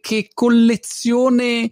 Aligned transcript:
che 0.00 0.30
collezione 0.32 1.70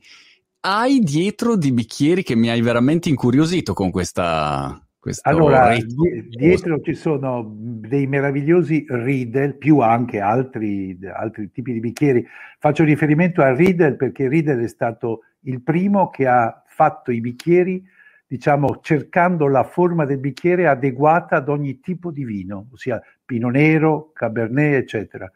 hai 0.60 1.00
dietro 1.00 1.56
di 1.56 1.72
bicchieri 1.72 2.22
che 2.22 2.36
mi 2.36 2.50
hai 2.50 2.60
veramente 2.60 3.08
incuriosito 3.08 3.72
con 3.72 3.90
questa... 3.90 4.76
Allora, 5.22 5.74
di- 5.74 6.28
dietro 6.28 6.80
ci 6.80 6.94
sono 6.94 7.52
dei 7.56 8.06
meravigliosi 8.06 8.84
Riedel, 8.88 9.56
più 9.56 9.80
anche 9.80 10.20
altri, 10.20 10.96
altri 11.12 11.50
tipi 11.50 11.72
di 11.72 11.80
bicchieri. 11.80 12.24
Faccio 12.60 12.84
riferimento 12.84 13.42
a 13.42 13.52
Riedel 13.52 13.96
perché 13.96 14.28
Riedel 14.28 14.60
è 14.60 14.68
stato 14.68 15.22
il 15.40 15.60
primo 15.60 16.08
che 16.08 16.28
ha 16.28 16.62
fatto 16.68 17.10
i 17.10 17.20
bicchieri, 17.20 17.82
diciamo, 18.28 18.78
cercando 18.80 19.48
la 19.48 19.64
forma 19.64 20.04
del 20.04 20.18
bicchiere 20.18 20.68
adeguata 20.68 21.34
ad 21.34 21.48
ogni 21.48 21.80
tipo 21.80 22.12
di 22.12 22.24
vino, 22.24 22.68
ossia 22.70 23.02
Pino 23.24 23.48
Nero, 23.48 24.12
Cabernet, 24.12 24.74
eccetera. 24.74 25.28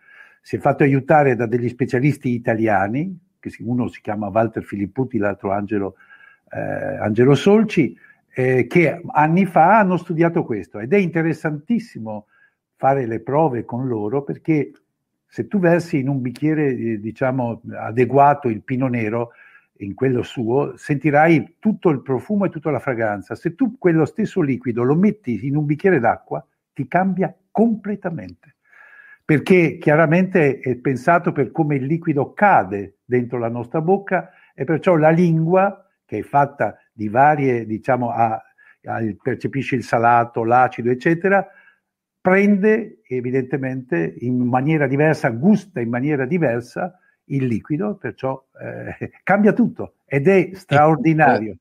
Si 0.46 0.54
è 0.54 0.58
fatto 0.60 0.84
aiutare 0.84 1.34
da 1.34 1.46
degli 1.46 1.68
specialisti 1.68 2.28
italiani, 2.32 3.18
che 3.40 3.52
uno 3.62 3.88
si 3.88 4.00
chiama 4.00 4.28
Walter 4.28 4.62
Filipputi, 4.62 5.18
l'altro 5.18 5.50
Angelo, 5.50 5.96
eh, 6.52 6.60
Angelo 7.00 7.34
Solci, 7.34 7.98
eh, 8.32 8.68
che 8.68 9.02
anni 9.08 9.44
fa 9.44 9.80
hanno 9.80 9.96
studiato 9.96 10.44
questo. 10.44 10.78
Ed 10.78 10.92
è 10.92 10.98
interessantissimo 10.98 12.28
fare 12.76 13.06
le 13.06 13.18
prove 13.22 13.64
con 13.64 13.88
loro 13.88 14.22
perché 14.22 14.70
se 15.26 15.48
tu 15.48 15.58
versi 15.58 15.98
in 15.98 16.08
un 16.08 16.20
bicchiere 16.20 16.68
eh, 16.68 17.00
diciamo 17.00 17.62
adeguato 17.72 18.48
il 18.48 18.62
pino 18.62 18.86
nero 18.86 19.32
in 19.78 19.94
quello 19.94 20.22
suo 20.22 20.76
sentirai 20.76 21.56
tutto 21.58 21.88
il 21.88 22.02
profumo 22.02 22.44
e 22.44 22.50
tutta 22.50 22.70
la 22.70 22.78
fragranza. 22.78 23.34
Se 23.34 23.56
tu 23.56 23.78
quello 23.78 24.04
stesso 24.04 24.40
liquido 24.42 24.84
lo 24.84 24.94
metti 24.94 25.44
in 25.44 25.56
un 25.56 25.64
bicchiere 25.64 25.98
d'acqua 25.98 26.46
ti 26.72 26.86
cambia 26.86 27.36
completamente 27.50 28.55
perché 29.26 29.76
chiaramente 29.78 30.60
è 30.60 30.76
pensato 30.76 31.32
per 31.32 31.50
come 31.50 31.74
il 31.74 31.84
liquido 31.84 32.32
cade 32.32 32.98
dentro 33.04 33.40
la 33.40 33.48
nostra 33.48 33.80
bocca 33.80 34.30
e 34.54 34.62
perciò 34.62 34.94
la 34.94 35.10
lingua 35.10 35.84
che 36.04 36.18
è 36.18 36.22
fatta 36.22 36.78
di 36.92 37.08
varie, 37.08 37.66
diciamo, 37.66 38.10
a, 38.10 38.40
a, 38.84 39.00
percepisce 39.20 39.74
il 39.74 39.82
salato, 39.82 40.44
l'acido, 40.44 40.90
eccetera, 40.90 41.44
prende 42.20 43.00
evidentemente 43.08 44.14
in 44.20 44.38
maniera 44.38 44.86
diversa, 44.86 45.30
gusta 45.30 45.80
in 45.80 45.88
maniera 45.88 46.24
diversa 46.24 46.96
il 47.24 47.46
liquido, 47.46 47.96
perciò 47.96 48.40
eh, 48.62 49.10
cambia 49.24 49.52
tutto 49.52 49.94
ed 50.06 50.28
è 50.28 50.50
straordinario. 50.54 51.56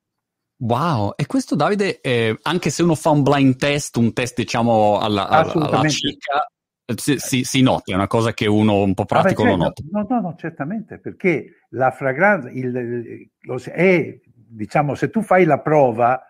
Wow, 0.57 1.13
e 1.15 1.25
questo 1.25 1.55
Davide, 1.55 1.99
eh, 1.99 2.37
anche 2.43 2.69
se 2.69 2.83
uno 2.83 2.93
fa 2.93 3.09
un 3.09 3.23
blind 3.23 3.55
test, 3.55 3.97
un 3.97 4.13
test 4.13 4.35
diciamo 4.37 4.99
alla, 4.99 5.27
alla, 5.27 5.51
alla 5.51 5.89
cieca, 5.89 6.47
si, 6.93 7.17
si, 7.17 7.43
si, 7.43 7.61
nota, 7.61 7.91
è 7.91 7.95
una 7.95 8.07
cosa 8.07 8.33
che 8.33 8.47
uno 8.47 8.83
un 8.83 8.93
po' 8.93 9.05
pratico 9.05 9.41
ah, 9.41 9.45
beh, 9.45 9.49
certo. 9.51 9.57
lo 9.57 9.63
nota. 9.63 9.83
No, 9.91 10.05
no, 10.07 10.21
no, 10.29 10.35
certamente, 10.35 10.99
perché 10.99 11.61
la 11.69 11.91
fragranza 11.91 12.49
il, 12.51 13.29
lo, 13.41 13.59
è 13.71 14.19
diciamo, 14.33 14.93
se 14.93 15.09
tu 15.09 15.21
fai 15.21 15.45
la 15.45 15.59
prova 15.59 16.21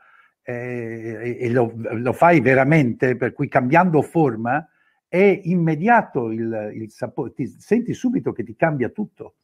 eh, 0.42 1.38
e 1.40 1.50
lo, 1.50 1.74
lo, 1.76 2.14
fai 2.14 2.40
veramente, 2.40 3.18
per 3.18 3.34
cui 3.34 3.48
cambiando 3.48 4.02
forma, 4.02 4.68
è 5.08 5.42
immediato 5.44 6.32
il, 6.32 6.72
il 6.74 6.92
sapore, 6.92 7.34
ti 7.34 7.48
senti 7.48 7.94
subito 7.94 8.32
che 8.32 8.44
ti 8.44 8.56
cambia 8.56 8.90
tutto. 8.90 9.36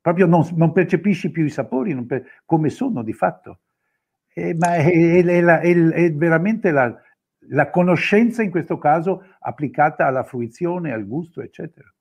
Proprio 0.00 0.26
non, 0.26 0.46
non 0.54 0.72
percepisci 0.72 1.30
più 1.30 1.44
i 1.44 1.50
sapori 1.50 1.94
per, 2.06 2.24
come 2.44 2.70
sono 2.70 3.02
di 3.02 3.12
fatto. 3.12 3.60
Eh, 4.32 4.54
ma 4.54 4.76
è, 4.76 4.84
è, 4.84 5.24
è, 5.24 5.60
è 5.60 6.12
veramente 6.12 6.70
la, 6.70 6.94
la, 7.48 7.70
conoscenza 7.70 8.42
in 8.42 8.50
questo 8.50 8.78
caso 8.78 9.24
applicata 9.40 10.06
alla 10.06 10.22
fruizione, 10.24 10.92
al 10.92 11.06
gusto, 11.06 11.42
eccetera. 11.42 11.92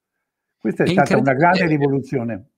Questa 0.57 0.83
è, 0.83 0.88
stata 0.88 1.17
una 1.17 1.33
grande 1.33 1.67
rivoluzione. 1.67 2.49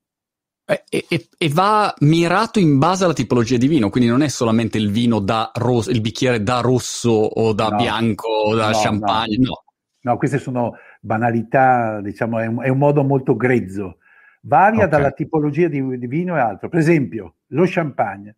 E, 0.66 1.05
e, 1.08 1.27
e, 1.38 1.49
va 1.49 1.93
mirato 1.99 2.59
in 2.59 2.77
base 2.77 3.05
alla 3.05 3.13
tipologia 3.13 3.58
di 3.58 3.67
vino, 3.67 3.89
quindi 3.89 4.09
non 4.09 4.21
è 4.21 4.27
solamente 4.27 4.77
il 4.77 4.91
vino 4.91 5.19
da 5.19 5.49
rosso, 5.53 5.89
il 5.89 6.02
bicchiere 6.02 6.43
da 6.43 6.59
rosso 6.59 7.09
o 7.09 7.53
da 7.53 7.69
no, 7.69 7.77
bianco 7.77 8.27
o 8.27 8.53
da 8.53 8.71
no, 8.71 8.77
champagne, 8.77 9.37
no. 9.37 9.64
no. 10.02 10.11
no. 10.11 10.17
queste 10.17 10.39
sono 10.39 10.76
banalità, 10.99 12.02
diciamo, 12.02 12.39
è 12.39 12.47
un, 12.47 12.61
è 12.64 12.67
un 12.67 12.77
modo 12.77 13.03
molto 13.03 13.37
grezzo. 13.37 13.99
Varia 14.42 14.86
okay. 14.86 14.89
dalla 14.89 15.11
tipologia 15.11 15.67
di, 15.70 15.97
di, 15.97 16.08
vino 16.08 16.36
e 16.36 16.39
altro. 16.39 16.67
Per 16.70 16.80
esempio, 16.80 17.36
lo 17.47 17.64
champagne. 17.65 18.36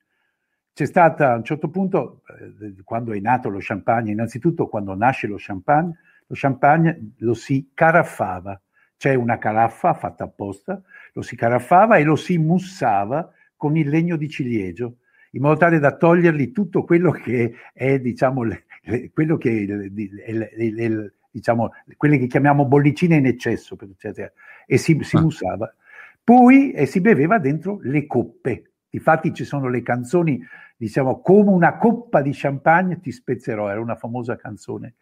C'è 0.74 0.86
stata 0.86 1.34
a 1.34 1.36
un 1.36 1.44
certo 1.44 1.70
punto, 1.70 2.22
eh, 2.40 2.76
quando 2.84 3.14
è 3.14 3.20
nato 3.20 3.50
lo 3.50 3.60
champagne, 3.60 4.12
innanzitutto 4.12 4.68
quando 4.68 4.96
nasce 4.96 5.28
lo 5.28 5.36
champagne, 5.38 5.98
lo 6.28 6.36
champagne 6.36 7.14
lo 7.18 7.34
si 7.34 7.72
caraffava. 7.74 8.60
C'è 8.98 9.14
una 9.14 9.38
caraffa 9.38 9.94
fatta 9.94 10.26
apposta 10.26 10.82
lo 11.14 11.22
si 11.22 11.36
caraffava 11.36 11.98
e 11.98 12.04
lo 12.04 12.16
si 12.16 12.38
mussava 12.38 13.32
con 13.56 13.76
il 13.76 13.90
legno 13.90 14.16
di 14.16 14.30
ciliegio, 14.30 14.98
in 15.32 15.42
modo 15.42 15.58
tale 15.58 15.80
da 15.80 15.96
togliergli 15.96 16.52
tutto 16.52 16.84
quello 16.84 17.12
che 17.12 17.54
è, 17.74 18.00
diciamo, 18.00 18.44
le, 18.44 18.66
le, 18.84 19.12
quello 19.12 19.38
che 19.38 19.66
le, 20.26 21.14
diciamo, 21.30 21.72
quelle 21.98 22.18
che 22.18 22.28
chiamiamo 22.28 22.66
bollicine 22.66 23.18
in 23.18 23.26
eccesso, 23.26 23.78
e 24.66 24.78
si, 24.78 24.98
si 25.02 25.16
ah. 25.18 25.22
mussava. 25.22 25.74
Poi 26.24 26.72
e 26.72 26.86
si 26.86 27.02
beveva 27.02 27.40
dentro 27.40 27.80
le 27.82 28.06
coppe. 28.06 28.69
Infatti 28.92 29.34
ci 29.34 29.44
sono 29.44 29.70
le 29.70 29.82
canzoni, 29.84 30.42
diciamo, 30.76 31.22
come 31.22 31.52
una 31.52 31.78
coppa 31.78 32.22
di 32.22 32.32
champagne 32.34 33.00
ti 33.00 33.12
spezzerò, 33.12 33.70
era 33.70 33.80
una 33.80 33.96
famosa 33.96 34.36
canzone. 34.36 34.96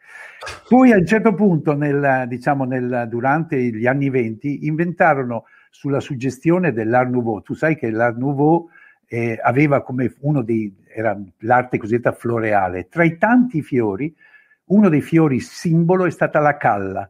Poi 0.67 0.91
a 0.91 0.97
un 0.97 1.05
certo 1.05 1.33
punto, 1.33 1.73
nel, 1.73 2.25
diciamo, 2.27 2.65
nel, 2.65 3.05
durante 3.09 3.57
gli 3.57 3.87
anni 3.87 4.09
venti, 4.09 4.65
inventarono 4.65 5.45
sulla 5.69 5.99
suggestione 5.99 6.73
dell'Art 6.73 7.09
Nouveau. 7.09 7.41
Tu 7.41 7.53
sai 7.53 7.77
che 7.77 7.89
l'Art 7.89 8.17
Nouveau 8.17 8.67
eh, 9.07 9.39
aveva 9.41 9.81
come 9.83 10.13
uno 10.19 10.41
dei, 10.41 10.75
era 10.93 11.17
l'arte 11.39 11.77
cosiddetta 11.77 12.11
floreale. 12.11 12.89
Tra 12.89 13.03
i 13.03 13.17
tanti 13.17 13.61
fiori, 13.61 14.13
uno 14.65 14.89
dei 14.89 15.01
fiori 15.01 15.39
simbolo 15.39 16.05
è 16.05 16.11
stata 16.11 16.39
la 16.39 16.57
calla. 16.57 17.09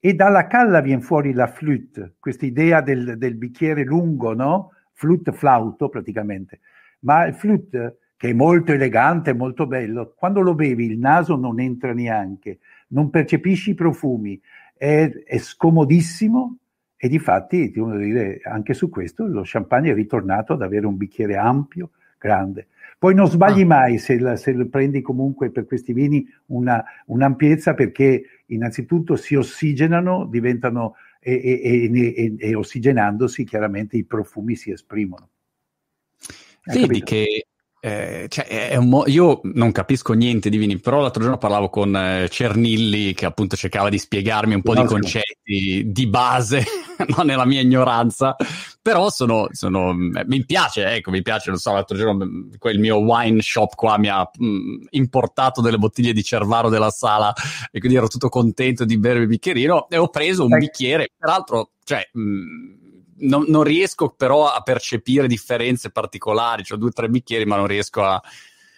E 0.00 0.14
dalla 0.14 0.46
calla 0.46 0.80
viene 0.80 1.02
fuori 1.02 1.32
la 1.32 1.48
flute, 1.48 2.14
questa 2.20 2.46
idea 2.46 2.80
del, 2.80 3.18
del 3.18 3.34
bicchiere 3.34 3.82
lungo, 3.82 4.32
no? 4.32 4.72
Flute 4.98 5.30
flauto 5.30 5.88
praticamente. 5.88 6.58
Ma 7.00 7.24
il 7.26 7.34
flute, 7.34 7.98
che 8.16 8.30
è 8.30 8.32
molto 8.32 8.72
elegante, 8.72 9.32
molto 9.32 9.68
bello, 9.68 10.12
quando 10.16 10.40
lo 10.40 10.56
bevi 10.56 10.86
il 10.86 10.98
naso 10.98 11.36
non 11.36 11.60
entra 11.60 11.92
neanche, 11.92 12.58
non 12.88 13.08
percepisci 13.08 13.70
i 13.70 13.74
profumi, 13.74 14.40
è, 14.76 15.08
è 15.24 15.38
scomodissimo 15.38 16.56
e 16.96 17.08
di 17.08 17.20
fatti, 17.20 17.70
devo 17.70 17.96
dire, 17.96 18.40
anche 18.42 18.74
su 18.74 18.88
questo 18.88 19.24
lo 19.24 19.42
champagne 19.44 19.92
è 19.92 19.94
ritornato 19.94 20.54
ad 20.54 20.62
avere 20.62 20.86
un 20.86 20.96
bicchiere 20.96 21.36
ampio, 21.36 21.90
grande. 22.18 22.66
Poi 22.98 23.14
non 23.14 23.28
sbagli 23.28 23.62
ah. 23.62 23.66
mai 23.66 23.98
se, 23.98 24.18
la, 24.18 24.34
se 24.34 24.52
prendi 24.66 25.00
comunque 25.00 25.50
per 25.50 25.64
questi 25.64 25.92
vini 25.92 26.26
una, 26.46 26.84
un'ampiezza 27.06 27.74
perché 27.74 28.42
innanzitutto 28.46 29.14
si 29.14 29.36
ossigenano, 29.36 30.26
diventano 30.26 30.96
e, 31.36 31.90
e, 31.90 32.36
e, 32.38 32.54
ossigenandosi 32.54 33.44
chiaramente 33.44 33.96
i 33.96 34.04
profumi 34.04 34.56
si 34.56 34.70
esprimono. 34.70 35.30
Vedi 36.64 37.02
che 37.02 37.47
eh, 37.80 38.26
cioè, 38.28 38.76
mo- 38.80 39.04
io 39.06 39.40
non 39.44 39.70
capisco 39.70 40.12
niente 40.12 40.50
di 40.50 40.56
vini, 40.56 40.80
però 40.80 41.00
l'altro 41.00 41.22
giorno 41.22 41.38
parlavo 41.38 41.68
con 41.68 41.94
eh, 41.94 42.28
Cernilli 42.28 43.14
che 43.14 43.24
appunto 43.24 43.54
cercava 43.54 43.88
di 43.88 43.98
spiegarmi 43.98 44.54
un 44.54 44.62
po' 44.62 44.74
no, 44.74 44.82
di 44.82 44.86
concetti 44.88 45.84
di 45.86 46.06
base, 46.08 46.64
non 47.16 47.26
nella 47.26 47.44
mia 47.44 47.60
ignoranza, 47.60 48.34
però 48.82 49.10
sono, 49.10 49.46
sono, 49.52 49.90
eh, 49.90 50.24
mi 50.26 50.44
piace, 50.44 50.86
ecco, 50.86 51.12
mi 51.12 51.22
piace, 51.22 51.50
non 51.50 51.58
so, 51.60 51.72
l'altro 51.72 51.96
giorno 51.96 52.24
mm, 52.24 52.52
quel 52.58 52.80
mio 52.80 52.96
wine 52.96 53.40
shop 53.40 53.76
qua 53.76 53.96
mi 53.96 54.08
ha 54.08 54.28
mh, 54.36 54.46
mm, 54.46 54.76
importato 54.90 55.60
delle 55.60 55.78
bottiglie 55.78 56.12
di 56.12 56.24
Cervaro 56.24 56.68
della 56.68 56.90
sala 56.90 57.32
e 57.70 57.78
quindi 57.78 57.96
ero 57.96 58.08
tutto 58.08 58.28
contento 58.28 58.84
di 58.84 58.98
bere 58.98 59.20
il 59.20 59.28
bicchierino 59.28 59.88
e 59.88 59.96
ho 59.98 60.08
preso 60.08 60.44
un 60.44 60.58
bicchiere, 60.58 61.10
peraltro, 61.16 61.70
cioè... 61.84 62.08
Mh, 62.12 62.20
mm, 62.20 62.86
non, 63.20 63.44
non, 63.48 63.62
riesco 63.62 64.10
però 64.10 64.46
a 64.46 64.60
percepire 64.62 65.26
differenze 65.26 65.90
particolari, 65.90 66.62
ho 66.70 66.76
due 66.76 66.88
o 66.88 66.92
tre 66.92 67.08
bicchieri, 67.08 67.44
ma 67.44 67.56
non 67.56 67.66
riesco 67.66 68.02
a. 68.02 68.20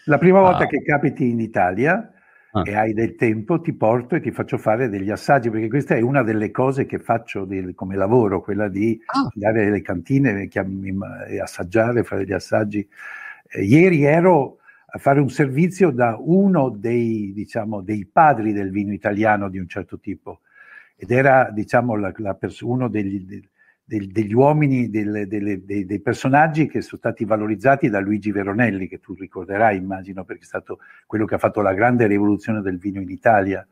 La 0.05 0.19
prima 0.19 0.41
volta 0.41 0.67
che 0.67 0.82
capiti 0.82 1.29
in 1.29 1.41
Italia 1.41 2.12
ah. 2.53 2.62
e 2.64 2.75
hai 2.75 2.93
del 2.93 3.14
tempo, 3.14 3.61
ti 3.61 3.73
porto 3.73 4.14
e 4.14 4.20
ti 4.20 4.31
faccio 4.31 4.59
fare 4.59 4.88
degli 4.88 5.11
assaggi, 5.11 5.50
perché 5.50 5.69
questa 5.69 5.94
è 5.94 6.00
una 6.00 6.23
delle 6.23 6.50
cose 6.50 6.87
che 6.87 6.99
faccio 6.99 7.44
del, 7.44 7.75
come 7.75 7.97
lavoro, 7.97 8.41
quella 8.41 8.69
di 8.69 9.00
ah. 9.06 9.31
andare 9.35 9.67
alle 9.67 9.82
cantine 9.82 10.49
e 10.49 11.41
assaggiare, 11.41 12.03
fare 12.03 12.25
gli 12.25 12.32
assaggi. 12.32 12.87
Eh, 13.49 13.62
ieri 13.62 14.05
ero 14.05 14.59
a 14.93 14.99
fare 14.99 15.20
un 15.20 15.31
servizio 15.31 15.91
da 15.91 16.17
uno 16.19 16.70
dei, 16.70 17.32
diciamo, 17.32 17.81
dei 17.81 18.09
padri 18.11 18.53
del 18.53 18.70
vino 18.70 18.93
italiano 18.93 19.49
di 19.49 19.59
un 19.59 19.69
certo 19.69 20.00
tipo 20.00 20.41
ed 21.03 21.11
era 21.12 21.50
diciamo, 21.50 21.97
la, 21.97 22.12
la 22.17 22.35
pers- 22.35 22.61
uno 22.61 22.88
degli, 22.88 23.43
del, 23.90 24.06
degli 24.06 24.32
uomini, 24.32 24.88
del, 24.88 25.26
delle, 25.26 25.64
dei, 25.64 25.84
dei, 25.84 26.00
personaggi 26.00 26.69
che 26.69 26.81
sono 26.81 26.98
stati 26.98 27.25
valorizzati 27.25 27.88
da 27.88 27.98
Luigi 27.98 28.31
Veronelli, 28.31 28.87
che 28.87 29.00
tu 29.00 29.14
ricorderai, 29.14 29.76
immagino, 29.76 30.22
perché 30.25 30.42
è 30.42 30.46
stato 30.46 30.78
quello 31.08 31.25
che 31.25 31.34
ha 31.34 31.38
fatto 31.38 31.60
la 31.60 31.75
grande 31.75 32.06
rivoluzione 32.06 32.60
del 32.60 32.78
vino 32.78 33.00
in 33.00 33.10
Italia, 33.10 33.66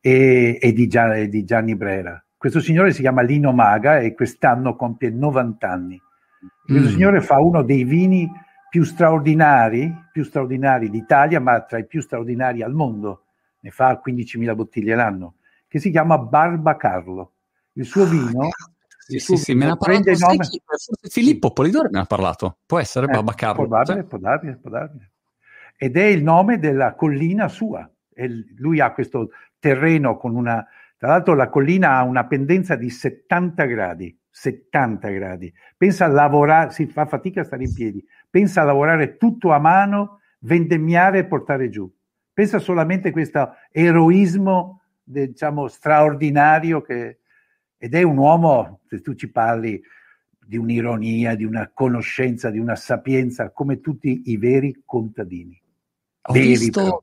e, 0.00 0.56
e, 0.60 0.72
di, 0.72 0.86
Gian, 0.86 1.28
di, 1.28 1.42
Gianni 1.42 1.74
Brera. 1.74 2.24
Questo 2.36 2.60
signore 2.60 2.92
si 2.92 3.00
chiama 3.00 3.22
Lino 3.22 3.52
Maga 3.52 3.98
e 3.98 4.14
quest'anno 4.14 4.76
compie 4.76 5.10
90 5.10 5.68
anni. 5.68 6.00
Questo 6.64 6.88
mm. 6.88 6.92
signore 6.92 7.20
fa 7.20 7.40
uno 7.40 7.62
dei 7.62 7.82
vini 7.82 8.30
più 8.68 8.84
straordinari, 8.84 9.92
più 10.12 10.22
straordinari 10.22 10.90
d'Italia, 10.90 11.40
ma 11.40 11.60
tra 11.62 11.78
i 11.78 11.86
più 11.86 12.00
straordinari 12.00 12.62
al 12.62 12.72
mondo. 12.72 13.24
Ne 13.62 13.70
fa 13.70 14.00
15.000 14.00 14.54
bottiglie 14.54 14.94
l'anno, 14.94 15.34
che 15.66 15.80
si 15.80 15.90
chiama 15.90 16.18
Barba 16.18 16.76
Carlo. 16.76 17.32
Il 17.72 17.84
suo 17.84 18.04
vino... 18.04 18.48
Sì, 19.18 19.18
sì, 19.18 19.36
sì, 19.36 19.54
me 19.54 19.66
ne 19.66 19.70
ha 19.72 19.76
parlato 19.76 20.10
nome... 20.18 20.38
chi, 20.38 20.60
Filippo 21.08 21.52
Polidori 21.52 21.88
me 21.90 21.98
ne 21.98 22.00
ha 22.00 22.06
parlato. 22.06 22.58
Può 22.64 22.78
essere 22.78 23.06
eh, 23.06 23.10
Barba 23.10 23.32
Carlo. 23.32 23.66
Probabile, 23.66 24.04
può 24.04 24.18
darmi, 24.18 24.56
può 24.56 24.70
darmi. 24.70 25.10
Ed 25.76 25.96
è 25.96 26.04
il 26.04 26.22
nome 26.22 26.58
della 26.58 26.94
collina 26.94 27.48
sua. 27.48 27.88
E 28.12 28.28
lui 28.56 28.80
ha 28.80 28.92
questo 28.92 29.30
terreno 29.58 30.16
con 30.16 30.34
una... 30.34 30.66
Tra 30.96 31.08
l'altro 31.08 31.34
la 31.34 31.48
collina 31.48 31.96
ha 31.96 32.02
una 32.02 32.26
pendenza 32.26 32.76
di 32.76 32.90
70 32.90 33.64
gradi 33.64 34.18
70 34.30 35.08
gradi. 35.08 35.52
Pensa 35.76 36.06
a 36.06 36.08
lavorare, 36.08 36.70
si 36.70 36.86
fa 36.86 37.06
fatica 37.06 37.42
a 37.42 37.44
stare 37.44 37.64
in 37.64 37.74
piedi, 37.74 38.04
pensa 38.28 38.62
a 38.62 38.64
lavorare 38.64 39.16
tutto 39.16 39.50
a 39.50 39.58
mano, 39.58 40.20
vendemmiare 40.40 41.18
e 41.18 41.26
portare 41.26 41.68
giù. 41.68 41.90
Pensa 42.32 42.58
solamente 42.58 43.08
a 43.08 43.12
questo 43.12 43.54
eroismo, 43.70 44.82
diciamo, 45.02 45.68
straordinario 45.68 46.80
che, 46.80 47.19
ed 47.82 47.94
è 47.94 48.02
un 48.02 48.18
uomo, 48.18 48.80
se 48.88 49.00
tu 49.00 49.14
ci 49.14 49.30
parli 49.30 49.80
di 50.38 50.58
un'ironia, 50.58 51.34
di 51.34 51.44
una 51.44 51.70
conoscenza, 51.72 52.50
di 52.50 52.58
una 52.58 52.76
sapienza, 52.76 53.52
come 53.52 53.80
tutti 53.80 54.24
i 54.26 54.36
veri 54.36 54.82
contadini. 54.84 55.58
Ho 56.28 56.32
veri, 56.34 56.48
visto, 56.48 56.82
però 56.82 57.02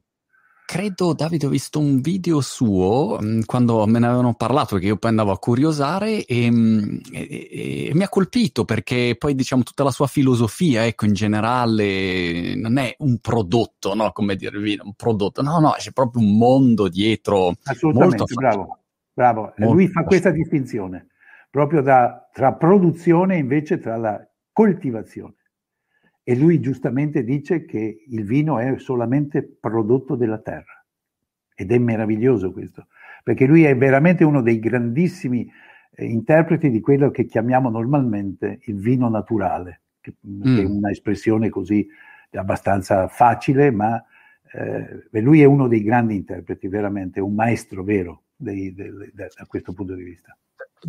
credo, 0.68 1.14
Davide, 1.14 1.48
ho 1.48 1.50
visto 1.50 1.80
un 1.80 2.00
video 2.00 2.42
suo 2.42 3.18
mh, 3.20 3.26
mm, 3.26 3.42
quando 3.48 3.88
me 3.88 3.98
ne 3.98 4.06
avevano 4.06 4.36
parlato, 4.36 4.74
perché 4.74 4.86
io 4.86 4.98
poi 4.98 5.10
andavo 5.10 5.32
a 5.32 5.40
curiosare 5.40 6.26
e, 6.26 6.52
mh, 6.52 6.56
mm, 6.56 6.98
e, 7.12 7.88
e, 7.88 7.92
mi 7.96 8.04
ha 8.04 8.10
colpito 8.10 8.64
perché 8.64 9.16
poi 9.18 9.34
diciamo 9.34 9.64
tutta 9.64 9.84
la 9.84 9.90
sua 9.90 10.06
filosofia, 10.06 10.86
ecco, 10.86 11.06
in 11.06 11.14
generale 11.14 12.54
non 12.54 12.78
è 12.78 12.94
un 13.00 13.18
prodotto, 13.18 13.96
no? 13.96 14.12
Come 14.12 14.36
dire 14.36 14.78
un 14.80 14.94
prodotto, 14.94 15.42
no, 15.42 15.58
no, 15.58 15.74
c'è 15.76 15.92
proprio 15.92 16.22
un 16.22 16.38
mondo 16.38 16.88
dietro. 16.88 17.56
Assolutamente, 17.64 18.26
bravo, 18.36 18.78
bravo. 19.18 19.54
Molto 19.58 19.74
Lui 19.74 19.88
fa 19.88 20.04
questa 20.04 20.30
distinzione 20.30 21.08
proprio 21.50 21.82
da, 21.82 22.30
tra 22.32 22.54
produzione 22.54 23.36
e 23.36 23.40
invece 23.40 23.80
tra 23.80 23.98
la 23.98 24.24
coltivazione. 24.52 25.34
E 26.24 26.36
lui 26.36 26.60
giustamente 26.60 27.24
dice 27.24 27.66
che 27.66 28.04
il 28.06 28.24
vino 28.26 28.60
è 28.60 28.78
solamente 28.78 29.44
prodotto 29.60 30.16
della 30.16 30.40
terra. 30.40 30.86
Ed 31.56 31.72
è 31.72 31.78
meraviglioso 31.80 32.52
questo, 32.52 32.88
perché 33.24 33.48
lui 33.48 33.64
è 33.64 33.76
veramente 33.76 34.24
uno 34.24 34.44
dei 34.44 34.60
grandissimi 34.60 35.50
eh, 35.96 36.06
interpreti 36.06 36.70
di 36.70 36.80
quello 36.80 37.10
che 37.10 37.26
chiamiamo 37.26 37.70
normalmente 37.70 38.60
il 38.66 38.80
vino 38.80 39.10
naturale, 39.10 39.82
che, 40.00 40.14
mm. 40.28 40.58
è 40.60 40.64
un'espressione 40.64 41.50
così 41.50 41.88
abbastanza 42.34 43.08
facile, 43.08 43.72
ma 43.72 44.00
eh, 44.52 45.22
lui 45.22 45.42
è 45.42 45.46
uno 45.46 45.68
dei 45.68 45.82
grandi 45.82 46.16
interpreti, 46.16 46.68
veramente 46.68 47.20
un 47.20 47.34
maestro 47.34 47.82
vero 47.84 48.26
dei, 48.38 48.74
dei, 48.74 48.92
dei, 48.92 49.12
da 49.14 49.46
questo 49.46 49.74
punto 49.74 49.94
di 49.96 50.04
vista. 50.04 50.38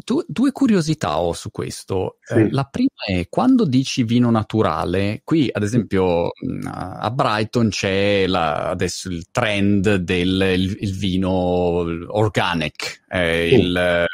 Du- 0.04 0.24
due 0.28 0.52
curiosità 0.52 1.18
ho 1.18 1.32
su 1.32 1.50
questo. 1.50 2.18
Sì. 2.20 2.34
Eh, 2.34 2.50
la 2.50 2.64
prima 2.64 2.90
è 3.06 3.26
quando 3.28 3.64
dici 3.64 4.04
vino 4.04 4.30
naturale, 4.30 5.22
qui 5.24 5.48
ad 5.50 5.62
esempio 5.62 6.30
a 6.64 7.10
Brighton 7.10 7.70
c'è 7.70 8.26
la, 8.26 8.68
adesso 8.68 9.08
il 9.08 9.30
trend 9.30 9.94
del 9.96 10.42
il, 10.56 10.76
il 10.80 10.94
vino 10.94 11.30
organic, 11.30 13.04
eh, 13.08 13.48
sì. 13.48 13.54
il, 13.54 14.06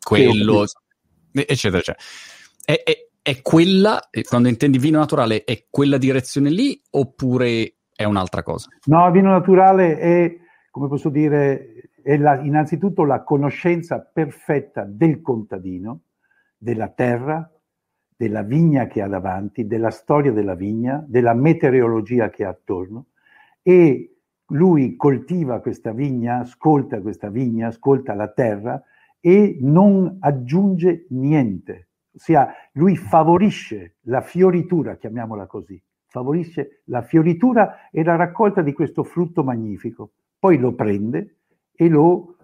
quello, 0.00 0.66
sì, 0.66 0.76
eccetera, 1.32 1.78
eccetera. 1.78 2.04
È, 2.62 2.82
è, 2.84 3.08
è 3.22 3.40
quella, 3.40 4.08
quando 4.28 4.48
intendi 4.48 4.78
vino 4.78 4.98
naturale, 4.98 5.44
è 5.44 5.66
quella 5.70 5.96
direzione 5.96 6.50
lì 6.50 6.80
oppure 6.90 7.76
è 7.94 8.04
un'altra 8.04 8.42
cosa? 8.42 8.68
No, 8.84 9.10
vino 9.10 9.30
naturale 9.30 9.98
è, 9.98 10.36
come 10.70 10.88
posso 10.88 11.08
dire, 11.08 11.77
è 12.08 12.16
la, 12.16 12.40
innanzitutto 12.40 13.04
la 13.04 13.22
conoscenza 13.22 14.00
perfetta 14.00 14.84
del 14.84 15.20
contadino, 15.20 16.04
della 16.56 16.88
terra, 16.88 17.52
della 18.16 18.40
vigna 18.40 18.86
che 18.86 19.02
ha 19.02 19.08
davanti, 19.08 19.66
della 19.66 19.90
storia 19.90 20.32
della 20.32 20.54
vigna, 20.54 21.04
della 21.06 21.34
meteorologia 21.34 22.30
che 22.30 22.46
ha 22.46 22.48
attorno 22.48 23.08
e 23.60 24.20
lui 24.52 24.96
coltiva 24.96 25.60
questa 25.60 25.92
vigna, 25.92 26.38
ascolta 26.38 27.02
questa 27.02 27.28
vigna, 27.28 27.66
ascolta 27.66 28.14
la 28.14 28.28
terra 28.28 28.82
e 29.20 29.58
non 29.60 30.16
aggiunge 30.20 31.04
niente. 31.10 31.88
Ossia, 32.14 32.54
lui 32.72 32.96
favorisce 32.96 33.96
la 34.04 34.22
fioritura, 34.22 34.96
chiamiamola 34.96 35.44
così, 35.44 35.78
favorisce 36.06 36.80
la 36.84 37.02
fioritura 37.02 37.90
e 37.90 38.02
la 38.02 38.16
raccolta 38.16 38.62
di 38.62 38.72
questo 38.72 39.04
frutto 39.04 39.44
magnifico. 39.44 40.12
Poi 40.38 40.56
lo 40.56 40.72
prende, 40.72 41.34
e 41.80 41.88
lo, 41.88 42.36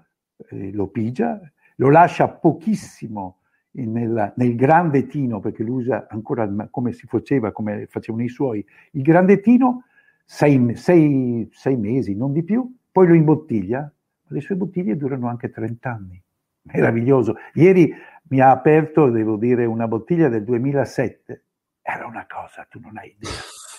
eh, 0.49 0.71
lo 0.71 0.87
pigia, 0.87 1.41
lo 1.77 1.91
lascia 1.91 2.29
pochissimo 2.29 3.39
nel, 3.73 4.33
nel, 4.37 5.07
tino, 5.09 5.41
perché 5.41 5.65
lo 5.65 5.73
usa 5.73 6.07
ancora 6.09 6.49
come 6.71 6.93
si 6.93 7.05
faceva, 7.09 7.51
come 7.51 7.87
facevano 7.89 8.23
i 8.23 8.29
suoi, 8.29 8.65
il 8.93 9.03
grande 9.03 9.41
tino, 9.41 9.87
sei, 10.25 10.77
sei, 10.77 11.49
sei 11.51 11.77
mesi, 11.77 12.15
non 12.15 12.33
di 12.33 12.45
più, 12.45 12.73
poi 12.93 13.09
lo 13.09 13.15
imbottiglia, 13.15 13.93
le 14.29 14.41
sue 14.41 14.55
bottiglie 14.55 14.97
durano 14.97 15.27
anche 15.27 15.51
30 15.51 15.91
anni. 15.91 16.23
Meraviglioso. 16.63 17.35
Ieri 17.55 17.93
mi 18.29 18.41
ha 18.41 18.53
aperto, 18.53 19.11
devo 19.11 19.37
dire, 19.37 19.65
una 19.65 19.89
bottiglia 19.89 20.29
del 20.29 20.45
2007. 20.45 21.43
Era 21.83 22.07
una 22.07 22.25
cosa, 22.33 22.65
tu 22.71 22.79
non 22.79 22.97
hai 22.99 23.17
idea. 23.19 23.33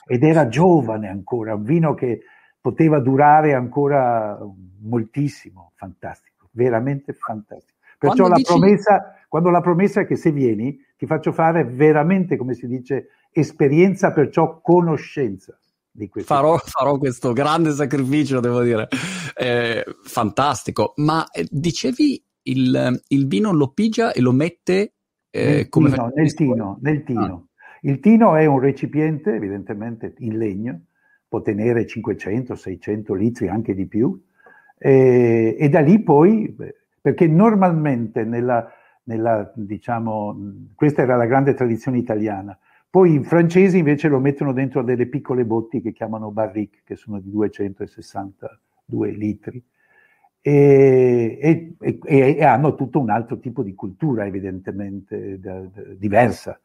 Ed 0.05 0.21
era 0.21 0.49
giovane 0.49 1.07
ancora, 1.07 1.55
un 1.55 1.63
vino 1.63 1.93
che 1.93 2.23
poteva 2.65 2.99
durare 2.99 3.53
ancora 3.53 4.39
moltissimo, 4.81 5.73
fantastico, 5.75 6.49
veramente 6.53 7.13
fantastico. 7.13 7.77
Perciò 7.99 8.27
la, 8.27 8.37
dici... 8.37 8.51
promessa, 8.51 9.13
quando 9.29 9.51
la 9.51 9.61
promessa 9.61 10.01
è 10.01 10.07
che 10.07 10.15
se 10.15 10.31
vieni 10.31 10.75
ti 10.97 11.05
faccio 11.05 11.31
fare 11.31 11.63
veramente, 11.63 12.37
come 12.37 12.55
si 12.55 12.65
dice, 12.65 13.09
esperienza, 13.29 14.11
perciò 14.13 14.61
conoscenza. 14.61 15.55
Di 15.91 16.09
farò, 16.23 16.57
farò, 16.57 16.97
questo 16.97 17.33
grande 17.33 17.69
sacrificio, 17.69 18.39
devo 18.39 18.63
dire. 18.63 18.87
Eh, 19.35 19.85
fantastico. 20.01 20.93
Ma 20.95 21.29
eh, 21.29 21.47
dicevi 21.47 22.25
il, 22.45 23.03
il, 23.09 23.27
vino 23.27 23.53
lo 23.53 23.73
pigia 23.73 24.11
e 24.11 24.21
lo 24.21 24.31
mette 24.31 24.93
eh, 25.29 25.45
nel, 25.45 25.69
come 25.69 25.91
tino, 25.91 26.11
nel 26.15 26.33
tino, 26.33 26.79
nel 26.81 27.03
tino. 27.03 27.23
Ah. 27.23 27.63
Il 27.81 27.99
tino 27.99 28.35
è 28.35 28.47
un 28.47 28.59
recipiente, 28.59 29.35
evidentemente 29.35 30.15
in 30.17 30.39
legno, 30.39 30.81
può 31.35 31.41
tenere 31.41 31.85
500, 31.85 32.55
600 32.55 33.13
litri, 33.13 33.49
anche 33.49 33.73
di 33.73 33.85
più, 33.87 34.17
e, 34.77 35.55
e 35.59 35.69
da 35.69 35.81
lì 35.81 35.99
poi, 36.01 36.55
perché 37.01 37.27
normalmente 37.27 38.23
nella, 38.23 38.71
nella, 39.03 39.51
diciamo, 39.53 40.37
questa 40.75 41.01
era 41.01 41.17
la 41.17 41.25
grande 41.25 41.53
tradizione 41.53 41.97
italiana, 41.97 42.57
poi 42.89 43.15
i 43.15 43.23
francesi 43.23 43.77
invece 43.77 44.07
lo 44.07 44.19
mettono 44.19 44.53
dentro 44.53 44.81
delle 44.81 45.07
piccole 45.07 45.43
botti 45.43 45.81
che 45.81 45.91
chiamano 45.91 46.31
barrique, 46.31 46.79
che 46.85 46.95
sono 46.95 47.19
di 47.19 47.29
262 47.29 49.11
litri. 49.11 49.61
E, 50.39 51.37
e, 51.41 51.75
e, 51.81 52.35
e, 52.37 52.43
hanno 52.45 52.75
tutto 52.75 52.99
un 52.99 53.09
altro 53.09 53.39
tipo 53.39 53.63
di 53.63 53.73
cultura 53.73 54.25
evidentemente 54.25 55.39
da, 55.39 55.59
da, 55.59 55.81
diversa. 55.97 56.57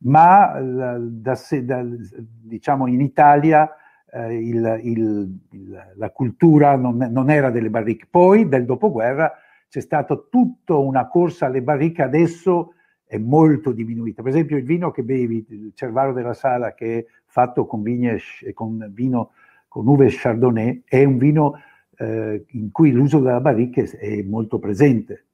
Ma 0.00 0.58
da, 0.60 1.36
da, 1.62 1.84
diciamo 1.84 2.86
in 2.86 3.00
Italia 3.00 3.68
eh, 4.12 4.34
il, 4.34 4.80
il, 4.82 5.38
il, 5.50 5.92
la 5.94 6.10
cultura 6.10 6.76
non, 6.76 6.96
non, 7.10 7.30
era 7.30 7.50
delle 7.50 7.70
barriche. 7.70 8.06
Poi, 8.10 8.48
del 8.48 8.64
dopoguerra, 8.64 9.32
c'è 9.68 9.80
stata 9.80 10.16
tutta 10.16 10.76
una 10.76 11.08
corsa 11.08 11.46
alle 11.46 11.62
barriche, 11.62 12.02
adesso 12.02 12.74
è 13.04 13.18
molto 13.18 13.72
diminuita. 13.72 14.22
Per 14.22 14.30
esempio, 14.30 14.56
il 14.56 14.64
vino 14.64 14.90
che 14.90 15.02
bevi, 15.02 15.46
il 15.48 15.72
Cervaro 15.74 16.12
della 16.12 16.34
Sala, 16.34 16.74
che 16.74 16.98
è 16.98 17.06
fatto 17.26 17.66
con, 17.66 17.82
vigne, 17.82 18.18
con 18.54 18.90
vino 18.92 19.30
con 19.68 19.86
uve 19.86 20.08
Chardonnay, 20.10 20.82
è 20.86 21.04
un 21.04 21.18
vino 21.18 21.54
eh, 21.98 22.44
in 22.48 22.70
cui 22.70 22.90
l'uso 22.90 23.18
della 23.18 23.40
barrica 23.40 23.82
è 23.82 24.22
molto 24.22 24.58
presente. 24.58 25.24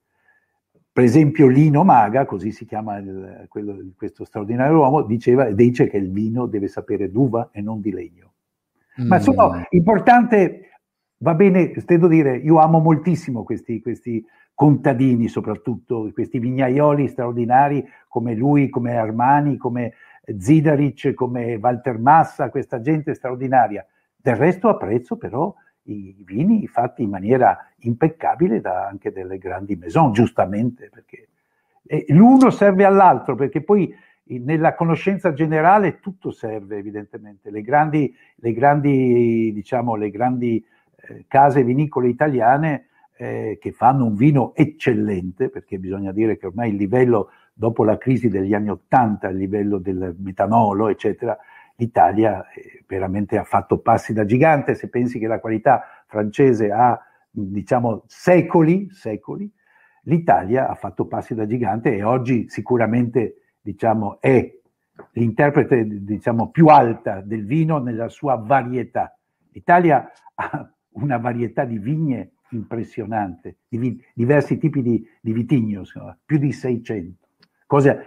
Per 0.92 1.02
esempio, 1.02 1.48
Lino 1.48 1.82
Maga, 1.82 2.24
così 2.24 2.52
si 2.52 2.66
chiama 2.66 2.98
il, 2.98 3.46
quello, 3.48 3.76
questo 3.96 4.24
straordinario 4.24 4.78
uomo, 4.78 5.02
diceva, 5.02 5.50
dice 5.50 5.88
che 5.88 5.96
il 5.96 6.10
vino 6.10 6.46
deve 6.46 6.68
sapere 6.68 7.10
d'uva 7.10 7.50
e 7.52 7.60
non 7.60 7.80
di 7.80 7.90
legno. 7.90 8.33
Ma 8.96 9.18
sono 9.18 9.54
mm. 9.54 9.62
importante, 9.70 10.70
va 11.18 11.34
bene, 11.34 11.72
devo 11.84 12.08
dire, 12.08 12.36
io 12.36 12.58
amo 12.58 12.78
moltissimo 12.78 13.42
questi, 13.42 13.80
questi 13.80 14.24
contadini, 14.54 15.28
soprattutto 15.28 16.10
questi 16.12 16.38
vignaioli 16.38 17.08
straordinari 17.08 17.84
come 18.08 18.34
lui, 18.34 18.68
come 18.68 18.96
Armani, 18.96 19.56
come 19.56 19.94
Zidaric, 20.38 21.12
come 21.14 21.56
Walter 21.56 21.98
Massa, 21.98 22.50
questa 22.50 22.80
gente 22.80 23.14
straordinaria. 23.14 23.84
Del 24.16 24.36
resto 24.36 24.68
apprezzo 24.68 25.16
però 25.16 25.52
i 25.86 26.22
vini 26.24 26.66
fatti 26.66 27.02
in 27.02 27.10
maniera 27.10 27.68
impeccabile 27.80 28.60
da 28.60 28.86
anche 28.86 29.12
delle 29.12 29.38
grandi 29.38 29.76
maison, 29.76 30.12
giustamente, 30.12 30.88
perché 30.88 31.28
l'uno 32.08 32.50
serve 32.50 32.84
all'altro, 32.84 33.34
perché 33.34 33.62
poi 33.62 33.94
nella 34.26 34.74
conoscenza 34.74 35.32
generale 35.32 36.00
tutto 36.00 36.30
serve 36.30 36.78
evidentemente. 36.78 37.50
Le 37.50 37.62
grandi, 37.62 38.14
le 38.36 38.52
grandi, 38.52 39.52
diciamo, 39.52 39.96
le 39.96 40.10
grandi 40.10 40.64
eh, 40.96 41.24
case 41.28 41.62
vinicole 41.62 42.08
italiane 42.08 42.86
eh, 43.16 43.58
che 43.60 43.72
fanno 43.72 44.06
un 44.06 44.14
vino 44.14 44.54
eccellente, 44.54 45.50
perché 45.50 45.78
bisogna 45.78 46.12
dire 46.12 46.36
che 46.36 46.46
ormai 46.46 46.70
il 46.70 46.76
livello, 46.76 47.30
dopo 47.52 47.84
la 47.84 47.98
crisi 47.98 48.28
degli 48.28 48.54
anni 48.54 48.70
Ottanta, 48.70 49.28
il 49.28 49.36
livello 49.36 49.78
del 49.78 50.16
metanolo, 50.18 50.88
eccetera, 50.88 51.36
l'Italia 51.76 52.48
eh, 52.50 52.82
veramente 52.86 53.36
ha 53.36 53.44
fatto 53.44 53.78
passi 53.78 54.12
da 54.12 54.24
gigante. 54.24 54.74
Se 54.74 54.88
pensi 54.88 55.18
che 55.18 55.26
la 55.26 55.40
qualità 55.40 55.82
francese 56.06 56.70
ha, 56.70 56.98
diciamo, 57.30 58.04
secoli, 58.06 58.88
secoli, 58.90 59.50
l'Italia 60.04 60.68
ha 60.68 60.74
fatto 60.74 61.06
passi 61.06 61.34
da 61.34 61.46
gigante 61.46 61.94
e 61.94 62.02
oggi 62.02 62.48
sicuramente, 62.48 63.43
diciamo, 63.64 64.20
è 64.20 64.52
l'interprete, 65.12 66.04
diciamo, 66.04 66.50
più 66.50 66.66
alta 66.66 67.22
del 67.22 67.46
vino 67.46 67.78
nella 67.78 68.08
sua 68.10 68.36
varietà. 68.36 69.16
L'Italia 69.52 70.12
ha 70.36 70.70
una 70.96 71.16
varietà 71.16 71.64
di 71.64 71.78
vigne 71.78 72.32
impressionante, 72.50 73.56
di 73.66 73.78
vi, 73.78 74.04
diversi 74.12 74.58
tipi 74.58 74.82
di, 74.82 75.04
di 75.20 75.32
vitigno, 75.32 75.82
più 76.24 76.38
di 76.38 76.52
600, 76.52 77.26
cosa 77.66 77.98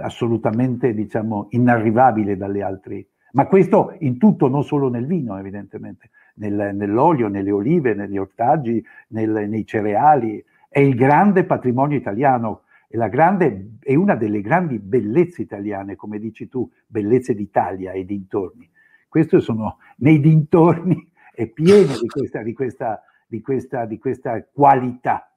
assolutamente 0.00 0.94
diciamo, 0.94 1.48
inarrivabile 1.50 2.36
dalle 2.36 2.62
altre. 2.62 3.06
Ma 3.32 3.46
questo 3.46 3.94
in 4.00 4.18
tutto, 4.18 4.48
non 4.48 4.64
solo 4.64 4.88
nel 4.88 5.06
vino, 5.06 5.38
evidentemente, 5.38 6.10
nel, 6.36 6.74
nell'olio, 6.74 7.28
nelle 7.28 7.50
olive, 7.50 7.94
negli 7.94 8.18
ortaggi, 8.18 8.84
nel, 9.08 9.46
nei 9.48 9.66
cereali. 9.66 10.42
È 10.68 10.80
il 10.80 10.94
grande 10.94 11.44
patrimonio 11.44 11.96
italiano, 11.96 12.62
è, 13.00 13.08
grande, 13.08 13.76
è, 13.80 13.94
una 13.94 14.14
delle 14.14 14.40
grandi 14.40 14.78
bellezze 14.78 15.42
italiane, 15.42 15.96
come 15.96 16.18
dici 16.18 16.48
tu, 16.48 16.70
bellezze 16.86 17.34
d'Italia 17.34 17.92
e 17.92 18.04
dintorni. 18.04 18.70
Questo 19.08 19.40
sono 19.40 19.78
nei 19.98 20.20
dintorni, 20.20 21.10
è 21.34 21.46
pieno 21.46 21.98
di 21.98 22.08
questa, 22.08 22.42
di 22.42 22.52
questa 22.52 23.02
di 23.32 23.40
questa, 23.40 23.86
di 23.86 23.98
questa 23.98 24.46
qualità, 24.52 25.34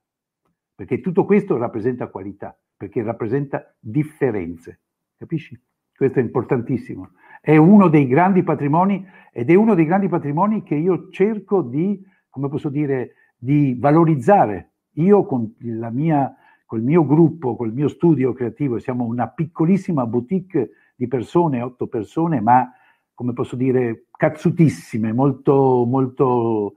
perché 0.75 0.99
tutto 0.99 1.23
questo 1.23 1.55
rappresenta 1.55 2.07
qualità, 2.07 2.57
perché 2.75 3.01
rappresenta 3.01 3.73
differenze, 3.79 4.81
capisci? 5.17 5.57
Questo 5.95 6.19
è 6.19 6.21
importantissimo. 6.21 7.11
È 7.39 7.55
uno 7.55 7.87
dei 7.87 8.05
grandi 8.05 8.43
patrimoni 8.43 9.07
ed 9.31 9.49
è 9.49 9.55
uno 9.55 9.75
dei 9.75 9.85
grandi 9.85 10.09
patrimoni 10.09 10.61
che 10.63 10.75
io 10.75 11.09
cerco 11.09 11.61
di, 11.61 12.05
come 12.29 12.49
posso 12.49 12.67
dire, 12.67 13.13
di 13.37 13.77
valorizzare. 13.79 14.71
Io 14.95 15.23
con 15.23 15.55
la 15.59 15.89
mia 15.89 16.35
col 16.65 16.81
mio 16.81 17.05
gruppo, 17.05 17.55
col 17.55 17.73
mio 17.73 17.87
studio 17.87 18.33
creativo, 18.33 18.79
siamo 18.79 19.05
una 19.05 19.27
piccolissima 19.27 20.05
boutique 20.05 20.71
di 20.95 21.07
persone, 21.07 21.61
otto 21.61 21.87
persone, 21.87 22.41
ma 22.41 22.71
come 23.13 23.33
posso 23.33 23.55
dire, 23.55 24.05
cazzutissime, 24.11 25.13
molto, 25.13 25.85
molto 25.87 26.73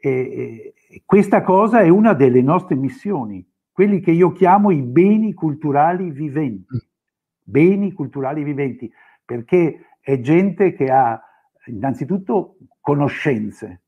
e, 0.00 0.74
e 0.88 1.02
questa 1.04 1.42
cosa 1.42 1.80
è 1.80 1.88
una 1.88 2.14
delle 2.14 2.42
nostre 2.42 2.76
missioni, 2.76 3.46
quelli 3.72 4.00
che 4.00 4.12
io 4.12 4.32
chiamo 4.32 4.70
i 4.70 4.82
beni 4.82 5.34
culturali 5.34 6.10
viventi. 6.10 6.74
Mm. 6.74 6.86
Beni 7.42 7.92
culturali 7.92 8.42
viventi, 8.42 8.90
perché 9.24 9.96
è 10.00 10.20
gente 10.20 10.74
che 10.74 10.90
ha 10.90 11.20
innanzitutto 11.66 12.56
conoscenze, 12.80 13.82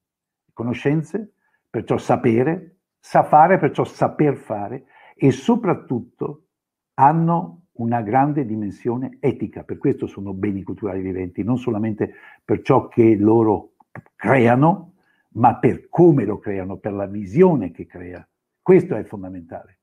conoscenze, 0.53 1.35
perciò 1.69 1.99
sapere, 1.99 2.79
sa 2.99 3.23
fare, 3.23 3.59
perciò 3.59 3.85
saper 3.85 4.37
fare 4.37 4.85
e 5.23 5.33
soprattutto 5.33 6.47
hanno 6.95 7.67
una 7.73 8.01
grande 8.01 8.47
dimensione 8.47 9.19
etica, 9.21 9.65
per 9.65 9.77
questo 9.77 10.07
sono 10.07 10.33
beni 10.33 10.63
culturali 10.63 11.03
viventi, 11.03 11.43
non 11.43 11.59
solamente 11.59 12.15
per 12.43 12.63
ciò 12.63 12.89
che 12.89 13.17
loro 13.17 13.73
creano, 14.17 14.95
ma 15.35 15.59
per 15.59 15.91
come 15.91 16.25
lo 16.25 16.39
creano, 16.39 16.79
per 16.79 16.95
la 16.95 17.05
visione 17.05 17.71
che 17.71 17.85
crea. 17.85 18.27
Questo 18.63 18.97
è 18.97 19.05
fondamentale. 19.05 19.81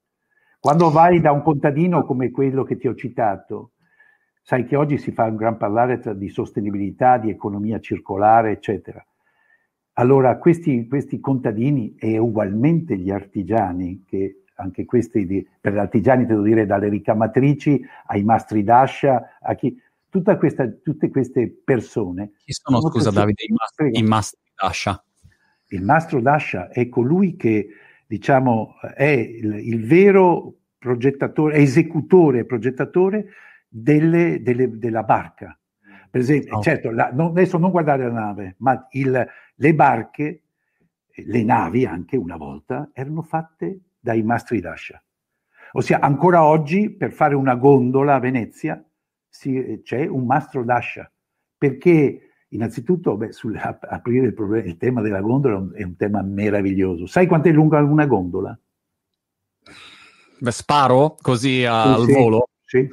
Quando 0.59 0.89
vai 0.89 1.21
da 1.21 1.31
un 1.31 1.43
contadino 1.43 2.03
come 2.03 2.31
quello 2.31 2.63
che 2.63 2.77
ti 2.77 2.87
ho 2.87 2.95
citato, 2.95 3.73
sai 4.41 4.65
che 4.65 4.75
oggi 4.75 4.97
si 4.97 5.11
fa 5.11 5.25
un 5.25 5.35
gran 5.35 5.57
parlare 5.57 6.01
di 6.17 6.29
sostenibilità, 6.29 7.19
di 7.19 7.29
economia 7.29 7.79
circolare, 7.79 8.53
eccetera. 8.53 9.05
Allora 9.93 10.39
questi, 10.39 10.87
questi 10.87 11.19
contadini 11.19 11.93
e 11.95 12.17
ugualmente 12.17 12.97
gli 12.97 13.11
artigiani, 13.11 14.03
che 14.03 14.41
anche 14.57 14.85
questi, 14.85 15.25
di, 15.25 15.47
per 15.59 15.73
gli 15.73 15.77
artigiani 15.77 16.25
devo 16.25 16.41
dire 16.41 16.65
dalle 16.65 16.89
ricamatrici 16.89 17.83
ai 18.07 18.23
mastri 18.23 18.63
d'ascia, 18.63 19.37
a 19.41 19.55
chi, 19.55 19.79
questa, 20.37 20.67
tutte 20.69 21.09
queste 21.09 21.49
persone... 21.63 22.31
Chi 22.43 22.53
sono, 22.53 22.79
sono 22.79 22.91
scusa 22.91 23.11
persone, 23.11 23.25
Davide, 23.25 23.43
i 23.43 23.53
mastri, 23.53 23.99
i 23.99 24.03
mastri 24.03 24.39
d'ascia? 24.55 25.03
Il 25.69 25.83
mastro 25.83 26.21
d'ascia 26.21 26.69
è 26.69 26.87
colui 26.89 27.35
che, 27.35 27.67
diciamo, 28.05 28.75
è 28.95 29.05
il, 29.05 29.53
il 29.55 29.85
vero 29.85 30.55
progettatore, 30.77 31.57
esecutore 31.57 32.45
progettatore 32.45 33.27
delle, 33.67 34.41
delle, 34.41 34.77
della 34.77 35.03
barca. 35.03 35.57
Per 36.09 36.21
esempio, 36.21 36.57
oh. 36.57 36.61
certo, 36.61 36.89
la, 36.89 37.11
non, 37.11 37.27
adesso 37.27 37.57
non 37.57 37.71
guardare 37.71 38.03
la 38.07 38.13
nave, 38.13 38.55
ma 38.59 38.87
il, 38.91 39.27
le 39.55 39.73
barche, 39.75 40.41
le 41.13 41.43
navi 41.43 41.85
anche 41.85 42.15
una 42.15 42.37
volta, 42.37 42.89
erano 42.93 43.21
fatte 43.21 43.79
dai 43.99 44.23
mastri 44.23 44.59
d'ascia. 44.59 45.01
Ossia, 45.73 45.99
ancora 45.99 46.43
oggi 46.43 46.89
per 46.89 47.11
fare 47.11 47.35
una 47.35 47.55
gondola 47.55 48.15
a 48.15 48.19
Venezia 48.19 48.83
si, 49.27 49.81
c'è 49.83 50.07
un 50.07 50.25
mastro 50.25 50.63
d'ascia, 50.63 51.11
perché 51.57 52.27
Innanzitutto, 52.51 53.17
beh, 53.17 53.33
sul, 53.33 53.57
aprire 53.57 54.27
il, 54.27 54.33
problema, 54.33 54.65
il, 54.65 54.77
tema 54.77 55.01
della 55.01 55.19
gondola 55.19 55.67
è 55.73 55.83
un 55.83 55.97
tema 55.97 56.21
meraviglioso. 56.21 57.05
Sai 57.05 57.27
quanto 57.27 57.49
è 57.49 57.51
lunga 57.51 57.79
una 57.79 58.05
gondola? 58.05 58.57
Beh, 60.39 60.51
sparo 60.51 61.17
così 61.21 61.65
al 61.65 62.05
sì, 62.05 62.13
volo? 62.13 62.47
Sì. 62.63 62.87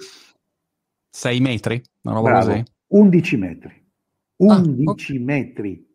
6 1.11 1.41
metri? 1.41 1.81
Una 2.03 2.15
roba 2.15 2.31
Bravo. 2.31 2.47
così? 2.49 2.65
11 2.89 3.37
metri. 3.37 3.87
11 4.37 4.83
ah, 4.85 4.91
okay. 4.91 5.19
metri. 5.19 5.94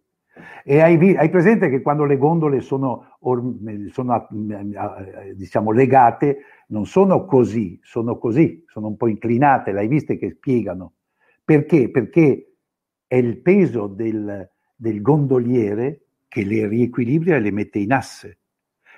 E 0.63 0.81
hai, 0.81 1.15
hai, 1.15 1.29
presente 1.29 1.69
che 1.69 1.81
quando 1.81 2.05
le 2.05 2.17
gondole 2.17 2.61
sono, 2.61 3.17
sono, 3.91 4.27
diciamo, 5.35 5.71
legate, 5.71 6.37
non 6.67 6.85
sono 6.85 7.25
così, 7.25 7.79
sono 7.81 8.17
così, 8.17 8.63
sono 8.67 8.87
un 8.87 8.97
po' 8.97 9.07
inclinate, 9.07 9.71
l'hai 9.71 9.87
viste 9.87 10.17
che 10.17 10.31
spiegano. 10.31 10.93
Perché? 11.43 11.89
Perché 11.89 12.55
è 13.07 13.15
il 13.15 13.41
peso 13.41 13.87
del, 13.87 14.49
del 14.75 15.01
gondoliere 15.01 16.05
che 16.27 16.43
le 16.43 16.67
riequilibra 16.67 17.35
e 17.35 17.39
le 17.39 17.51
mette 17.51 17.79
in 17.79 17.91
asse. 17.91 18.39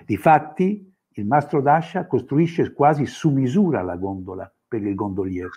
Difatti, 0.06 0.94
il 1.16 1.26
mastro 1.26 1.62
d'ascia 1.62 2.08
costruisce 2.08 2.74
quasi 2.74 3.06
su 3.06 3.30
misura 3.32 3.82
la 3.82 3.96
gondola 3.96 4.54
per 4.68 4.84
il 4.86 4.96
gondoliere. 4.96 5.50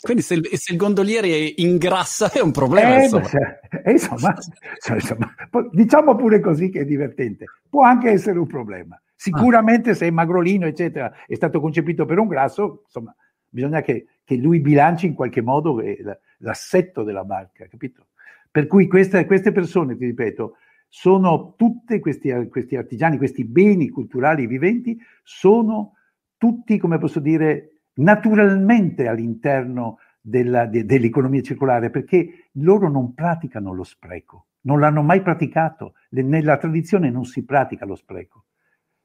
Quindi 0.00 0.22
se 0.22 0.34
il, 0.34 0.48
se 0.52 0.72
il 0.72 0.78
gondoliere 0.78 1.28
ingrassa 1.56 2.30
è 2.32 2.40
un 2.40 2.50
problema. 2.50 2.96
Eh, 2.96 3.02
insomma. 3.04 3.28
Cioè, 3.28 3.60
insomma, 3.86 4.34
cioè, 4.80 4.94
insomma, 4.96 5.34
diciamo 5.70 6.16
pure 6.16 6.40
così 6.40 6.68
che 6.70 6.80
è 6.80 6.84
divertente. 6.84 7.44
Può 7.68 7.82
anche 7.82 8.10
essere 8.10 8.38
un 8.38 8.46
problema. 8.46 9.00
Sicuramente 9.14 9.90
ah. 9.90 9.94
se 9.94 10.06
è 10.06 10.10
magrolino, 10.10 10.66
eccetera, 10.66 11.12
è 11.26 11.34
stato 11.34 11.60
concepito 11.60 12.06
per 12.06 12.18
un 12.18 12.28
grasso, 12.28 12.82
insomma, 12.84 13.14
bisogna 13.48 13.80
che, 13.80 14.06
che 14.24 14.36
lui 14.36 14.60
bilanci 14.60 15.06
in 15.06 15.14
qualche 15.14 15.42
modo 15.42 15.80
l'assetto 16.38 17.02
della 17.02 17.24
barca, 17.24 17.66
capito? 17.66 18.06
Per 18.50 18.66
cui 18.66 18.86
queste, 18.86 19.26
queste 19.26 19.52
persone, 19.52 19.96
ti 19.96 20.06
ripeto, 20.06 20.54
sono 20.88 21.54
tutti 21.56 21.98
questi, 22.00 22.48
questi 22.48 22.76
artigiani, 22.76 23.18
questi 23.18 23.44
beni 23.44 23.90
culturali 23.90 24.46
viventi, 24.46 24.98
sono 25.22 25.94
tutti, 26.36 26.78
come 26.78 26.98
posso 26.98 27.20
dire, 27.20 27.77
naturalmente 27.98 29.06
all'interno 29.06 29.98
della, 30.20 30.66
de, 30.66 30.84
dell'economia 30.84 31.42
circolare, 31.42 31.90
perché 31.90 32.48
loro 32.52 32.88
non 32.88 33.14
praticano 33.14 33.72
lo 33.72 33.84
spreco, 33.84 34.46
non 34.62 34.80
l'hanno 34.80 35.02
mai 35.02 35.22
praticato. 35.22 35.94
Nella 36.10 36.56
tradizione 36.56 37.10
non 37.10 37.24
si 37.24 37.44
pratica 37.44 37.84
lo 37.84 37.94
spreco 37.94 38.44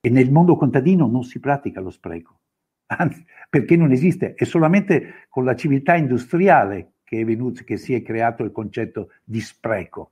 e 0.01 0.09
nel 0.09 0.31
mondo 0.31 0.57
contadino 0.57 1.07
non 1.07 1.23
si 1.23 1.39
pratica 1.39 1.79
lo 1.79 1.89
spreco 1.89 2.39
anzi, 2.97 3.25
perché 3.49 3.75
non 3.75 3.91
esiste, 3.91 4.33
è 4.33 4.43
solamente 4.43 5.27
con 5.29 5.45
la 5.45 5.55
civiltà 5.55 5.95
industriale 5.95 6.93
che, 7.03 7.19
è 7.21 7.25
venuto, 7.25 7.63
che 7.63 7.77
si 7.77 7.93
è 7.93 8.01
creato 8.01 8.43
il 8.43 8.51
concetto 8.51 9.11
di 9.23 9.39
spreco. 9.39 10.11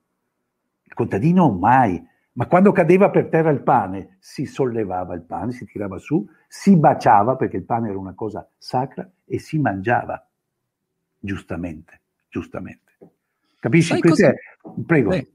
Il 0.83 0.93
contadino 0.93 1.51
mai, 1.51 2.01
ma 2.33 2.47
quando 2.47 2.71
cadeva 2.71 3.09
per 3.09 3.27
terra 3.27 3.49
il 3.49 3.61
pane, 3.61 4.17
si 4.19 4.45
sollevava 4.45 5.13
il 5.15 5.23
pane, 5.23 5.51
si 5.51 5.65
tirava 5.65 5.97
su, 5.97 6.25
si 6.47 6.77
baciava 6.77 7.35
perché 7.35 7.57
il 7.57 7.65
pane 7.65 7.89
era 7.89 7.97
una 7.97 8.13
cosa 8.13 8.47
sacra 8.57 9.09
e 9.25 9.39
si 9.39 9.59
mangiava, 9.59 10.25
giustamente, 11.19 12.01
giustamente. 12.29 12.97
Capisci? 13.59 13.93
È... 13.93 14.33
Prego. 14.85 15.09
Beh, 15.09 15.31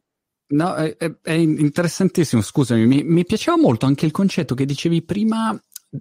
No, 0.48 0.74
è, 0.76 0.96
è, 0.96 1.32
interessantissimo, 1.32 2.40
scusami, 2.40 2.86
mi, 2.86 3.02
mi, 3.02 3.24
piaceva 3.24 3.58
molto 3.58 3.84
anche 3.84 4.06
il 4.06 4.12
concetto 4.12 4.54
che 4.54 4.64
dicevi 4.64 5.02
prima 5.02 5.60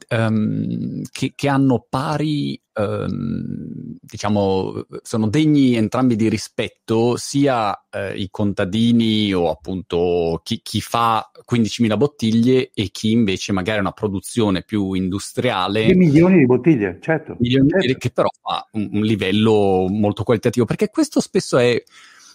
um, 0.09 1.01
che, 1.11 1.33
che, 1.35 1.47
hanno 1.47 1.85
pari, 1.89 2.59
um, 2.73 3.97
diciamo, 4.01 4.85
sono 5.01 5.27
degni 5.27 5.75
entrambi 5.75 6.15
di 6.15 6.29
rispetto 6.29 7.15
sia 7.17 7.71
uh, 7.71 8.15
i 8.15 8.27
contadini 8.29 9.33
o 9.33 9.49
appunto 9.49 10.41
chi, 10.43 10.61
chi, 10.63 10.81
fa 10.81 11.31
15.000 11.49 11.97
bottiglie 11.97 12.71
e 12.73 12.89
chi 12.89 13.11
invece 13.11 13.51
magari 13.51 13.77
ha 13.77 13.81
una 13.81 13.91
produzione 13.91 14.63
più 14.63 14.93
industriale. 14.93 15.85
Di 15.85 15.95
milioni 15.95 16.37
di 16.37 16.45
bottiglie, 16.45 16.99
certo. 17.01 17.35
Milioni 17.39 17.69
certo. 17.69 17.87
Di, 17.87 17.97
che 17.97 18.11
però 18.11 18.27
ha 18.43 18.67
un, 18.73 18.89
un 18.93 19.01
livello 19.01 19.87
molto 19.89 20.23
qualitativo, 20.23 20.65
perché 20.65 20.89
questo 20.89 21.19
spesso 21.19 21.57
è 21.57 21.81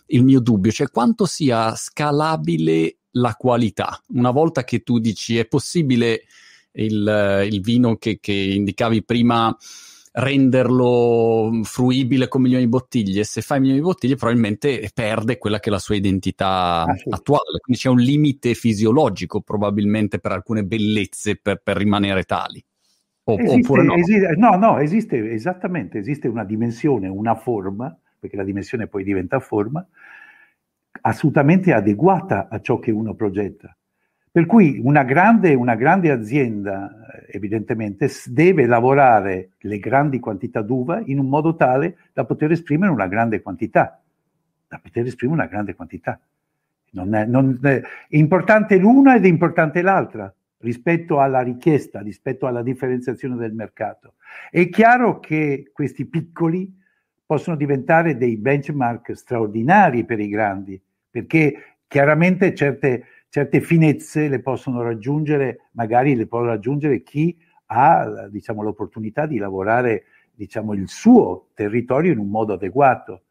il 0.06 0.24
mio 0.24 0.40
dubbio, 0.40 0.70
cioè 0.70 0.88
quanto 0.88 1.26
sia 1.26 1.74
scalabile 1.74 2.96
la 3.12 3.34
qualità. 3.34 4.00
Una 4.08 4.30
volta 4.30 4.64
che 4.64 4.80
tu 4.82 4.98
dici 4.98 5.38
è 5.38 5.46
possibile 5.46 6.22
il, 6.72 7.48
il 7.50 7.60
vino 7.60 7.96
che, 7.96 8.18
che, 8.20 8.32
indicavi 8.32 9.04
prima 9.04 9.54
renderlo 10.12 11.60
fruibile 11.62 12.26
con 12.26 12.42
milioni 12.42 12.64
di 12.64 12.68
bottiglie, 12.68 13.24
se 13.24 13.42
fai 13.42 13.60
milioni 13.60 13.80
di 13.80 13.86
bottiglie 13.86 14.16
probabilmente 14.16 14.90
perde 14.92 15.38
quella 15.38 15.60
che 15.60 15.68
è 15.68 15.72
la 15.72 15.78
sua 15.78 15.94
identità 15.94 16.82
ah, 16.82 16.94
sì. 16.96 17.08
attuale, 17.10 17.58
quindi 17.60 17.80
c'è 17.80 17.88
un 17.88 18.00
limite 18.00 18.54
fisiologico 18.54 19.40
probabilmente 19.40 20.18
per 20.18 20.32
alcune 20.32 20.64
bellezze 20.64 21.36
per, 21.36 21.60
per 21.62 21.76
rimanere 21.76 22.24
tali. 22.24 22.62
O, 23.24 23.34
esiste, 23.34 23.56
oppure 23.56 23.82
no? 23.84 23.94
Esiste, 23.94 24.34
no, 24.36 24.56
no, 24.56 24.78
esiste 24.78 25.32
esattamente, 25.32 25.98
esiste 25.98 26.26
una 26.26 26.44
dimensione, 26.44 27.06
una 27.06 27.36
forma, 27.36 27.96
perché 28.18 28.36
la 28.36 28.44
dimensione 28.44 28.88
poi 28.88 29.04
diventa 29.04 29.38
forma, 29.38 29.86
assolutamente 31.02 31.72
adeguata 31.72 32.48
a 32.50 32.60
ciò 32.60 32.78
che 32.78 32.90
uno 32.90 33.14
progetta. 33.14 33.76
Per 34.32 34.46
cui 34.46 34.80
una 34.82 35.02
grande, 35.02 35.54
una 35.54 35.74
grande 35.74 36.10
azienda, 36.10 37.24
eh, 37.26 37.36
evidentemente, 37.36 38.08
deve 38.26 38.66
lavorare 38.66 39.50
le 39.58 39.78
grandi 39.78 40.20
quantità 40.20 40.62
d'uva 40.62 41.02
in 41.04 41.18
un 41.18 41.28
modo 41.28 41.56
tale 41.56 41.96
da 42.12 42.24
poter 42.24 42.52
esprimere 42.52 42.92
una 42.92 43.08
grande 43.08 43.42
quantità, 43.42 44.00
da 44.68 44.78
poter 44.80 45.06
esprimere 45.06 45.40
una 45.40 45.50
grande 45.50 45.74
quantità. 45.74 46.20
Non 46.92 47.14
è, 47.14 47.24
non 47.24 47.58
è, 47.62 47.80
è 47.80 48.16
importante 48.16 48.76
l'una 48.76 49.16
ed 49.16 49.24
è 49.24 49.28
importante 49.28 49.82
l'altra 49.82 50.32
rispetto 50.58 51.20
alla 51.20 51.40
richiesta, 51.40 52.00
rispetto 52.00 52.46
alla 52.46 52.62
differenziazione 52.62 53.36
del 53.36 53.52
mercato. 53.52 54.14
È 54.50 54.68
chiaro 54.68 55.18
che 55.18 55.70
questi 55.72 56.04
piccoli 56.04 56.72
possono 57.26 57.56
diventare 57.56 58.16
dei 58.16 58.36
benchmark 58.36 59.16
straordinari 59.16 60.04
per 60.04 60.20
i 60.20 60.28
grandi, 60.28 60.80
perché 61.10 61.76
chiaramente 61.86 62.54
certe, 62.54 63.04
certe 63.30 63.60
finezze 63.60 64.28
le 64.28 64.40
possono 64.40 64.82
raggiungere, 64.82 65.68
magari 65.72 66.14
le 66.16 66.26
può 66.26 66.42
raggiungere 66.42 67.02
chi 67.02 67.38
ha 67.66 68.28
diciamo, 68.28 68.62
l'opportunità 68.62 69.24
di 69.26 69.38
lavorare 69.38 70.04
diciamo, 70.34 70.74
il 70.74 70.88
suo 70.88 71.50
territorio 71.54 72.12
in 72.12 72.18
un 72.18 72.28
modo 72.28 72.54
adeguato. 72.54 73.22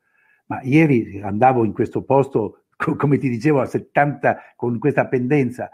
Ma 0.46 0.62
ieri 0.63 1.20
andavo 1.22 1.65
in 1.65 1.74
questo 1.74 2.01
posto, 2.03 2.63
come 2.98 3.18
ti 3.18 3.29
dicevo, 3.29 3.60
a 3.60 3.65
70 3.65 4.53
con 4.56 4.79
questa 4.79 5.06
pendenza, 5.08 5.70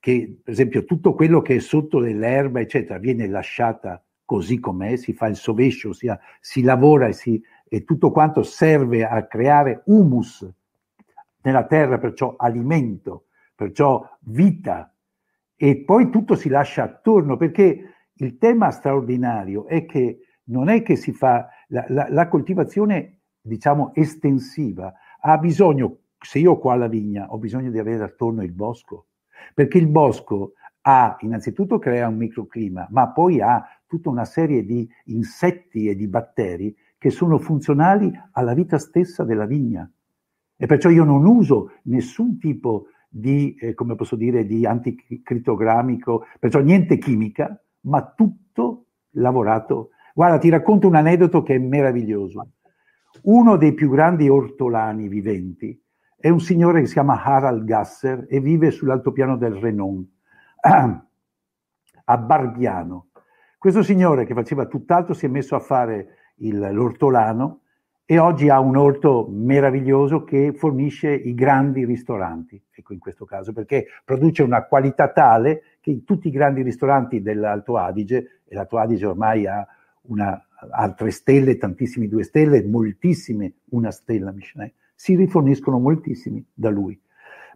che 0.00 0.40
per 0.42 0.54
esempio 0.54 0.84
tutto 0.86 1.12
quello 1.12 1.42
che 1.42 1.56
è 1.56 1.60
sotto 1.60 2.00
dell'erba, 2.00 2.60
eccetera, 2.60 2.98
viene 2.98 3.28
lasciata 3.28 4.02
così 4.24 4.58
com'è, 4.58 4.96
si 4.96 5.12
fa 5.12 5.26
il 5.26 5.36
sovescio, 5.36 5.90
ossia 5.90 6.18
si 6.40 6.62
lavora 6.62 7.08
e, 7.08 7.12
si, 7.12 7.42
e 7.68 7.84
tutto 7.84 8.10
quanto 8.10 8.42
serve 8.42 9.04
a 9.04 9.26
creare 9.26 9.82
humus 9.84 10.48
nella 11.42 11.66
terra, 11.66 11.98
perciò 11.98 12.36
alimento, 12.38 13.26
perciò 13.60 14.02
vita, 14.20 14.90
e 15.54 15.84
poi 15.84 16.08
tutto 16.08 16.34
si 16.34 16.48
lascia 16.48 16.82
attorno, 16.84 17.36
perché 17.36 18.08
il 18.14 18.38
tema 18.38 18.70
straordinario 18.70 19.66
è 19.66 19.84
che 19.84 20.20
non 20.44 20.70
è 20.70 20.80
che 20.80 20.96
si 20.96 21.12
fa 21.12 21.46
la, 21.68 21.84
la, 21.88 22.06
la 22.08 22.28
coltivazione, 22.28 23.18
diciamo, 23.38 23.92
estensiva, 23.94 24.94
ha 25.20 25.36
bisogno, 25.36 25.98
se 26.18 26.38
io 26.38 26.58
qua 26.58 26.74
la 26.74 26.88
vigna, 26.88 27.26
ho 27.28 27.36
bisogno 27.36 27.70
di 27.70 27.78
avere 27.78 28.02
attorno 28.02 28.42
il 28.42 28.52
bosco, 28.52 29.08
perché 29.52 29.76
il 29.76 29.88
bosco 29.88 30.54
ha, 30.80 31.18
innanzitutto 31.20 31.78
crea 31.78 32.08
un 32.08 32.16
microclima, 32.16 32.88
ma 32.90 33.10
poi 33.10 33.42
ha 33.42 33.62
tutta 33.86 34.08
una 34.08 34.24
serie 34.24 34.64
di 34.64 34.88
insetti 35.04 35.86
e 35.86 35.94
di 35.96 36.08
batteri 36.08 36.74
che 36.96 37.10
sono 37.10 37.38
funzionali 37.38 38.10
alla 38.32 38.54
vita 38.54 38.78
stessa 38.78 39.22
della 39.22 39.44
vigna. 39.44 39.86
E 40.56 40.66
perciò 40.66 40.88
io 40.88 41.04
non 41.04 41.26
uso 41.26 41.72
nessun 41.82 42.38
tipo 42.38 42.86
di, 43.12 43.54
eh, 43.56 43.74
come 43.74 43.96
posso 43.96 44.14
dire, 44.14 44.46
di 44.46 44.64
anticritogrammico, 44.64 46.26
perciò 46.38 46.60
niente 46.60 46.96
chimica, 46.98 47.60
ma 47.82 48.12
tutto 48.14 48.86
lavorato. 49.14 49.90
Guarda, 50.14 50.38
ti 50.38 50.48
racconto 50.48 50.86
un 50.86 50.94
aneddoto 50.94 51.42
che 51.42 51.56
è 51.56 51.58
meraviglioso. 51.58 52.52
Uno 53.22 53.56
dei 53.56 53.74
più 53.74 53.90
grandi 53.90 54.28
ortolani 54.28 55.08
viventi 55.08 55.78
è 56.16 56.28
un 56.28 56.40
signore 56.40 56.80
che 56.80 56.86
si 56.86 56.92
chiama 56.92 57.22
Harald 57.22 57.64
Gasser 57.64 58.26
e 58.28 58.40
vive 58.40 58.70
sull'altopiano 58.70 59.36
del 59.36 59.54
Renon, 59.54 60.06
a 62.04 62.18
Barbiano. 62.18 63.08
Questo 63.58 63.82
signore 63.82 64.24
che 64.24 64.34
faceva 64.34 64.66
tutt'altro 64.66 65.14
si 65.14 65.26
è 65.26 65.28
messo 65.28 65.56
a 65.56 65.60
fare 65.60 66.34
il, 66.36 66.58
l'ortolano 66.72 67.59
e 68.10 68.18
oggi 68.18 68.48
ha 68.48 68.58
un 68.58 68.76
orto 68.76 69.28
meraviglioso 69.30 70.24
che 70.24 70.52
fornisce 70.52 71.12
i 71.12 71.32
grandi 71.32 71.84
ristoranti, 71.84 72.60
ecco 72.72 72.92
in 72.92 72.98
questo 72.98 73.24
caso, 73.24 73.52
perché 73.52 73.86
produce 74.04 74.42
una 74.42 74.64
qualità 74.64 75.12
tale 75.12 75.62
che 75.80 76.02
tutti 76.04 76.26
i 76.26 76.32
grandi 76.32 76.62
ristoranti 76.62 77.22
dell'Alto 77.22 77.76
Adige, 77.76 78.40
e 78.48 78.54
l'Alto 78.56 78.78
Adige 78.78 79.06
ormai 79.06 79.46
ha, 79.46 79.64
una, 80.08 80.44
ha 80.72 80.94
stelle, 81.10 81.56
tantissimi 81.56 82.08
due 82.08 82.24
stelle, 82.24 82.64
moltissime 82.64 83.58
una 83.66 83.92
stella 83.92 84.32
Michelin, 84.32 84.72
si 84.92 85.14
riforniscono 85.14 85.78
moltissimi 85.78 86.44
da 86.52 86.70
lui. 86.70 87.00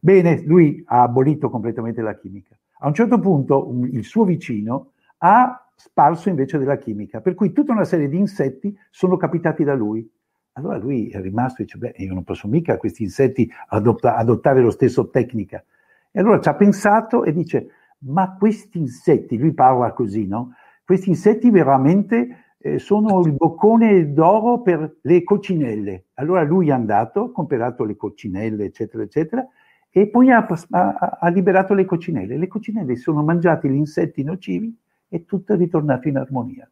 Bene, 0.00 0.40
lui 0.44 0.84
ha 0.86 1.02
abolito 1.02 1.50
completamente 1.50 2.00
la 2.00 2.14
chimica. 2.14 2.56
A 2.78 2.86
un 2.86 2.94
certo 2.94 3.18
punto 3.18 3.68
un, 3.68 3.88
il 3.88 4.04
suo 4.04 4.22
vicino 4.22 4.92
ha 5.18 5.68
sparso 5.74 6.28
invece 6.28 6.58
della 6.58 6.78
chimica, 6.78 7.20
per 7.20 7.34
cui 7.34 7.50
tutta 7.52 7.72
una 7.72 7.82
serie 7.82 8.08
di 8.08 8.18
insetti 8.18 8.72
sono 8.90 9.16
capitati 9.16 9.64
da 9.64 9.74
lui 9.74 10.08
allora 10.56 10.76
lui 10.78 11.08
è 11.08 11.20
rimasto 11.20 11.62
e 11.62 11.64
dice, 11.64 11.78
beh, 11.78 11.94
io 11.96 12.14
non 12.14 12.22
posso 12.22 12.46
mica 12.46 12.76
questi 12.76 13.02
insetti 13.02 13.50
adotta, 13.68 14.16
adottare 14.16 14.60
lo 14.60 14.70
stesso 14.70 15.10
tecnica. 15.10 15.64
E 16.10 16.20
allora 16.20 16.40
ci 16.40 16.48
ha 16.48 16.54
pensato 16.54 17.24
e 17.24 17.32
dice, 17.32 17.68
ma 18.06 18.36
questi 18.36 18.78
insetti, 18.78 19.36
lui 19.36 19.52
parla 19.52 19.92
così, 19.92 20.26
no? 20.26 20.54
Questi 20.84 21.08
insetti 21.08 21.50
veramente 21.50 22.54
eh, 22.58 22.78
sono 22.78 23.20
il 23.20 23.32
boccone 23.32 24.12
d'oro 24.12 24.60
per 24.60 24.98
le 25.00 25.24
coccinelle. 25.24 26.04
Allora 26.14 26.42
lui 26.44 26.68
è 26.68 26.72
andato, 26.72 27.24
ha 27.24 27.32
comprato 27.32 27.84
le 27.84 27.96
coccinelle, 27.96 28.64
eccetera, 28.64 29.02
eccetera, 29.02 29.44
e 29.90 30.08
poi 30.08 30.30
ha, 30.30 30.46
ha, 30.70 31.18
ha 31.20 31.28
liberato 31.30 31.74
le 31.74 31.84
coccinelle. 31.84 32.36
Le 32.36 32.46
coccinelle 32.46 32.94
sono 32.94 33.24
mangiate 33.24 33.68
gli 33.68 33.74
insetti 33.74 34.22
nocivi 34.22 34.76
e 35.08 35.24
tutto 35.24 35.54
è 35.54 35.56
ritornato 35.56 36.06
in 36.06 36.16
armonia. 36.16 36.70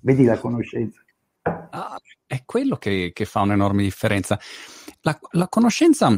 Vedi 0.00 0.24
la 0.24 0.38
conoscenza. 0.38 1.02
Ah, 1.42 1.98
è 2.26 2.42
quello 2.44 2.76
che, 2.76 3.12
che, 3.14 3.24
fa 3.24 3.40
un'enorme 3.40 3.82
differenza. 3.82 4.38
La, 5.02 5.18
la 5.32 5.48
conoscenza 5.48 6.10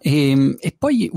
e, 0.00 0.30
ehm, 0.30 0.56
e, 0.58 0.74
poi 0.76 1.10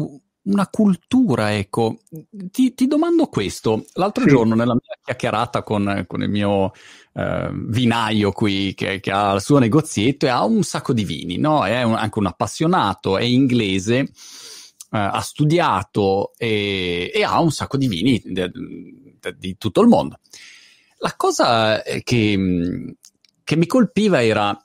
una 0.43 0.67
cultura, 0.67 1.55
ecco. 1.55 1.99
Ti, 2.29 2.73
ti 2.73 2.87
domando 2.87 3.27
questo. 3.27 3.85
L'altro 3.93 4.23
sì. 4.23 4.29
giorno, 4.29 4.55
nella 4.55 4.73
mia 4.73 4.97
chiacchierata 5.03 5.63
con, 5.63 6.05
con 6.07 6.21
il 6.21 6.29
mio 6.29 6.71
eh, 7.13 7.49
vinaio 7.53 8.31
qui, 8.31 8.73
che, 8.73 8.99
che, 8.99 9.11
ha 9.11 9.33
il 9.33 9.41
suo 9.41 9.59
negozietto 9.59 10.25
e 10.25 10.29
ha 10.29 10.43
un 10.43 10.63
sacco 10.63 10.93
di 10.93 11.05
vini, 11.05 11.37
no? 11.37 11.65
È 11.65 11.81
un, 11.83 11.95
anche 11.95 12.19
un 12.19 12.25
appassionato, 12.27 13.17
è 13.17 13.23
inglese, 13.23 13.99
eh, 13.99 14.07
ha 14.89 15.21
studiato 15.21 16.33
e, 16.37 17.11
e, 17.13 17.23
ha 17.23 17.39
un 17.39 17.51
sacco 17.51 17.77
di 17.77 17.87
vini 17.87 18.21
di, 18.23 18.51
di 19.37 19.57
tutto 19.57 19.81
il 19.81 19.87
mondo. 19.87 20.19
La 20.97 21.15
cosa 21.17 21.81
che, 22.03 22.95
che 23.43 23.55
mi 23.55 23.65
colpiva 23.65 24.23
era 24.23 24.57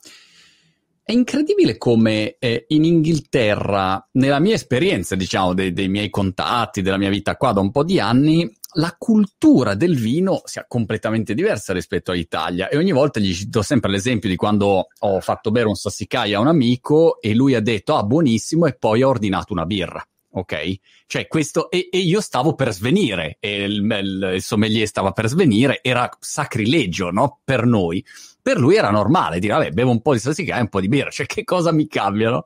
è 1.09 1.12
incredibile 1.12 1.79
come 1.79 2.37
eh, 2.38 2.67
in 2.69 2.85
Inghilterra, 2.85 4.07
nella 4.12 4.41
mia 4.41 4.53
esperienza, 4.53 5.14
diciamo, 5.14 5.55
dei, 5.55 5.73
dei, 5.73 5.88
miei 5.88 6.11
contatti, 6.11 6.83
della 6.83 6.99
mia 6.99 7.09
vita 7.09 7.38
qua 7.38 7.53
da 7.53 7.61
un 7.61 7.71
po' 7.71 7.83
di 7.83 7.99
anni, 7.99 8.47
la 8.73 8.95
cultura 8.99 9.75
del 9.75 9.97
vino 9.97 10.43
sia 10.45 10.67
completamente 10.69 11.33
diversa 11.33 11.73
rispetto 11.73 12.11
all'Italia. 12.11 12.69
E 12.69 12.77
ogni 12.77 12.93
volta 12.93 13.21
gli 13.21 13.35
do 13.45 13.62
sempre 13.62 13.91
l'esempio 13.91 14.29
di 14.29 14.37
quando 14.37 14.88
ho 14.99 15.21
fatto 15.21 15.51
bere 15.51 15.69
un 15.69 15.77
sassicaia 15.77 16.37
a 16.37 16.41
un 16.43 16.49
amico 16.49 17.23
e 17.23 17.35
lui 17.35 17.55
ha 17.55 17.61
detto, 17.61 17.97
ah, 17.97 18.03
buonissimo, 18.03 18.67
e 18.67 18.75
poi 18.75 19.01
ha 19.01 19.09
ordinato 19.09 19.55
una 19.55 19.64
birra. 19.64 20.07
Ok? 20.33 20.75
Cioè, 21.07 21.27
questo, 21.27 21.71
e, 21.71 21.88
e 21.91 21.99
io 22.01 22.21
stavo 22.21 22.55
per 22.55 22.75
svenire, 22.75 23.38
e 23.41 23.62
il, 23.62 24.31
il, 24.35 24.43
sommelier 24.43 24.87
stava 24.87 25.12
per 25.12 25.29
svenire, 25.29 25.81
era 25.83 26.07
sacrilegio, 26.21 27.11
no? 27.11 27.41
Per 27.43 27.64
noi 27.64 28.05
per 28.49 28.59
lui 28.59 28.77
era 28.77 28.89
normale 28.89 29.41
dire, 29.41 29.53
vabbè, 29.53 29.73
bevo 29.73 29.91
un 29.91 30.01
po' 30.01 30.15
di 30.15 30.21
salsiccia 30.21 30.57
e 30.57 30.61
un 30.63 30.71
po' 30.71 30.81
di 30.81 30.89
birra, 30.89 31.11
cioè 31.11 31.27
che 31.27 31.45
cosa 31.45 31.71
mi 31.71 31.87
cambiano? 31.87 32.45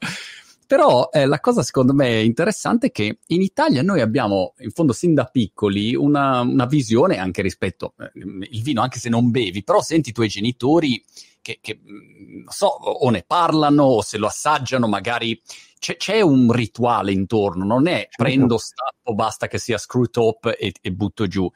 Però 0.67 1.11
eh, 1.13 1.27
la 1.27 1.39
cosa 1.39 1.63
secondo 1.63 1.95
me 1.95 2.23
interessante 2.23 2.89
è 2.89 2.91
che 2.91 3.19
in 3.25 3.41
Italia 3.41 3.83
noi 3.83 4.01
abbiamo, 4.01 4.55
in 4.59 4.73
fondo 4.73 4.93
sin 4.93 5.15
da 5.15 5.27
piccoli, 5.27 5.95
una, 5.95 6.41
una 6.41 6.67
visione 6.67 7.19
anche 7.19 7.41
rispetto 7.41 7.95
al 7.99 8.11
eh, 8.15 8.61
vino, 8.63 8.83
anche 8.83 8.99
se 8.99 9.11
non 9.11 9.31
bevi, 9.31 9.63
però 9.63 9.81
senti 9.81 10.09
i 10.09 10.13
tuoi 10.13 10.27
genitori 10.27 11.01
che, 11.41 11.59
che 11.61 11.79
mm, 11.81 12.49
so, 12.49 12.67
o 12.67 13.09
ne 13.11 13.23
parlano 13.25 13.85
o 13.85 14.03
se 14.03 14.19
lo 14.19 14.27
assaggiano, 14.27 14.89
magari 14.89 15.41
c'è, 15.79 15.97
c'è 15.97 16.21
un 16.21 16.51
rituale 16.51 17.13
intorno, 17.13 17.65
non 17.65 17.87
è 17.87 18.09
prendo, 18.17 18.59
stappo, 18.59 19.15
basta 19.15 19.47
che 19.47 19.59
sia 19.59 19.79
screw 19.79 20.07
top 20.07 20.53
e, 20.59 20.73
e 20.81 20.91
butto 20.91 21.29
giù. 21.29 21.49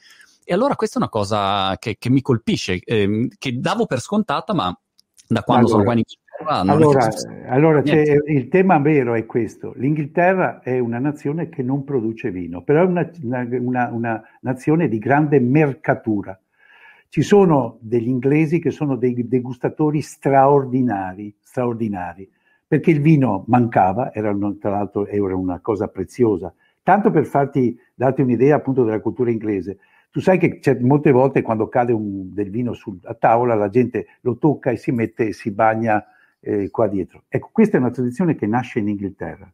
E 0.48 0.54
allora 0.54 0.76
questa 0.76 1.00
è 1.00 1.02
una 1.02 1.10
cosa 1.10 1.76
che, 1.76 1.96
che 1.98 2.08
mi 2.08 2.20
colpisce, 2.20 2.78
ehm, 2.84 3.30
che 3.36 3.58
davo 3.58 3.84
per 3.86 3.98
scontata, 3.98 4.54
ma 4.54 4.72
da 5.26 5.42
quando 5.42 5.66
allora, 5.66 5.72
sono 5.72 5.82
qua 5.82 5.92
in 5.94 6.02
Inghilterra... 6.04 6.72
allora, 6.72 7.08
allora 7.48 7.82
il 8.26 8.48
tema 8.48 8.78
vero 8.78 9.14
è 9.14 9.26
questo. 9.26 9.72
L'Inghilterra 9.74 10.60
è 10.60 10.78
una 10.78 11.00
nazione 11.00 11.48
che 11.48 11.64
non 11.64 11.82
produce 11.82 12.30
vino, 12.30 12.62
però 12.62 12.82
è 12.82 12.86
una, 12.86 13.10
una, 13.24 13.90
una 13.90 14.22
nazione 14.42 14.86
di 14.86 14.98
grande 14.98 15.40
mercatura. 15.40 16.38
Ci 17.08 17.22
sono 17.22 17.78
degli 17.80 18.06
inglesi 18.06 18.60
che 18.60 18.70
sono 18.70 18.94
dei 18.94 19.26
degustatori 19.26 20.00
straordinari, 20.00 21.34
straordinari, 21.42 22.30
perché 22.64 22.92
il 22.92 23.00
vino 23.00 23.42
mancava, 23.48 24.14
era 24.14 24.32
tra 24.60 24.70
l'altro 24.70 25.08
era 25.08 25.34
una 25.34 25.58
cosa 25.58 25.88
preziosa. 25.88 26.54
Tanto 26.84 27.10
per 27.10 27.26
farti, 27.26 27.76
darti 27.92 28.20
un'idea 28.20 28.54
appunto 28.54 28.84
della 28.84 29.00
cultura 29.00 29.32
inglese, 29.32 29.78
tu 30.16 30.22
sai 30.22 30.38
che 30.38 30.78
molte 30.80 31.10
volte 31.10 31.42
quando 31.42 31.68
cade 31.68 31.92
un, 31.92 32.32
del 32.32 32.48
vino 32.48 32.72
a 33.02 33.12
tavola 33.12 33.54
la 33.54 33.68
gente 33.68 34.06
lo 34.22 34.38
tocca 34.38 34.70
e 34.70 34.78
si 34.78 34.90
mette 34.90 35.26
e 35.26 35.32
si 35.34 35.50
bagna 35.50 36.02
eh, 36.40 36.70
qua 36.70 36.86
dietro. 36.86 37.24
Ecco, 37.28 37.50
questa 37.52 37.76
è 37.76 37.80
una 37.80 37.90
tradizione 37.90 38.34
che 38.34 38.46
nasce 38.46 38.78
in 38.78 38.88
Inghilterra. 38.88 39.52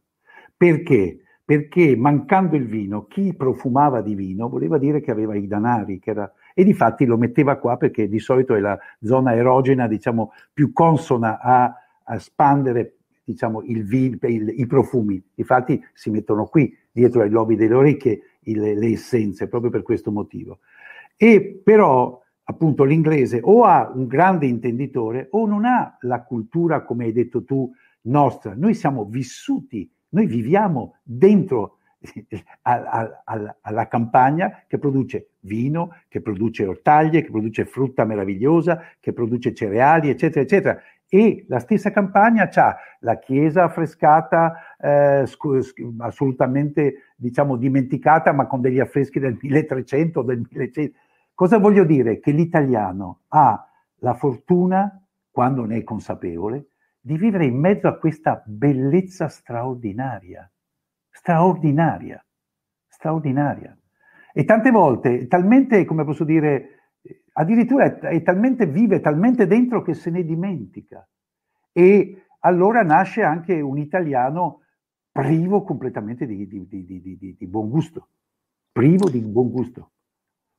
Perché? 0.55 1.19
Perché 1.43 1.97
mancando 1.97 2.55
il 2.55 2.67
vino, 2.67 3.07
chi 3.07 3.33
profumava 3.33 3.99
di 3.99 4.15
vino 4.15 4.47
voleva 4.47 4.77
dire 4.77 5.01
che 5.01 5.11
aveva 5.11 5.35
i 5.35 5.47
danari, 5.47 5.99
che 5.99 6.11
era 6.11 6.33
e 6.53 6.63
di 6.63 6.73
fatti 6.73 7.03
lo 7.03 7.17
metteva 7.17 7.57
qua 7.57 7.75
perché 7.75 8.07
di 8.07 8.19
solito 8.19 8.55
è 8.55 8.61
la 8.61 8.79
zona 9.01 9.35
erogena, 9.35 9.85
diciamo, 9.85 10.31
più 10.53 10.71
consona 10.71 11.41
a, 11.41 11.75
a 12.05 12.19
spandere 12.19 12.99
diciamo, 13.25 13.63
il 13.63 13.85
il, 13.91 14.53
i 14.55 14.65
profumi. 14.65 15.21
Infatti 15.35 15.83
si 15.91 16.09
mettono 16.09 16.45
qui, 16.45 16.73
dietro 16.89 17.21
ai 17.21 17.29
lobi 17.29 17.57
delle 17.57 17.73
orecchie, 17.73 18.21
il, 18.45 18.59
le 18.59 18.87
essenze, 18.87 19.47
proprio 19.47 19.71
per 19.71 19.81
questo 19.81 20.11
motivo. 20.11 20.59
E 21.15 21.61
però, 21.63 22.21
appunto, 22.43 22.83
l'inglese 22.83 23.39
o 23.41 23.63
ha 23.63 23.91
un 23.93 24.07
grande 24.07 24.45
intenditore 24.45 25.27
o 25.31 25.45
non 25.45 25.65
ha 25.65 25.97
la 26.01 26.23
cultura, 26.23 26.83
come 26.83 27.05
hai 27.05 27.11
detto 27.11 27.43
tu, 27.43 27.71
nostra. 28.03 28.53
Noi 28.55 28.73
siamo 28.73 29.05
vissuti, 29.05 29.89
noi 30.09 30.25
viviamo 30.25 30.97
dentro 31.03 31.77
alla 32.63 33.87
campagna 33.87 34.63
che 34.67 34.77
produce 34.77 35.29
vino, 35.41 35.95
che 36.07 36.21
produce 36.21 36.65
ortaglie, 36.65 37.21
che 37.21 37.31
produce 37.31 37.65
frutta 37.65 38.05
meravigliosa, 38.05 38.81
che 38.99 39.13
produce 39.13 39.53
cereali, 39.53 40.09
eccetera, 40.09 40.41
eccetera. 40.41 40.81
E 41.13 41.45
la 41.47 41.59
stessa 41.59 41.91
campagna 41.91 42.49
ha 42.51 42.77
la 43.01 43.19
chiesa 43.19 43.65
affrescata, 43.65 44.75
eh, 44.79 45.25
assolutamente 45.99 47.11
diciamo 47.15 47.55
dimenticata, 47.55 48.31
ma 48.31 48.47
con 48.47 48.61
degli 48.61 48.79
affreschi 48.79 49.19
del 49.19 49.37
1300 49.39 50.19
o 50.19 50.23
del 50.23 50.39
1100. 50.49 50.97
Cosa 51.35 51.59
voglio 51.59 51.83
dire? 51.83 52.19
Che 52.19 52.31
l'italiano 52.31 53.21
ha 53.27 53.63
la 53.97 54.13
fortuna, 54.15 55.05
quando 55.29 55.65
ne 55.65 55.77
è 55.77 55.83
consapevole, 55.83 56.69
di 56.99 57.15
vivere 57.15 57.45
in 57.45 57.59
mezzo 57.59 57.87
a 57.87 57.97
questa 57.97 58.41
bellezza 58.43 59.27
straordinaria 59.27 60.49
straordinaria, 61.13 62.23
straordinaria. 62.87 63.77
E 64.33 64.43
tante 64.45 64.71
volte, 64.71 65.27
talmente, 65.27 65.85
come 65.85 66.03
posso 66.03 66.23
dire, 66.23 66.72
addirittura 67.33 67.85
è, 67.85 67.99
è 67.99 68.21
talmente 68.21 68.65
vive, 68.65 68.99
talmente 68.99 69.47
dentro 69.47 69.81
che 69.81 69.93
se 69.93 70.09
ne 70.09 70.23
dimentica. 70.23 71.07
E 71.71 72.25
allora 72.39 72.83
nasce 72.83 73.23
anche 73.23 73.59
un 73.59 73.77
italiano 73.77 74.61
privo 75.11 75.63
completamente 75.63 76.25
di, 76.25 76.47
di, 76.47 76.67
di, 76.67 77.35
di, 77.37 77.47
buon 77.47 77.69
gusto, 77.69 78.09
privo 78.71 79.09
di 79.09 79.19
buon 79.21 79.51
gusto, 79.51 79.91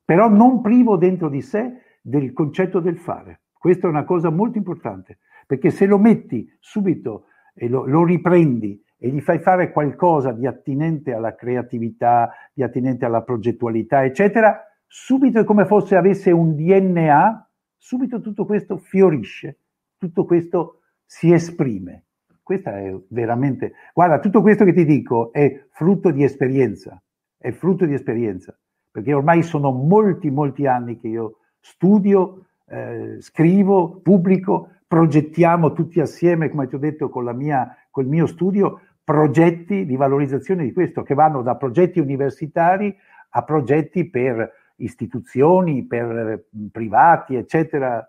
però 0.03 0.29
non 0.29 0.61
privo 0.61 0.97
dentro 0.97 1.29
di 1.29 1.41
sé 1.41 1.81
del 2.01 2.33
concetto 2.33 2.79
del 2.79 2.97
fare. 2.97 3.41
Questa 3.51 3.87
è 3.87 3.89
una 3.89 4.05
cosa 4.05 4.29
molto 4.29 4.57
importante, 4.57 5.19
perché 5.45 5.71
se 5.71 5.85
lo 5.85 5.97
metti 5.97 6.49
subito 6.59 7.25
e 7.53 7.67
lo, 7.67 7.85
lo 7.85 8.03
riprendi 8.05 8.81
e 8.97 9.09
gli 9.09 9.19
fai 9.19 9.39
fare 9.39 9.71
qualcosa 9.71 10.31
di 10.31 10.47
attinente 10.47 11.13
alla 11.13 11.35
creatività, 11.35 12.31
di 12.53 12.63
attinente 12.63 13.05
alla 13.05 13.23
progettualità, 13.23 14.05
eccetera, 14.05 14.61
subito 14.97 15.39
è 15.39 15.43
come 15.43 15.65
fosse 15.65 15.97
avesse 15.97 16.31
un 16.31 16.55
DNA, 16.55 17.49
subito 17.75 18.21
tutto 18.21 18.45
questo 18.45 18.77
fiorisce, 18.77 19.57
tutto 19.97 20.23
questo 20.23 20.79
si 21.05 21.33
esprime. 21.33 22.05
Questa 22.41 22.79
è 22.79 22.95
veramente, 23.09 23.73
guarda, 23.93 24.19
tutto 24.19 24.41
questo 24.41 24.63
che 24.63 24.71
ti 24.71 24.85
dico 24.85 25.33
è 25.33 25.65
frutto 25.71 26.11
di 26.11 26.23
esperienza, 26.23 27.01
è 27.37 27.51
frutto 27.51 27.85
di 27.85 27.93
esperienza, 27.93 28.57
perché 28.89 29.13
ormai 29.13 29.43
sono 29.43 29.71
molti, 29.71 30.29
molti 30.29 30.65
anni 30.65 30.97
che 30.97 31.09
io 31.09 31.39
studio, 31.59 32.45
eh, 32.65 33.17
scrivo, 33.19 33.99
pubblico, 34.01 34.69
progettiamo 34.87 35.73
tutti 35.73 35.99
assieme, 35.99 36.49
come 36.49 36.67
ti 36.67 36.75
ho 36.75 36.79
detto, 36.79 37.09
con 37.09 37.25
la 37.25 37.33
mia, 37.33 37.75
col 37.89 38.05
mio 38.05 38.27
studio, 38.27 38.79
progetti 39.03 39.85
di 39.85 39.97
valorizzazione 39.97 40.63
di 40.63 40.71
questo, 40.71 41.03
che 41.03 41.15
vanno 41.15 41.41
da 41.41 41.57
progetti 41.57 41.99
universitari 41.99 42.95
a 43.31 43.43
progetti 43.43 44.09
per 44.09 44.63
istituzioni, 44.77 45.85
per 45.85 46.45
privati, 46.71 47.35
eccetera, 47.35 48.07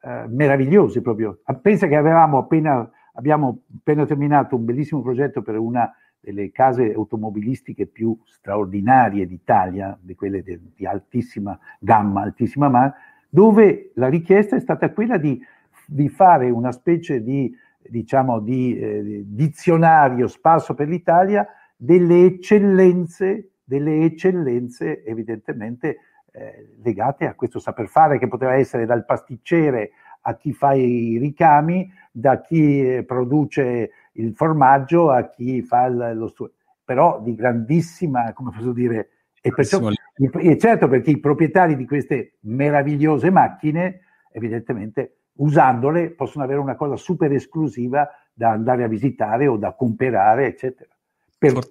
eh, 0.00 0.24
meravigliosi 0.28 1.00
proprio. 1.00 1.40
Pensa 1.60 1.86
che 1.86 1.96
avevamo 1.96 2.38
appena, 2.38 2.88
abbiamo 3.14 3.62
appena 3.78 4.06
terminato 4.06 4.56
un 4.56 4.64
bellissimo 4.64 5.02
progetto 5.02 5.42
per 5.42 5.56
una 5.56 5.92
delle 6.20 6.50
case 6.50 6.92
automobilistiche 6.92 7.86
più 7.86 8.18
straordinarie 8.24 9.26
d'Italia, 9.26 9.96
di 10.00 10.14
quelle 10.14 10.42
de, 10.42 10.60
di 10.74 10.86
altissima 10.86 11.58
gamma, 11.78 12.22
altissima 12.22 12.68
ma, 12.68 12.92
dove 13.28 13.92
la 13.94 14.08
richiesta 14.08 14.56
è 14.56 14.60
stata 14.60 14.92
quella 14.92 15.16
di, 15.16 15.40
di 15.86 16.08
fare 16.08 16.50
una 16.50 16.72
specie 16.72 17.22
di 17.22 17.54
diciamo, 17.88 18.40
di 18.40 18.78
eh, 18.78 19.22
dizionario 19.26 20.26
sparso 20.26 20.74
per 20.74 20.88
l'Italia 20.88 21.46
delle 21.76 22.24
eccellenze, 22.24 23.50
delle 23.68 24.04
eccellenze 24.04 25.04
evidentemente 25.04 25.98
eh, 26.32 26.74
legate 26.82 27.26
a 27.26 27.34
questo 27.34 27.58
saper 27.58 27.86
fare 27.86 28.18
che 28.18 28.26
poteva 28.26 28.54
essere 28.54 28.86
dal 28.86 29.04
pasticcere 29.04 29.90
a 30.22 30.36
chi 30.36 30.54
fa 30.54 30.72
i 30.72 31.18
ricami, 31.18 31.90
da 32.10 32.40
chi 32.40 32.96
eh, 32.96 33.04
produce 33.04 33.90
il 34.12 34.34
formaggio 34.34 35.10
a 35.10 35.28
chi 35.28 35.60
fa 35.60 35.86
lo 35.88 36.28
studio, 36.28 36.54
però 36.82 37.20
di 37.20 37.34
grandissima, 37.34 38.32
come 38.32 38.52
posso 38.56 38.72
dire, 38.72 39.10
e, 39.42 39.50
perciò, 39.52 39.90
e 39.90 40.58
certo 40.58 40.88
perché 40.88 41.10
i 41.10 41.20
proprietari 41.20 41.76
di 41.76 41.86
queste 41.86 42.38
meravigliose 42.40 43.30
macchine 43.30 44.00
evidentemente 44.32 45.18
usandole 45.34 46.10
possono 46.10 46.44
avere 46.44 46.58
una 46.58 46.74
cosa 46.74 46.96
super 46.96 47.30
esclusiva 47.32 48.08
da 48.32 48.50
andare 48.50 48.84
a 48.84 48.88
visitare 48.88 49.46
o 49.46 49.56
da 49.58 49.74
comprare, 49.74 50.46
eccetera. 50.46 50.90
Per, 51.38 51.52
per, 51.52 51.68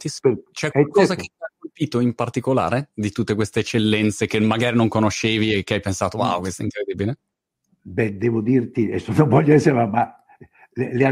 C'è 0.52 0.72
qualcosa 0.72 1.16
che 1.16 1.24
ti 1.24 1.32
ha 1.38 1.52
colpito 1.60 2.00
in 2.00 2.16
particolare 2.16 2.92
di 2.94 3.12
tutte 3.12 3.36
queste 3.36 3.60
eccellenze 3.60 4.26
che 4.26 4.40
magari 4.40 4.78
non 4.78 4.88
conoscevi 4.88 5.54
e 5.54 5.64
che 5.64 5.76
hai 5.76 5.80
pensato, 5.82 6.18
wow, 6.18 6.40
questo 6.40 6.62
è 6.62 6.66
incredibile? 6.66 7.18
Beh, 7.82 8.18
devo 8.18 8.42
dirti, 8.42 8.86
adesso 8.86 9.12
non 9.12 9.28
voglio 9.28 9.54
essere, 9.54 9.86
ma 9.86 10.24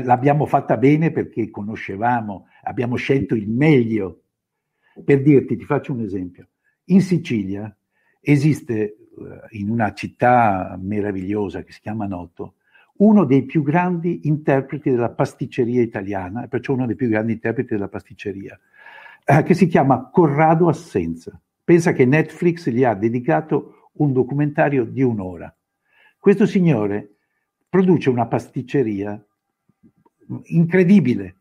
l'abbiamo 0.03 0.45
fatta 0.45 0.77
bene 0.77 1.11
perché 1.11 1.49
conoscevamo, 1.49 2.47
abbiamo 2.63 2.95
scelto 2.95 3.35
il 3.35 3.49
meglio. 3.49 4.21
Per 5.03 5.21
dirti, 5.21 5.57
ti 5.57 5.65
faccio 5.65 5.91
un 5.91 6.01
esempio. 6.01 6.47
In 6.85 7.01
Sicilia 7.01 7.75
esiste 8.21 8.75
eh, 8.75 9.57
in 9.57 9.69
una 9.69 9.93
città 9.93 10.77
meravigliosa 10.79 11.63
che 11.63 11.71
si 11.71 11.81
chiama 11.81 12.05
Noto, 12.05 12.55
uno 12.97 13.25
dei 13.25 13.43
più 13.43 13.62
grandi 13.62 14.21
interpreti 14.23 14.89
della 14.89 15.10
pasticceria 15.10 15.81
italiana, 15.81 16.43
e 16.43 16.47
perciò 16.47 16.73
uno 16.73 16.86
dei 16.86 16.95
più 16.95 17.10
grandi 17.10 17.34
interpreti 17.34 17.73
della 17.73 17.88
pasticceria, 17.88 18.58
eh, 19.25 19.43
che 19.43 19.53
si 19.53 19.67
chiama 19.67 20.10
Corrado 20.10 20.67
Assenza. 20.67 21.39
Pensa 21.63 21.93
che 21.93 22.05
Netflix 22.05 22.69
gli 22.69 22.84
ha 22.84 22.93
dedicato 22.93 23.89
un 23.93 24.13
documentario 24.13 24.86
di 24.86 25.01
un'ora. 25.01 25.53
Questo 26.17 26.45
signore 26.45 27.15
produce 27.67 28.10
una 28.10 28.27
pasticceria 28.27 29.23
incredibile, 30.45 31.36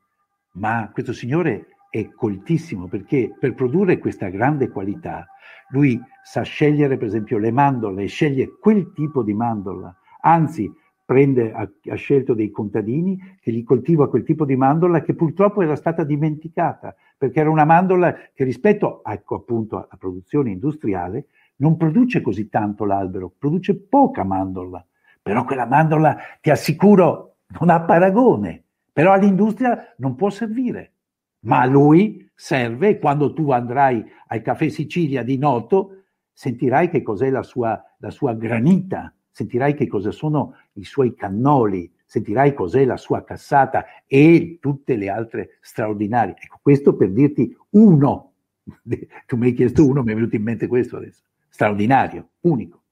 ma 0.52 0.90
questo 0.92 1.12
signore 1.12 1.68
è 1.90 2.10
coltissimo 2.10 2.88
perché 2.88 3.34
per 3.38 3.54
produrre 3.54 3.98
questa 3.98 4.28
grande 4.28 4.68
qualità 4.68 5.28
lui 5.68 6.00
sa 6.22 6.42
scegliere 6.42 6.96
per 6.96 7.06
esempio 7.06 7.38
le 7.38 7.50
mandorle, 7.50 8.06
sceglie 8.06 8.58
quel 8.58 8.92
tipo 8.92 9.22
di 9.22 9.32
mandorla, 9.32 9.96
anzi 10.22 10.72
prende, 11.04 11.52
ha, 11.52 11.68
ha, 11.90 11.94
scelto 11.94 12.34
dei 12.34 12.50
contadini 12.50 13.18
che 13.40 13.52
gli 13.52 13.62
coltiva 13.62 14.08
quel 14.08 14.24
tipo 14.24 14.44
di 14.44 14.56
mandorla 14.56 15.02
che 15.02 15.14
purtroppo 15.14 15.62
era 15.62 15.76
stata 15.76 16.02
dimenticata, 16.02 16.94
perché 17.16 17.40
era 17.40 17.50
una 17.50 17.64
mandorla 17.64 18.14
che 18.32 18.44
rispetto 18.44 19.02
ecco, 19.04 19.36
appunto 19.36 19.76
alla 19.76 19.96
produzione 19.98 20.50
industriale 20.50 21.26
non 21.56 21.76
produce 21.76 22.20
così 22.20 22.48
tanto 22.48 22.84
l'albero, 22.84 23.32
produce 23.36 23.76
poca 23.76 24.24
mandorla, 24.24 24.84
però 25.22 25.44
quella 25.44 25.66
mandorla, 25.66 26.16
ti 26.40 26.50
assicuro, 26.50 27.36
non 27.60 27.70
ha 27.70 27.82
paragone, 27.82 28.62
però 28.92 29.12
all'industria 29.12 29.94
non 29.98 30.14
può 30.14 30.30
servire, 30.30 30.92
ma 31.40 31.60
a 31.60 31.66
lui 31.66 32.30
serve 32.34 32.88
e 32.88 32.98
quando 32.98 33.32
tu 33.32 33.50
andrai 33.50 34.04
al 34.28 34.42
Caffè 34.42 34.68
Sicilia 34.68 35.22
di 35.22 35.36
Noto 35.38 36.04
sentirai 36.32 36.88
che 36.88 37.02
cos'è 37.02 37.30
la 37.30 37.42
sua, 37.42 37.80
la 37.98 38.10
sua 38.10 38.34
granita, 38.34 39.14
sentirai 39.34 39.74
che 39.74 39.88
cosa 39.88 40.12
sono 40.12 40.54
i 40.74 40.84
suoi 40.84 41.14
cannoli, 41.16 41.92
sentirai 42.04 42.54
cos'è 42.54 42.84
la 42.84 42.96
sua 42.96 43.24
cassata 43.24 43.84
e 44.06 44.58
tutte 44.60 44.94
le 44.94 45.10
altre 45.10 45.58
straordinarie. 45.60 46.36
Ecco, 46.38 46.60
questo 46.62 46.94
per 46.94 47.10
dirti 47.10 47.54
uno. 47.70 48.32
Tu 49.26 49.36
mi 49.36 49.46
hai 49.46 49.54
chiesto 49.54 49.84
uno, 49.84 50.04
mi 50.04 50.12
è 50.12 50.14
venuto 50.14 50.36
in 50.36 50.42
mente 50.44 50.68
questo 50.68 50.98
adesso. 50.98 51.22
Straordinario, 51.48 52.28
unico. 52.42 52.82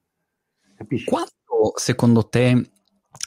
Capisci? 0.75 1.09
Quanto 1.09 1.73
secondo 1.77 2.29
te 2.29 2.71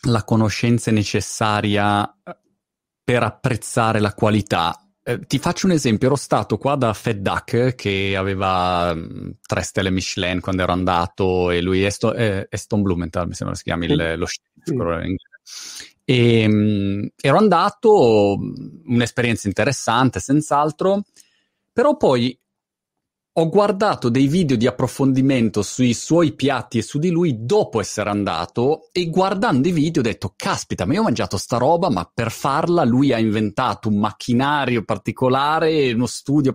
la 0.09 0.23
conoscenza 0.25 0.91
è 0.91 0.93
necessaria 0.93 2.05
eh, 2.21 2.37
per 3.01 3.23
apprezzare 3.23 3.99
la 4.01 4.13
qualità 4.13 4.84
eh, 5.07 5.19
ti 5.27 5.37
faccio 5.37 5.67
un 5.67 5.73
esempio, 5.73 6.07
ero 6.07 6.15
stato 6.15 6.57
qua 6.57 6.75
da 6.75 6.91
Fed 6.91 7.19
Duck 7.19 7.75
che 7.75 8.15
aveva 8.17 8.91
mh, 8.91 8.99
mm, 8.99 9.29
tre 9.45 9.61
stelle 9.61 9.91
Michelin 9.91 10.39
quando 10.39 10.63
ero 10.63 10.71
andato 10.71 11.51
e 11.51 11.61
lui 11.61 11.83
è 11.83 11.91
Sto, 11.91 12.15
eh, 12.15 12.47
Eston 12.49 12.81
Blumenthal, 12.81 13.27
mi 13.27 13.35
sembra 13.35 13.55
si 13.55 13.61
chiami 13.61 13.85
il, 13.85 14.15
lo 14.17 14.25
chef. 14.25 14.41
E, 16.03 16.47
mh, 16.47 16.53
mm, 16.53 17.05
ero 17.21 17.37
andato, 17.37 18.35
un'esperienza 18.85 19.47
interessante 19.47 20.19
senz'altro, 20.19 21.03
però 21.71 21.95
poi 21.97 22.35
ho 23.37 23.49
guardato 23.49 24.07
dei 24.07 24.27
video 24.27 24.55
di 24.55 24.65
approfondimento 24.65 25.61
sui 25.61 25.93
suoi 25.93 26.33
piatti 26.33 26.77
e 26.77 26.81
su 26.81 26.99
di 26.99 27.09
lui 27.09 27.45
dopo 27.45 27.81
essere 27.81 28.09
andato 28.09 28.87
e 28.93 29.09
guardando 29.09 29.67
i 29.67 29.73
video 29.73 30.01
ho 30.01 30.05
detto, 30.05 30.33
caspita, 30.37 30.85
ma 30.85 30.93
io 30.93 31.01
ho 31.01 31.03
mangiato 31.03 31.35
sta 31.35 31.57
roba, 31.57 31.89
ma 31.89 32.09
per 32.11 32.31
farla 32.31 32.85
lui 32.85 33.11
ha 33.11 33.19
inventato 33.19 33.89
un 33.89 33.99
macchinario 33.99 34.85
particolare, 34.85 35.91
uno 35.91 36.05
studio, 36.05 36.53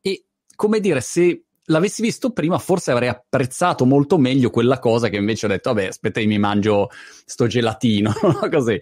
e 0.00 0.24
come 0.56 0.80
dire, 0.80 1.00
se 1.00 1.45
l'avessi 1.66 2.02
visto 2.02 2.32
prima 2.32 2.58
forse 2.58 2.90
avrei 2.90 3.08
apprezzato 3.08 3.84
molto 3.86 4.18
meglio 4.18 4.50
quella 4.50 4.78
cosa 4.78 5.08
che 5.08 5.16
invece 5.16 5.46
ho 5.46 5.48
detto, 5.48 5.72
vabbè, 5.72 5.88
aspetta, 5.88 6.20
mi 6.20 6.38
mangio 6.38 6.88
sto 7.24 7.46
gelatino, 7.46 8.12
così. 8.50 8.78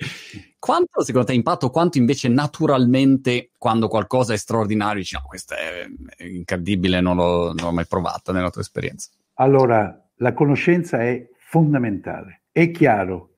Quanto 0.59 1.03
secondo 1.03 1.27
te 1.27 1.35
impatto, 1.35 1.71
quanto 1.71 1.99
invece 1.99 2.29
naturalmente 2.29 3.51
quando 3.59 3.89
qualcosa 3.89 4.33
è 4.33 4.37
straordinario 4.37 5.01
dici, 5.01 5.15
no, 5.15 5.23
questo 5.27 5.55
è, 5.55 5.87
incredibile, 6.25 7.01
non 7.01 7.17
l'ho, 7.17 7.53
non 7.53 7.67
l'ho 7.67 7.73
mai 7.73 7.87
provata 7.87 8.33
nella 8.33 8.51
tua 8.51 8.63
esperienza? 8.63 9.11
Allora, 9.35 10.03
la 10.17 10.33
conoscenza 10.33 11.03
è 11.03 11.29
fondamentale. 11.37 12.43
È 12.51 12.71
chiaro 12.71 13.31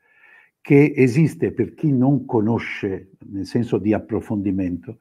che 0.61 0.93
esiste 0.97 1.53
per 1.53 1.75
chi 1.75 1.93
non 1.93 2.25
conosce, 2.25 3.11
nel 3.31 3.47
senso 3.47 3.79
di 3.79 3.93
approfondimento, 3.93 4.99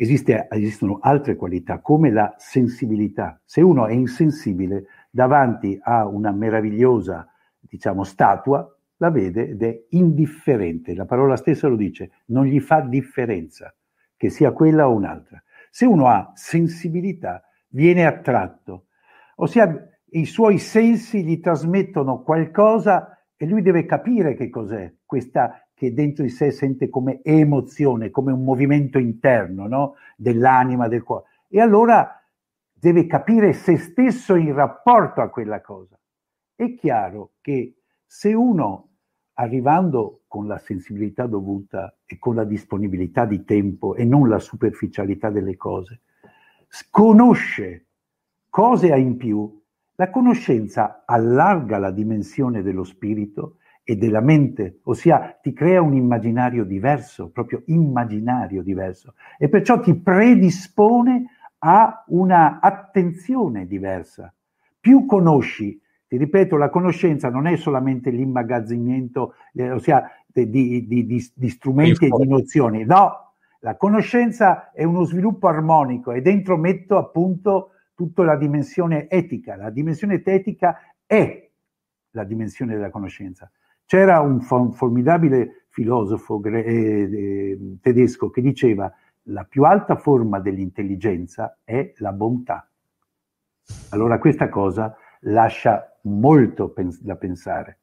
Esiste, 0.00 0.46
esistono 0.48 0.98
altre 1.00 1.34
qualità 1.34 1.80
come 1.80 2.12
la 2.12 2.32
sensibilità. 2.38 3.40
Se 3.44 3.60
uno 3.60 3.88
è 3.88 3.92
insensibile 3.92 4.84
davanti 5.10 5.76
a 5.82 6.06
una 6.06 6.30
meravigliosa, 6.30 7.26
diciamo, 7.58 8.04
statua, 8.04 8.64
la 8.98 9.10
vede 9.10 9.48
ed 9.48 9.62
è 9.64 9.86
indifferente. 9.88 10.94
La 10.94 11.04
parola 11.04 11.34
stessa 11.34 11.66
lo 11.66 11.74
dice, 11.74 12.22
non 12.26 12.44
gli 12.44 12.60
fa 12.60 12.80
differenza 12.80 13.74
che 14.16 14.30
sia 14.30 14.52
quella 14.52 14.88
o 14.88 14.94
un'altra. 14.94 15.42
Se 15.68 15.84
uno 15.84 16.06
ha 16.06 16.30
sensibilità, 16.32 17.42
viene 17.70 18.06
attratto, 18.06 18.86
ossia 19.38 19.84
i 20.10 20.26
suoi 20.26 20.58
sensi 20.58 21.24
gli 21.24 21.40
trasmettono 21.40 22.22
qualcosa 22.22 23.18
e 23.36 23.46
lui 23.46 23.62
deve 23.62 23.84
capire 23.84 24.34
che 24.34 24.48
cos'è 24.48 24.94
questa 25.04 25.67
che 25.78 25.94
dentro 25.94 26.24
di 26.24 26.28
sé 26.28 26.50
sente 26.50 26.88
come 26.88 27.22
emozione, 27.22 28.10
come 28.10 28.32
un 28.32 28.42
movimento 28.42 28.98
interno 28.98 29.68
no? 29.68 29.94
dell'anima, 30.16 30.88
del 30.88 31.04
cuore. 31.04 31.26
E 31.48 31.60
allora 31.60 32.20
deve 32.72 33.06
capire 33.06 33.52
se 33.52 33.76
stesso 33.76 34.34
in 34.34 34.52
rapporto 34.52 35.20
a 35.20 35.28
quella 35.28 35.60
cosa. 35.60 35.96
È 36.56 36.74
chiaro 36.74 37.34
che 37.40 37.76
se 38.04 38.34
uno, 38.34 38.88
arrivando 39.34 40.22
con 40.26 40.48
la 40.48 40.58
sensibilità 40.58 41.26
dovuta 41.26 41.96
e 42.04 42.18
con 42.18 42.34
la 42.34 42.44
disponibilità 42.44 43.24
di 43.24 43.44
tempo 43.44 43.94
e 43.94 44.04
non 44.04 44.28
la 44.28 44.40
superficialità 44.40 45.30
delle 45.30 45.56
cose, 45.56 46.00
conosce 46.90 47.86
cose 48.50 48.88
in 48.96 49.16
più, 49.16 49.62
la 49.94 50.10
conoscenza 50.10 51.04
allarga 51.06 51.78
la 51.78 51.92
dimensione 51.92 52.62
dello 52.62 52.82
spirito 52.82 53.58
e 53.90 53.96
della 53.96 54.20
mente, 54.20 54.80
ossia 54.82 55.38
ti 55.40 55.54
crea 55.54 55.80
un 55.80 55.94
immaginario 55.94 56.62
diverso, 56.64 57.30
proprio 57.30 57.62
immaginario 57.68 58.62
diverso, 58.62 59.14
e 59.38 59.48
perciò 59.48 59.80
ti 59.80 59.94
predispone 59.94 61.24
a 61.60 62.04
una 62.08 62.60
attenzione 62.60 63.66
diversa. 63.66 64.30
Più 64.78 65.06
conosci, 65.06 65.80
ti 66.06 66.18
ripeto, 66.18 66.58
la 66.58 66.68
conoscenza 66.68 67.30
non 67.30 67.46
è 67.46 67.56
solamente 67.56 68.10
l'immagazzinamento, 68.10 69.32
eh, 69.54 69.70
ossia 69.70 70.04
di, 70.26 70.86
di, 70.86 71.06
di, 71.06 71.32
di 71.34 71.48
strumenti 71.48 72.04
e 72.04 72.10
di 72.10 72.28
nozioni, 72.28 72.84
no, 72.84 73.36
la 73.60 73.76
conoscenza 73.76 74.70
è 74.70 74.84
uno 74.84 75.04
sviluppo 75.04 75.48
armonico 75.48 76.12
e 76.12 76.20
dentro 76.20 76.58
metto 76.58 76.98
appunto 76.98 77.70
tutta 77.94 78.22
la 78.22 78.36
dimensione 78.36 79.08
etica. 79.08 79.56
La 79.56 79.70
dimensione 79.70 80.22
etica 80.22 80.78
è 81.06 81.48
la 82.10 82.24
dimensione 82.24 82.74
della 82.74 82.90
conoscenza. 82.90 83.50
C'era 83.88 84.20
un 84.20 84.42
formidabile 84.42 85.64
filosofo 85.70 86.42
eh, 86.44 87.78
tedesco 87.80 88.28
che 88.28 88.42
diceva 88.42 88.92
la 89.30 89.44
più 89.44 89.64
alta 89.64 89.96
forma 89.96 90.40
dell'intelligenza 90.40 91.56
è 91.64 91.94
la 91.96 92.12
bontà. 92.12 92.68
Allora 93.88 94.18
questa 94.18 94.50
cosa 94.50 94.94
lascia 95.20 95.98
molto 96.02 96.74
da 97.00 97.16
pensare. 97.16 97.78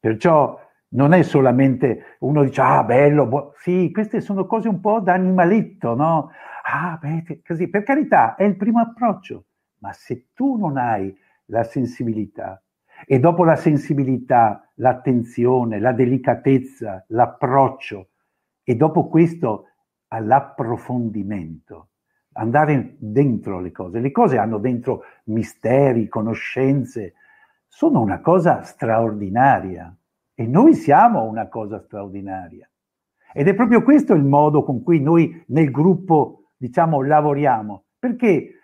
Perciò 0.00 0.58
non 0.88 1.12
è 1.12 1.22
solamente 1.22 2.16
uno 2.20 2.42
dice 2.42 2.60
ah 2.62 2.82
bello, 2.82 3.26
bu- 3.28 3.52
sì, 3.54 3.92
queste 3.92 4.20
sono 4.20 4.46
cose 4.46 4.66
un 4.68 4.80
po' 4.80 4.98
da 4.98 5.12
animaletto, 5.12 5.94
no? 5.94 6.30
Ah, 6.64 6.98
beh, 7.00 7.42
così, 7.46 7.68
per 7.68 7.84
carità, 7.84 8.34
è 8.34 8.42
il 8.42 8.56
primo 8.56 8.80
approccio, 8.80 9.44
ma 9.78 9.92
se 9.92 10.30
tu 10.34 10.56
non 10.56 10.76
hai 10.76 11.16
la 11.46 11.62
sensibilità, 11.62 12.60
e 13.04 13.18
dopo 13.18 13.44
la 13.44 13.56
sensibilità, 13.56 14.70
l'attenzione, 14.74 15.78
la 15.78 15.92
delicatezza, 15.92 17.04
l'approccio 17.08 18.10
e 18.62 18.74
dopo 18.74 19.08
questo 19.08 19.68
all'approfondimento, 20.08 21.88
andare 22.32 22.96
dentro 22.98 23.60
le 23.60 23.72
cose. 23.72 24.00
Le 24.00 24.10
cose 24.10 24.38
hanno 24.38 24.58
dentro 24.58 25.02
misteri, 25.24 26.08
conoscenze, 26.08 27.14
sono 27.66 28.00
una 28.00 28.20
cosa 28.20 28.62
straordinaria 28.62 29.94
e 30.34 30.46
noi 30.46 30.74
siamo 30.74 31.24
una 31.24 31.48
cosa 31.48 31.80
straordinaria. 31.80 32.68
Ed 33.32 33.48
è 33.48 33.54
proprio 33.54 33.82
questo 33.82 34.14
il 34.14 34.24
modo 34.24 34.64
con 34.64 34.82
cui 34.82 35.00
noi 35.00 35.44
nel 35.48 35.70
gruppo, 35.70 36.52
diciamo, 36.56 37.02
lavoriamo, 37.02 37.84
perché 37.98 38.55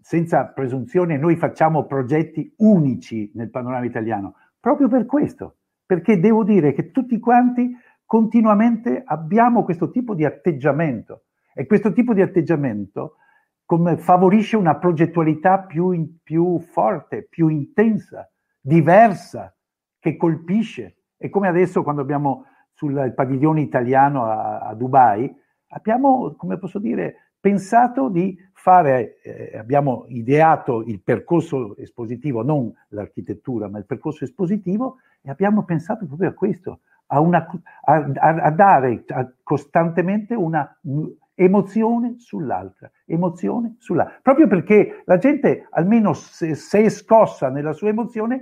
senza 0.00 0.46
presunzione, 0.46 1.16
noi 1.16 1.36
facciamo 1.36 1.86
progetti 1.86 2.52
unici 2.58 3.30
nel 3.34 3.50
panorama 3.50 3.84
italiano, 3.84 4.34
proprio 4.60 4.88
per 4.88 5.06
questo, 5.06 5.56
perché 5.84 6.18
devo 6.18 6.44
dire 6.44 6.72
che 6.72 6.90
tutti 6.90 7.18
quanti 7.18 7.76
continuamente 8.04 9.02
abbiamo 9.04 9.64
questo 9.64 9.90
tipo 9.90 10.14
di 10.14 10.24
atteggiamento 10.24 11.24
e 11.54 11.66
questo 11.66 11.92
tipo 11.92 12.14
di 12.14 12.22
atteggiamento 12.22 13.16
come 13.64 13.96
favorisce 13.96 14.56
una 14.56 14.76
progettualità 14.76 15.58
più, 15.58 15.90
in, 15.90 16.22
più 16.22 16.60
forte, 16.60 17.26
più 17.28 17.48
intensa, 17.48 18.30
diversa, 18.60 19.52
che 19.98 20.16
colpisce. 20.16 20.98
E 21.16 21.28
come 21.28 21.48
adesso 21.48 21.82
quando 21.82 22.02
abbiamo 22.02 22.44
sul 22.72 23.12
padiglione 23.14 23.60
italiano 23.60 24.24
a, 24.24 24.58
a 24.60 24.74
Dubai, 24.74 25.34
abbiamo, 25.68 26.36
come 26.36 26.58
posso 26.58 26.78
dire, 26.78 27.32
pensato 27.40 28.08
di 28.08 28.36
fare, 28.66 29.20
eh, 29.22 29.56
abbiamo 29.56 30.06
ideato 30.08 30.82
il 30.82 31.00
percorso 31.00 31.76
espositivo, 31.76 32.42
non 32.42 32.74
l'architettura, 32.88 33.68
ma 33.68 33.78
il 33.78 33.86
percorso 33.86 34.24
espositivo 34.24 34.96
e 35.22 35.30
abbiamo 35.30 35.62
pensato 35.62 36.04
proprio 36.04 36.30
a 36.30 36.32
questo, 36.32 36.80
a, 37.06 37.20
una, 37.20 37.46
a, 37.84 37.94
a 38.16 38.50
dare 38.50 39.04
costantemente 39.44 40.34
una 40.34 40.80
emozione 41.36 42.16
sull'altra, 42.18 42.90
emozione 43.04 43.76
sull'altra, 43.78 44.18
proprio 44.20 44.48
perché 44.48 45.04
la 45.04 45.18
gente, 45.18 45.68
almeno 45.70 46.12
se, 46.12 46.56
se 46.56 46.82
è 46.82 46.88
scossa 46.88 47.48
nella 47.50 47.72
sua 47.72 47.90
emozione, 47.90 48.34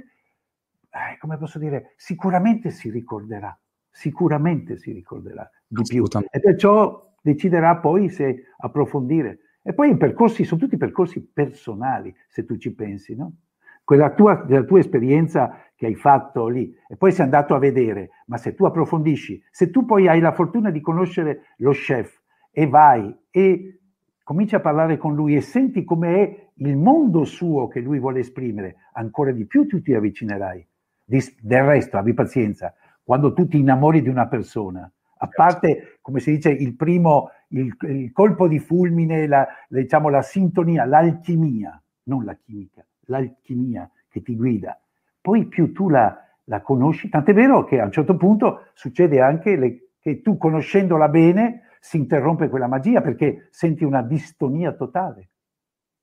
eh, 0.88 1.18
come 1.18 1.36
posso 1.36 1.58
dire, 1.58 1.92
sicuramente 1.96 2.70
si 2.70 2.88
ricorderà, 2.88 3.54
sicuramente 3.90 4.78
si 4.78 4.90
ricorderà 4.90 5.46
di 5.66 5.82
più 5.82 6.06
e 6.30 6.40
perciò 6.40 7.12
deciderà 7.20 7.76
poi 7.76 8.08
se 8.08 8.44
approfondire. 8.56 9.40
E 9.66 9.72
poi 9.72 9.92
i 9.92 9.96
percorsi 9.96 10.44
sono 10.44 10.60
tutti 10.60 10.76
percorsi 10.76 11.26
personali, 11.26 12.14
se 12.28 12.44
tu 12.44 12.58
ci 12.58 12.74
pensi, 12.74 13.16
no? 13.16 13.36
Quella 13.82 14.12
tua, 14.12 14.44
della 14.46 14.64
tua 14.64 14.78
esperienza 14.78 15.58
che 15.74 15.86
hai 15.86 15.94
fatto 15.94 16.48
lì 16.48 16.74
e 16.86 16.96
poi 16.96 17.12
sei 17.12 17.24
andato 17.24 17.54
a 17.54 17.58
vedere, 17.58 18.10
ma 18.26 18.36
se 18.36 18.54
tu 18.54 18.66
approfondisci, 18.66 19.42
se 19.50 19.70
tu 19.70 19.86
poi 19.86 20.06
hai 20.06 20.20
la 20.20 20.32
fortuna 20.32 20.70
di 20.70 20.82
conoscere 20.82 21.54
lo 21.58 21.70
chef 21.70 22.20
e 22.50 22.66
vai 22.66 23.14
e 23.30 23.80
cominci 24.22 24.54
a 24.54 24.60
parlare 24.60 24.98
con 24.98 25.14
lui 25.14 25.34
e 25.34 25.40
senti 25.40 25.82
com'è 25.82 26.50
il 26.56 26.76
mondo 26.76 27.24
suo 27.24 27.66
che 27.66 27.80
lui 27.80 27.98
vuole 27.98 28.20
esprimere, 28.20 28.76
ancora 28.92 29.32
di 29.32 29.46
più 29.46 29.66
tu 29.66 29.80
ti 29.80 29.94
avvicinerai. 29.94 30.66
Del 31.04 31.62
resto, 31.62 31.96
abbi 31.96 32.12
pazienza, 32.12 32.74
quando 33.02 33.32
tu 33.32 33.48
ti 33.48 33.58
innamori 33.58 34.02
di 34.02 34.08
una 34.10 34.28
persona, 34.28 34.90
a 35.24 35.28
parte, 35.28 35.98
come 36.00 36.20
si 36.20 36.32
dice, 36.32 36.50
il 36.50 36.74
primo, 36.74 37.30
il, 37.48 37.74
il 37.80 38.12
colpo 38.12 38.46
di 38.46 38.58
fulmine, 38.58 39.26
la, 39.26 39.46
diciamo, 39.68 40.08
la 40.08 40.22
sintonia, 40.22 40.84
l'alchimia, 40.84 41.80
non 42.04 42.24
la 42.24 42.34
chimica, 42.34 42.84
l'alchimia 43.06 43.90
che 44.08 44.22
ti 44.22 44.36
guida. 44.36 44.78
Poi 45.20 45.46
più 45.46 45.72
tu 45.72 45.88
la, 45.88 46.16
la 46.44 46.60
conosci, 46.60 47.08
tant'è 47.08 47.32
vero 47.32 47.64
che 47.64 47.80
a 47.80 47.84
un 47.84 47.92
certo 47.92 48.16
punto 48.16 48.68
succede 48.74 49.20
anche 49.20 49.56
le, 49.56 49.88
che 50.00 50.20
tu 50.20 50.36
conoscendola 50.36 51.08
bene 51.08 51.62
si 51.80 51.96
interrompe 51.96 52.48
quella 52.48 52.66
magia 52.66 53.00
perché 53.00 53.48
senti 53.50 53.84
una 53.84 54.02
distonia 54.02 54.72
totale. 54.72 55.30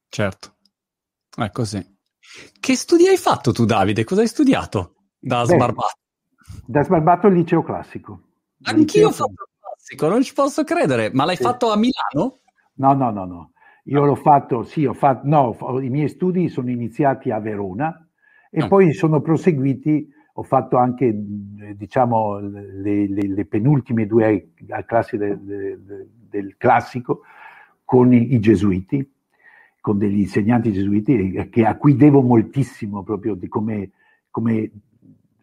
Certo, 0.09 0.55
è 1.37 1.49
così. 1.51 1.97
Che 2.59 2.75
studi 2.75 3.07
hai 3.07 3.17
fatto 3.17 3.51
tu 3.51 3.65
Davide? 3.65 4.03
Cosa 4.03 4.21
hai 4.21 4.27
studiato 4.27 4.95
da 5.19 5.43
Beh, 5.43 5.53
sbarbato? 5.53 5.99
Da 6.65 6.83
sbarbato 6.83 7.27
il 7.27 7.33
liceo 7.33 7.63
classico. 7.63 8.30
Anch'io 8.63 9.07
ho 9.07 9.11
fatto 9.11 9.31
il 9.31 9.59
classico, 9.59 10.07
non 10.07 10.23
ci 10.23 10.33
posso 10.33 10.63
credere, 10.63 11.11
ma 11.13 11.25
l'hai 11.25 11.35
sì. 11.35 11.43
fatto 11.43 11.71
a 11.71 11.75
Milano? 11.75 12.39
No, 12.75 12.93
no, 12.93 13.11
no, 13.11 13.25
no. 13.25 13.51
Io 13.85 14.05
l'ho 14.05 14.15
fatto, 14.15 14.63
sì, 14.63 14.85
ho 14.85 14.93
fatto, 14.93 15.27
no, 15.27 15.79
i 15.81 15.89
miei 15.89 16.07
studi 16.07 16.49
sono 16.49 16.69
iniziati 16.69 17.31
a 17.31 17.39
Verona 17.39 18.07
e 18.49 18.59
no. 18.59 18.67
poi 18.67 18.93
sono 18.93 19.21
proseguiti, 19.21 20.07
ho 20.33 20.43
fatto 20.43 20.77
anche, 20.77 21.11
diciamo, 21.75 22.37
le, 22.37 23.07
le, 23.07 23.27
le 23.27 23.45
penultime 23.45 24.05
due 24.05 24.51
classi 24.85 25.17
de, 25.17 25.37
de, 25.43 25.83
de, 25.83 26.07
del 26.29 26.55
classico 26.57 27.21
con 27.83 28.13
i, 28.13 28.33
i, 28.33 28.39
gesuiti, 28.39 29.11
con 29.79 29.97
degli 29.97 30.19
insegnanti 30.19 30.71
gesuiti 30.71 31.49
che, 31.49 31.65
a 31.65 31.75
cui 31.75 31.95
devo 31.95 32.21
moltissimo 32.21 33.03
proprio 33.03 33.33
di 33.33 33.47
come, 33.47 33.91
come 34.29 34.71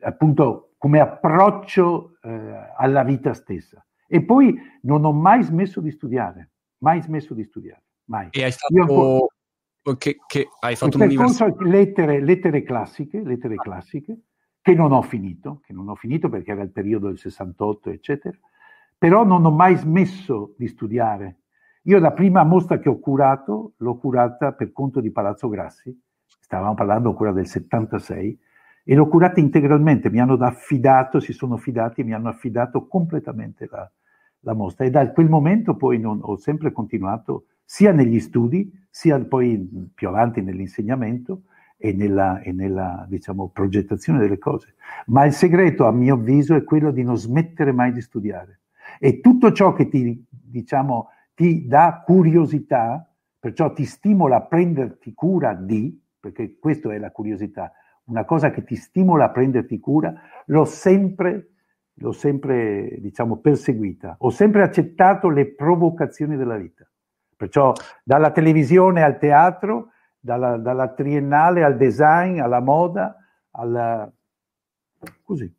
appunto 0.00 0.67
come 0.79 1.01
approccio 1.01 2.17
eh, 2.23 2.73
alla 2.77 3.03
vita 3.03 3.35
stessa. 3.35 3.85
E 4.07 4.25
poi 4.25 4.57
non 4.83 5.05
ho 5.05 5.12
mai 5.12 5.43
smesso 5.43 5.81
di 5.81 5.91
studiare, 5.91 6.53
mai 6.79 7.03
smesso 7.03 7.35
di 7.35 7.45
studiare, 7.45 7.83
mai. 8.05 8.29
E 8.31 8.45
hai 8.45 8.53
fatto, 8.53 9.29
che, 9.99 10.17
che 10.27 10.49
hai 10.61 10.77
fatto 10.77 10.97
un'università? 10.97 11.53
Lettere, 11.59 12.21
lettere 12.21 12.62
classiche, 12.62 13.23
lettere 13.23 13.57
classiche, 13.57 14.19
che 14.62 14.75
non 14.75 14.93
ho 14.93 15.03
finito, 15.03 15.61
che 15.64 15.73
non 15.73 15.88
ho 15.88 15.95
finito 15.95 16.29
perché 16.29 16.53
era 16.53 16.62
il 16.62 16.71
periodo 16.71 17.09
del 17.09 17.19
68, 17.19 17.91
eccetera, 17.91 18.38
però 18.97 19.25
non 19.25 19.45
ho 19.45 19.51
mai 19.51 19.77
smesso 19.77 20.55
di 20.57 20.69
studiare. 20.69 21.41
Io 21.83 21.99
la 21.99 22.12
prima 22.12 22.45
mostra 22.45 22.79
che 22.79 22.88
ho 22.88 22.99
curato, 22.99 23.75
l'ho 23.79 23.97
curata 23.97 24.53
per 24.53 24.73
conto 24.73 25.01
di 25.01 25.11
Palazzo 25.11 25.49
Grassi, 25.49 25.97
stavamo 26.25 26.75
parlando 26.75 27.11
ancora 27.11 27.33
del 27.33 27.47
76, 27.47 28.38
e 28.90 28.94
l'ho 28.94 29.07
curata 29.07 29.38
integralmente, 29.38 30.09
mi 30.09 30.18
hanno 30.18 30.33
affidato, 30.37 31.20
si 31.20 31.35
sono 31.35 31.59
fidati, 31.59 32.03
mi 32.03 32.14
hanno 32.14 32.31
affidato 32.31 32.87
completamente 32.87 33.68
la, 33.70 33.87
la 34.40 34.55
mostra 34.55 34.87
e 34.87 34.90
da 34.90 35.11
quel 35.11 35.29
momento 35.29 35.77
poi 35.77 35.98
non, 35.98 36.20
ho 36.22 36.37
sempre 36.37 36.72
continuato 36.72 37.48
sia 37.66 37.92
negli 37.92 38.18
studi, 38.18 38.72
sia 38.88 39.22
poi 39.22 39.90
più 39.94 40.09
avanti 40.09 40.40
nell'insegnamento 40.40 41.42
e 41.77 41.92
nella, 41.92 42.40
e 42.40 42.53
nella 42.53 43.05
diciamo, 43.07 43.51
progettazione 43.51 44.20
delle 44.20 44.38
cose. 44.38 44.77
Ma 45.09 45.27
il 45.27 45.35
segreto, 45.35 45.85
a 45.85 45.92
mio 45.92 46.14
avviso, 46.14 46.55
è 46.55 46.64
quello 46.64 46.90
di 46.90 47.03
non 47.03 47.18
smettere 47.18 47.72
mai 47.72 47.92
di 47.92 48.01
studiare. 48.01 48.61
E 48.98 49.20
tutto 49.20 49.53
ciò 49.53 49.74
che 49.74 49.90
ti, 49.90 50.24
diciamo, 50.31 51.09
ti 51.35 51.66
dà 51.66 52.03
curiosità, 52.07 53.07
perciò 53.38 53.70
ti 53.74 53.85
stimola 53.85 54.37
a 54.37 54.46
prenderti 54.46 55.12
cura 55.12 55.53
di, 55.53 55.94
perché 56.18 56.57
questa 56.59 56.90
è 56.94 56.96
la 56.96 57.11
curiosità, 57.11 57.70
una 58.09 58.25
cosa 58.25 58.51
che 58.51 58.64
ti 58.64 58.75
stimola 58.75 59.27
a 59.27 59.31
prenderti 59.31 59.79
cura, 59.79 60.12
l'ho 60.47 60.64
sempre, 60.64 61.53
l'ho 61.94 62.12
sempre 62.12 62.97
diciamo, 63.01 63.38
perseguita. 63.38 64.16
Ho 64.21 64.31
sempre 64.31 64.62
accettato 64.62 65.29
le 65.29 65.55
provocazioni 65.55 66.37
della 66.37 66.57
vita. 66.57 66.88
Perciò 67.37 67.73
dalla 68.03 68.33
televisione 68.33 69.03
al 69.03 69.18
teatro, 69.18 69.90
dalla, 70.18 70.57
dalla 70.57 70.88
triennale 70.88 71.62
al 71.62 71.77
design, 71.77 72.40
alla 72.40 72.61
moda, 72.61 73.16
alla... 73.53 74.11
così. 75.23 75.55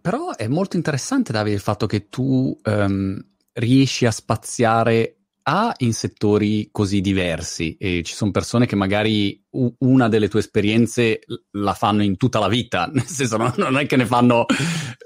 Però 0.00 0.34
è 0.34 0.48
molto 0.48 0.76
interessante, 0.76 1.32
Davide, 1.32 1.54
il 1.54 1.60
fatto 1.60 1.86
che 1.86 2.08
tu 2.08 2.58
um, 2.64 3.22
riesci 3.52 4.06
a 4.06 4.10
spaziare 4.10 5.18
a 5.44 5.74
in 5.78 5.92
settori 5.92 6.68
così 6.70 7.00
diversi 7.00 7.76
e 7.76 8.02
ci 8.04 8.14
sono 8.14 8.30
persone 8.30 8.66
che 8.66 8.76
magari 8.76 9.42
una 9.78 10.08
delle 10.08 10.28
tue 10.28 10.40
esperienze 10.40 11.20
la 11.52 11.74
fanno 11.74 12.02
in 12.02 12.16
tutta 12.16 12.38
la 12.38 12.48
vita, 12.48 12.86
nel 12.92 13.06
senso 13.06 13.36
non, 13.36 13.52
non 13.56 13.78
è 13.78 13.86
che 13.86 13.96
ne 13.96 14.06
fanno 14.06 14.46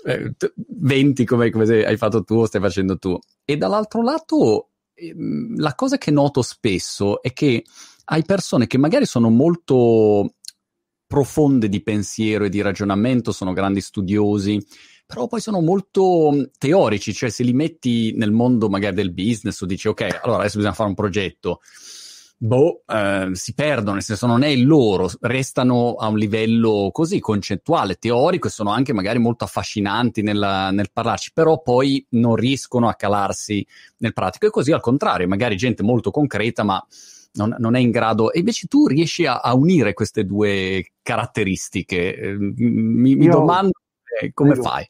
eh, 0.04 0.34
20 0.54 1.24
come, 1.24 1.50
come 1.50 1.84
hai 1.84 1.96
fatto 1.96 2.22
tu 2.24 2.34
o 2.34 2.46
stai 2.46 2.60
facendo 2.60 2.98
tu. 2.98 3.18
E 3.44 3.56
dall'altro 3.56 4.02
lato 4.02 4.70
eh, 4.94 5.14
la 5.56 5.74
cosa 5.74 5.98
che 5.98 6.10
noto 6.10 6.42
spesso 6.42 7.22
è 7.22 7.32
che 7.32 7.64
hai 8.08 8.24
persone 8.24 8.66
che 8.66 8.78
magari 8.78 9.06
sono 9.06 9.30
molto 9.30 10.34
profonde 11.06 11.68
di 11.68 11.82
pensiero 11.82 12.44
e 12.44 12.48
di 12.48 12.60
ragionamento, 12.60 13.32
sono 13.32 13.52
grandi 13.52 13.80
studiosi, 13.80 14.60
però 15.06 15.28
poi 15.28 15.40
sono 15.40 15.60
molto 15.60 16.30
mm, 16.32 16.42
teorici, 16.58 17.14
cioè 17.14 17.30
se 17.30 17.44
li 17.44 17.52
metti 17.52 18.12
nel 18.16 18.32
mondo 18.32 18.68
magari 18.68 18.96
del 18.96 19.12
business 19.12 19.60
o 19.60 19.66
dici 19.66 19.88
ok, 19.88 20.20
allora 20.22 20.40
adesso 20.40 20.56
bisogna 20.56 20.74
fare 20.74 20.88
un 20.88 20.94
progetto, 20.96 21.60
boh, 22.38 22.82
eh, 22.86 23.30
si 23.32 23.54
perdono, 23.54 23.94
nel 23.94 24.02
senso 24.02 24.26
non 24.26 24.42
è 24.42 24.48
il 24.48 24.66
loro, 24.66 25.08
restano 25.20 25.94
a 25.94 26.08
un 26.08 26.18
livello 26.18 26.90
così 26.92 27.20
concettuale, 27.20 27.94
teorico 27.94 28.48
e 28.48 28.50
sono 28.50 28.70
anche 28.70 28.92
magari 28.92 29.18
molto 29.18 29.44
affascinanti 29.44 30.22
nella, 30.22 30.70
nel 30.70 30.90
parlarci, 30.92 31.30
però 31.32 31.62
poi 31.62 32.04
non 32.10 32.34
riescono 32.34 32.88
a 32.88 32.94
calarsi 32.94 33.66
nel 33.98 34.12
pratico. 34.12 34.46
E 34.46 34.50
così 34.50 34.72
al 34.72 34.80
contrario, 34.80 35.28
magari 35.28 35.56
gente 35.56 35.82
molto 35.82 36.10
concreta, 36.10 36.62
ma 36.62 36.84
non, 37.34 37.54
non, 37.58 37.74
è 37.74 37.78
in 37.78 37.90
grado, 37.90 38.32
e 38.32 38.40
invece 38.40 38.66
tu 38.66 38.86
riesci 38.86 39.26
a, 39.26 39.38
a 39.38 39.54
unire 39.54 39.92
queste 39.94 40.24
due 40.24 40.92
caratteristiche. 41.02 42.16
Eh, 42.16 42.36
mi, 42.38 43.14
mi 43.14 43.28
domando 43.28 43.72
eh, 44.20 44.32
come 44.32 44.54
fai. 44.56 44.88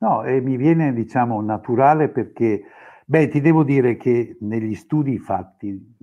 No, 0.00 0.22
e 0.22 0.40
mi 0.40 0.56
viene 0.56 0.92
diciamo 0.92 1.40
naturale 1.42 2.08
perché, 2.08 2.62
beh, 3.04 3.28
ti 3.28 3.40
devo 3.40 3.64
dire 3.64 3.96
che 3.96 4.36
negli 4.40 4.74
studi 4.74 5.18
fatti 5.18 5.96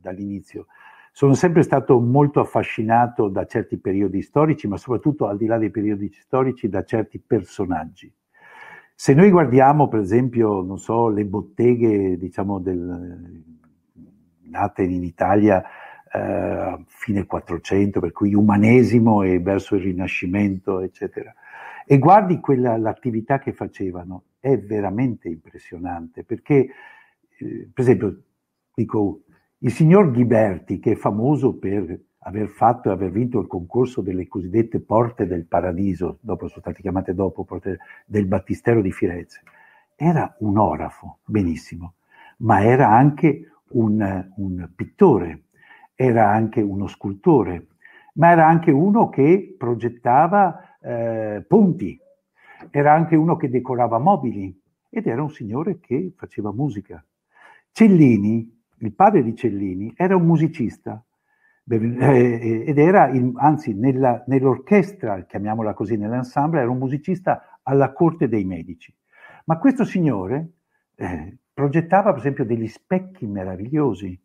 dall'inizio 0.00 0.66
sono 1.12 1.34
sempre 1.34 1.62
stato 1.62 2.00
molto 2.00 2.40
affascinato 2.40 3.28
da 3.28 3.44
certi 3.44 3.78
periodi 3.78 4.22
storici, 4.22 4.66
ma 4.66 4.78
soprattutto 4.78 5.26
al 5.26 5.36
di 5.36 5.44
là 5.44 5.58
dei 5.58 5.70
periodi 5.70 6.10
storici, 6.10 6.70
da 6.70 6.82
certi 6.84 7.20
personaggi. 7.20 8.10
Se 8.94 9.12
noi 9.12 9.30
guardiamo, 9.30 9.88
per 9.88 10.00
esempio, 10.00 10.62
non 10.62 10.78
so, 10.78 11.08
le 11.08 11.26
botteghe, 11.26 12.16
diciamo, 12.16 12.58
del, 12.58 13.42
nate 14.44 14.82
in 14.84 15.02
Italia 15.02 15.62
eh, 16.10 16.82
fine 16.86 17.26
400, 17.26 18.00
per 18.00 18.12
cui 18.12 18.32
umanesimo 18.32 19.22
e 19.22 19.38
verso 19.40 19.74
il 19.74 19.82
Rinascimento, 19.82 20.80
eccetera 20.80 21.34
e 21.86 21.98
guardi 21.98 22.40
quella, 22.40 22.76
l'attività 22.76 23.38
che 23.38 23.52
facevano, 23.52 24.24
è 24.38 24.58
veramente 24.58 25.28
impressionante 25.28 26.24
perché, 26.24 26.68
eh, 27.38 27.70
per 27.72 27.84
esempio, 27.84 28.22
dico, 28.74 29.22
il 29.58 29.70
signor 29.70 30.10
Ghiberti, 30.10 30.78
che 30.80 30.92
è 30.92 30.96
famoso 30.96 31.54
per 31.54 32.00
aver 32.24 32.48
fatto 32.48 32.88
e 32.88 32.92
aver 32.92 33.10
vinto 33.10 33.40
il 33.40 33.46
concorso 33.46 34.00
delle 34.00 34.28
cosiddette 34.28 34.80
porte 34.80 35.26
del 35.26 35.46
paradiso, 35.46 36.18
dopo 36.20 36.48
sono 36.48 36.60
state 36.60 36.80
chiamate 36.80 37.14
dopo 37.14 37.44
porte 37.44 37.78
del 38.04 38.26
battistero 38.26 38.80
di 38.80 38.92
Firenze, 38.92 39.42
era 39.96 40.34
un 40.40 40.58
orafo, 40.58 41.18
benissimo, 41.24 41.94
ma 42.38 42.64
era 42.64 42.88
anche 42.88 43.52
un, 43.70 44.30
un 44.36 44.70
pittore, 44.74 45.44
era 45.94 46.28
anche 46.28 46.60
uno 46.60 46.86
scultore, 46.86 47.66
ma 48.14 48.30
era 48.30 48.46
anche 48.46 48.70
uno 48.70 49.08
che 49.08 49.54
progettava 49.58 50.76
eh, 50.80 51.44
ponti, 51.46 51.98
era 52.70 52.92
anche 52.92 53.16
uno 53.16 53.36
che 53.36 53.48
decorava 53.48 53.98
mobili 53.98 54.58
ed 54.88 55.06
era 55.06 55.22
un 55.22 55.30
signore 55.30 55.80
che 55.80 56.12
faceva 56.16 56.52
musica. 56.52 57.04
Cellini, 57.72 58.60
il 58.78 58.92
padre 58.92 59.22
di 59.22 59.34
Cellini, 59.34 59.92
era 59.96 60.16
un 60.16 60.26
musicista 60.26 61.02
eh, 61.68 62.64
ed 62.66 62.78
era, 62.78 63.08
in, 63.08 63.32
anzi 63.36 63.72
nella, 63.74 64.22
nell'orchestra, 64.26 65.22
chiamiamola 65.22 65.72
così, 65.74 65.96
nell'ensemble, 65.96 66.60
era 66.60 66.70
un 66.70 66.78
musicista 66.78 67.58
alla 67.62 67.92
corte 67.92 68.28
dei 68.28 68.44
medici. 68.44 68.94
Ma 69.44 69.58
questo 69.58 69.84
signore 69.84 70.50
eh, 70.96 71.38
progettava 71.52 72.10
per 72.10 72.20
esempio 72.20 72.44
degli 72.44 72.68
specchi 72.68 73.26
meravigliosi. 73.26 74.20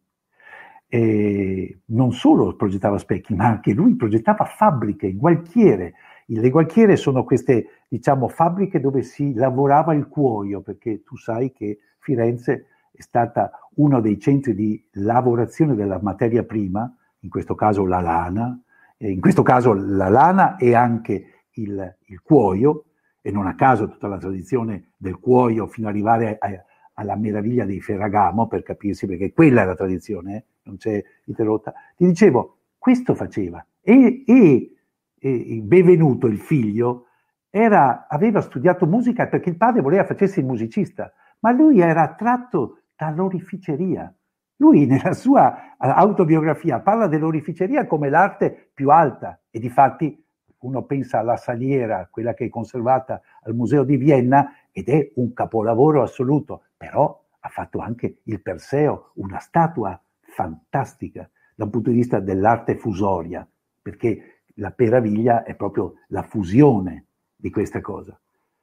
E 0.90 1.82
non 1.88 2.14
solo 2.14 2.56
progettava 2.56 2.98
specchi, 2.98 3.36
ma 3.36 3.46
anche 3.46 3.74
lui 3.74 3.96
progettava 3.96 4.46
fabbriche, 4.46 5.14
gualchiere. 5.14 5.94
Le 6.28 6.50
gualchiere 6.50 6.96
sono 6.96 7.24
queste, 7.24 7.84
diciamo, 7.90 8.30
fabbriche 8.30 8.80
dove 8.80 9.02
si 9.02 9.34
lavorava 9.34 9.94
il 9.94 10.08
cuoio, 10.08 10.62
perché 10.62 11.04
tu 11.04 11.18
sai 11.18 11.52
che 11.52 11.80
Firenze 12.00 12.68
è 12.92 13.02
stata 13.02 13.52
uno 13.76 14.00
dei 14.00 14.18
centri 14.18 14.56
di 14.56 14.82
lavorazione 14.94 15.76
della 15.76 16.00
materia 16.02 16.44
prima, 16.44 16.90
in 17.20 17.30
questo 17.30 17.54
caso 17.54 17.86
la 17.86 18.00
lana, 18.00 18.58
in 19.00 19.20
questo 19.20 19.44
caso 19.44 19.74
la 19.74 20.10
lana 20.10 20.56
e 20.56 20.74
anche 20.74 21.44
il, 21.52 21.98
il 22.06 22.22
cuoio, 22.22 22.86
e 23.22 23.30
non 23.32 23.46
a 23.46 23.56
caso 23.56 23.90
tutta 23.90 24.08
la 24.08 24.18
tradizione 24.18 24.92
del 24.98 25.20
cuoio 25.20 25.68
fino 25.68 25.88
ad 25.88 25.94
arrivare 25.94 26.38
a, 26.40 26.50
alla 26.94 27.16
meraviglia 27.18 27.66
dei 27.66 27.82
Ferragamo, 27.82 28.48
per 28.48 28.64
capirsi, 28.64 29.06
perché 29.06 29.34
quella 29.34 29.64
è 29.64 29.66
la 29.66 29.76
tradizione, 29.76 30.36
eh? 30.36 30.46
Non 30.68 30.78
c'è 30.78 31.02
interrotta. 31.26 31.74
Ti 31.96 32.06
dicevo, 32.06 32.58
questo 32.78 33.16
faceva. 33.16 33.66
E, 33.82 34.24
e, 34.26 34.76
e 35.18 35.62
Benvenuto, 35.64 36.28
il 36.28 36.40
figlio, 36.40 37.06
era, 37.50 38.06
aveva 38.08 38.42
studiato 38.42 38.86
musica 38.86 39.28
perché 39.28 39.50
il 39.50 39.58
padre 39.58 39.82
voleva 39.82 40.06
facesse 40.06 40.40
il 40.40 40.46
musicista, 40.46 41.12
ma 41.40 41.52
lui 41.52 41.80
era 41.80 42.04
attratto 42.04 42.82
dall'orificeria. 42.96 44.14
Lui 44.58 44.86
nella 44.86 45.14
sua 45.14 45.76
autobiografia 45.78 46.80
parla 46.80 47.08
dell'orificeria 47.08 47.86
come 47.88 48.10
l'arte 48.10 48.72
più 48.74 48.90
alta 48.90 49.40
e 49.50 49.60
di 49.60 49.70
fatti 49.70 50.24
uno 50.60 50.84
pensa 50.84 51.20
alla 51.20 51.38
saliera, 51.38 52.08
quella 52.10 52.34
che 52.34 52.46
è 52.46 52.50
conservata 52.50 53.22
al 53.44 53.54
Museo 53.54 53.84
di 53.84 53.96
Vienna, 53.96 54.54
ed 54.72 54.90
è 54.90 55.12
un 55.16 55.34
capolavoro 55.34 56.02
assoluto, 56.02 56.64
però 56.76 57.24
ha 57.40 57.50
fatto 57.50 57.80
anche 57.80 58.20
il 58.24 58.42
Perseo, 58.42 59.12
una 59.16 59.40
statua 59.40 60.00
fantastica 60.38 61.28
dal 61.56 61.72
punto 61.72 61.90
di 61.90 61.96
vista 61.96 62.20
dell'arte 62.20 62.78
fusoria, 62.78 63.48
perché 63.82 64.44
la 64.58 64.70
Peraviglia 64.70 65.42
è 65.42 65.56
proprio 65.56 65.96
la 66.10 66.22
fusione 66.22 67.06
di 67.36 67.50
questa 67.50 67.82
cosa. 67.82 68.20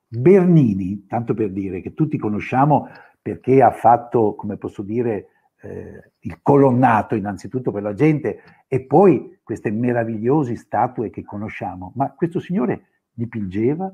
Bernini, 0.06 1.06
tanto 1.08 1.34
per 1.34 1.50
dire 1.50 1.80
che 1.80 1.92
tutti 1.92 2.16
conosciamo 2.16 2.88
perché 3.20 3.60
ha 3.60 3.72
fatto, 3.72 4.36
come 4.36 4.56
posso 4.56 4.82
dire, 4.82 5.26
eh, 5.62 6.12
il 6.20 6.38
colonnato 6.42 7.16
innanzitutto 7.16 7.72
per 7.72 7.82
la 7.82 7.94
gente 7.94 8.40
e 8.68 8.82
poi 8.82 9.40
queste 9.42 9.72
meravigliose 9.72 10.54
statue 10.54 11.10
che 11.10 11.24
conosciamo, 11.24 11.92
ma 11.96 12.12
questo 12.12 12.38
signore 12.38 13.02
dipingeva, 13.12 13.92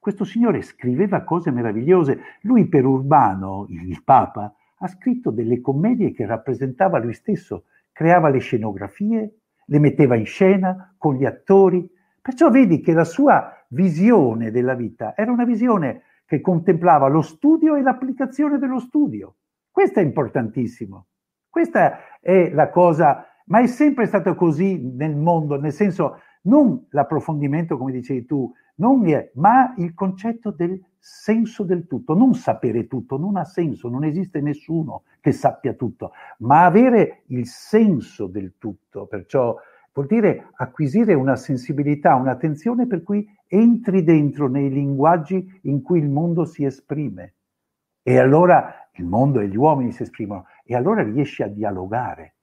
questo 0.00 0.24
signore 0.24 0.62
scriveva 0.62 1.22
cose 1.22 1.52
meravigliose. 1.52 2.18
Lui 2.42 2.66
per 2.66 2.84
Urbano, 2.84 3.66
il 3.68 4.02
Papa, 4.02 4.52
ha 4.82 4.88
scritto 4.88 5.30
delle 5.30 5.60
commedie 5.60 6.12
che 6.12 6.26
rappresentava 6.26 6.98
lui 6.98 7.12
stesso, 7.12 7.64
creava 7.92 8.28
le 8.28 8.38
scenografie, 8.38 9.34
le 9.64 9.78
metteva 9.78 10.16
in 10.16 10.26
scena 10.26 10.94
con 10.96 11.14
gli 11.14 11.24
attori. 11.24 11.88
Perciò 12.20 12.50
vedi 12.50 12.80
che 12.80 12.92
la 12.92 13.04
sua 13.04 13.64
visione 13.68 14.50
della 14.50 14.74
vita 14.74 15.14
era 15.16 15.30
una 15.32 15.44
visione 15.44 16.02
che 16.24 16.40
contemplava 16.40 17.08
lo 17.08 17.22
studio 17.22 17.76
e 17.76 17.82
l'applicazione 17.82 18.58
dello 18.58 18.78
studio. 18.78 19.36
Questo 19.70 20.00
è 20.00 20.02
importantissimo. 20.02 21.06
Questa 21.48 22.18
è 22.20 22.50
la 22.50 22.70
cosa, 22.70 23.26
ma 23.46 23.60
è 23.60 23.66
sempre 23.66 24.06
stato 24.06 24.34
così 24.34 24.80
nel 24.80 25.16
mondo, 25.16 25.60
nel 25.60 25.72
senso 25.72 26.20
non 26.42 26.86
l'approfondimento, 26.90 27.76
come 27.76 27.92
dicevi 27.92 28.24
tu, 28.24 28.50
è, 29.12 29.30
ma 29.34 29.74
il 29.76 29.92
concetto 29.92 30.50
del 30.50 30.80
senso 31.00 31.64
del 31.64 31.86
tutto, 31.86 32.14
non 32.14 32.34
sapere 32.34 32.86
tutto, 32.86 33.16
non 33.16 33.36
ha 33.36 33.44
senso, 33.44 33.88
non 33.88 34.04
esiste 34.04 34.40
nessuno 34.42 35.04
che 35.20 35.32
sappia 35.32 35.72
tutto, 35.72 36.12
ma 36.40 36.66
avere 36.66 37.22
il 37.28 37.46
senso 37.46 38.26
del 38.26 38.54
tutto, 38.58 39.06
perciò 39.06 39.56
vuol 39.92 40.06
dire 40.06 40.50
acquisire 40.56 41.14
una 41.14 41.36
sensibilità, 41.36 42.14
un'attenzione 42.14 42.86
per 42.86 43.02
cui 43.02 43.26
entri 43.46 44.04
dentro 44.04 44.48
nei 44.48 44.70
linguaggi 44.70 45.60
in 45.62 45.82
cui 45.82 45.98
il 45.98 46.08
mondo 46.08 46.44
si 46.44 46.64
esprime. 46.64 47.34
E 48.02 48.18
allora 48.18 48.88
il 48.94 49.06
mondo 49.06 49.40
e 49.40 49.48
gli 49.48 49.56
uomini 49.56 49.92
si 49.92 50.02
esprimono, 50.02 50.46
e 50.64 50.76
allora 50.76 51.02
riesci 51.02 51.42
a 51.42 51.48
dialogare. 51.48 52.34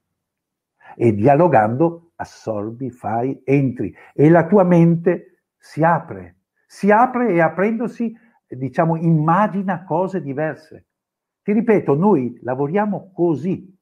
E 0.96 1.14
dialogando 1.14 2.12
assorbi, 2.16 2.90
fai, 2.90 3.40
entri, 3.44 3.94
e 4.14 4.28
la 4.28 4.46
tua 4.46 4.64
mente 4.64 5.42
si 5.56 5.82
apre, 5.84 6.36
si 6.66 6.90
apre 6.90 7.28
e 7.28 7.40
aprendosi, 7.40 8.14
diciamo, 8.56 8.96
immagina 8.96 9.84
cose 9.84 10.20
diverse. 10.22 10.86
Ti 11.42 11.52
ripeto, 11.52 11.94
noi 11.94 12.38
lavoriamo 12.42 13.10
così. 13.12 13.76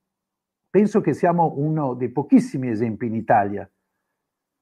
Penso 0.68 1.00
che 1.00 1.14
siamo 1.14 1.54
uno 1.56 1.94
dei 1.94 2.10
pochissimi 2.10 2.68
esempi 2.68 3.06
in 3.06 3.14
Italia 3.14 3.68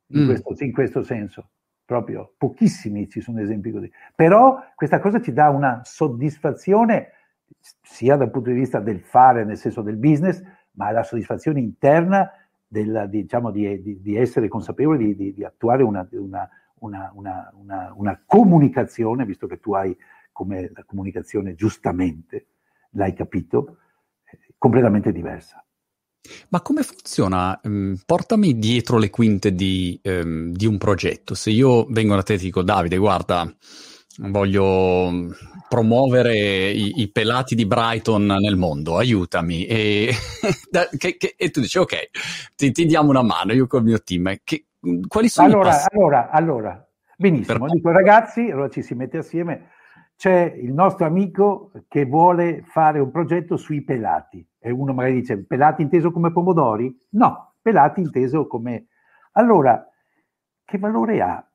in, 0.09 0.23
mm. 0.23 0.27
questo, 0.27 0.65
in 0.65 0.73
questo 0.73 1.03
senso 1.03 1.51
proprio 1.85 2.35
pochissimi 2.39 3.09
ci 3.09 3.21
sono 3.21 3.41
esempi 3.41 3.71
così. 3.71 3.91
Però 4.15 4.59
questa 4.75 4.99
cosa 5.01 5.21
ci 5.21 5.33
dà 5.33 5.51
una 5.51 5.81
soddisfazione 5.85 7.11
sia 7.83 8.17
dal 8.17 8.31
punto 8.31 8.51
di 8.51 8.57
vista 8.57 8.81
del 8.81 9.01
fare, 9.01 9.45
nel 9.45 9.57
senso 9.57 9.83
del 9.83 9.97
business, 9.97 10.43
ma 10.73 10.91
la 10.91 11.03
soddisfazione 11.03 11.61
interna 11.61 12.31
del, 12.67 13.07
diciamo, 13.09 13.51
di, 13.51 13.81
di, 13.83 14.01
di, 14.01 14.17
essere 14.17 14.49
consapevoli 14.49 15.15
di, 15.15 15.33
di 15.33 15.45
attuare 15.45 15.83
una, 15.83 16.07
una, 16.13 16.49
una, 16.85 17.53
una, 17.97 18.23
comunicazione, 18.27 19.25
visto 19.25 19.47
che 19.47 19.61
tu 19.61 19.75
hai 19.75 19.97
come 20.33 20.71
la 20.75 20.85
comunicazione 20.85 21.55
giustamente, 21.55 22.47
l'hai 22.91 23.15
capito, 23.15 23.79
eh, 24.25 24.39
completamente 24.59 25.13
diversa. 25.13 25.65
Ma 26.49 26.63
come 26.63 26.83
funziona? 26.83 27.61
Mm, 27.69 27.95
portami 28.07 28.59
dietro 28.59 28.99
le 28.99 29.11
quinte 29.11 29.55
di, 29.55 30.01
um, 30.05 30.53
di, 30.53 30.67
un 30.67 30.79
progetto. 30.79 31.35
Se 31.35 31.51
io 31.51 31.85
vengo 31.87 32.15
da 32.15 32.23
te 32.23 32.35
e 32.35 32.39
dico, 32.39 32.63
Davide, 32.63 32.97
guarda, 32.97 33.55
voglio 34.19 35.35
promuovere 35.69 36.71
i, 36.71 37.01
i 37.03 37.11
pelati 37.11 37.55
di 37.55 37.67
Brighton 37.67 38.25
nel 38.25 38.57
mondo, 38.57 38.97
aiutami. 38.97 39.67
E, 39.67 40.15
che, 40.97 41.17
che, 41.17 41.35
e 41.37 41.51
tu 41.51 41.61
dici, 41.61 41.79
ok, 41.79 42.11
ti, 42.57 42.73
ti, 42.73 42.87
diamo 42.87 43.11
una 43.11 43.23
mano, 43.23 43.53
io 43.53 43.67
col 43.67 43.83
mio 43.85 44.03
team. 44.03 44.35
Che, 44.43 44.67
quali 45.07 45.29
sono 45.29 45.49
allora, 45.49 45.69
i 45.69 45.73
passi? 45.73 45.89
Allora, 45.93 46.31
allora, 46.31 46.89
benissimo. 47.17 47.67
Dico, 47.69 47.91
ragazzi, 47.91 48.51
allora 48.51 48.69
ci 48.69 48.83
si 48.83 48.95
mette 48.95 49.19
assieme 49.19 49.69
c'è 50.17 50.55
il 50.57 50.73
nostro 50.73 51.07
amico 51.07 51.73
che 51.89 52.05
vuole 52.05 52.63
fare 52.63 52.99
un 52.99 53.11
progetto 53.11 53.57
sui 53.57 53.83
pelati. 53.83 54.47
E 54.59 54.71
uno 54.71 54.93
magari 54.93 55.15
dice, 55.15 55.45
pelati 55.45 55.83
inteso 55.83 56.11
come 56.11 56.33
pomodori? 56.33 56.97
No, 57.11 57.55
pelati 57.61 58.01
inteso 58.01 58.47
come... 58.47 58.87
Allora, 59.33 59.87
che 60.65 60.79
valore 60.79 61.21
ha? 61.21 61.47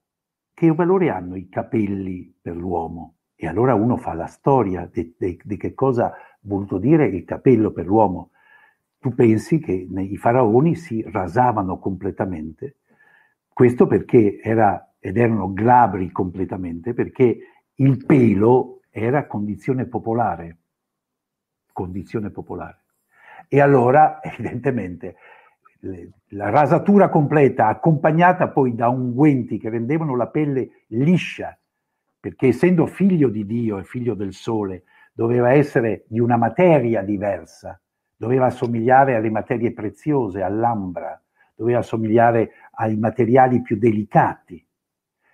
Che 0.53 0.73
valore 0.73 1.09
hanno 1.09 1.35
i 1.35 1.47
capelli 1.47 2.37
per 2.41 2.55
l'uomo? 2.55 3.15
E 3.35 3.47
allora 3.47 3.73
uno 3.73 3.95
fa 3.95 4.13
la 4.13 4.27
storia 4.27 4.89
di 4.91 5.57
che 5.57 5.73
cosa 5.73 6.07
ha 6.07 6.13
voluto 6.41 6.77
dire 6.77 7.07
il 7.07 7.23
capello 7.23 7.71
per 7.71 7.85
l'uomo. 7.85 8.31
Tu 8.99 9.15
pensi 9.15 9.59
che 9.59 9.71
i 9.71 10.17
faraoni 10.17 10.75
si 10.75 11.01
rasavano 11.09 11.79
completamente, 11.79 12.79
questo 13.59 13.87
perché 13.87 14.39
era, 14.41 14.93
ed 14.99 15.17
erano 15.17 15.51
glabri 15.51 16.13
completamente, 16.13 16.93
perché 16.93 17.39
il 17.73 18.05
pelo 18.05 18.83
era 18.89 19.27
condizione 19.27 19.85
popolare, 19.85 20.59
condizione 21.73 22.29
popolare. 22.29 22.83
E 23.49 23.59
allora, 23.59 24.21
evidentemente, 24.23 25.15
la 26.29 26.49
rasatura 26.49 27.09
completa, 27.09 27.67
accompagnata 27.67 28.47
poi 28.47 28.75
da 28.75 28.87
unguenti 28.87 29.57
che 29.57 29.69
rendevano 29.69 30.15
la 30.15 30.27
pelle 30.27 30.85
liscia, 30.87 31.59
perché 32.17 32.47
essendo 32.47 32.85
figlio 32.85 33.27
di 33.27 33.45
Dio 33.45 33.77
e 33.77 33.83
figlio 33.83 34.13
del 34.13 34.31
sole, 34.31 34.83
doveva 35.11 35.51
essere 35.51 36.05
di 36.07 36.21
una 36.21 36.37
materia 36.37 37.01
diversa, 37.01 37.77
doveva 38.15 38.45
assomigliare 38.45 39.15
alle 39.15 39.29
materie 39.29 39.73
preziose, 39.73 40.43
all'ambra, 40.43 41.21
doveva 41.59 41.79
assomigliare 41.79 42.51
ai 42.75 42.95
materiali 42.95 43.61
più 43.61 43.77
delicati. 43.77 44.65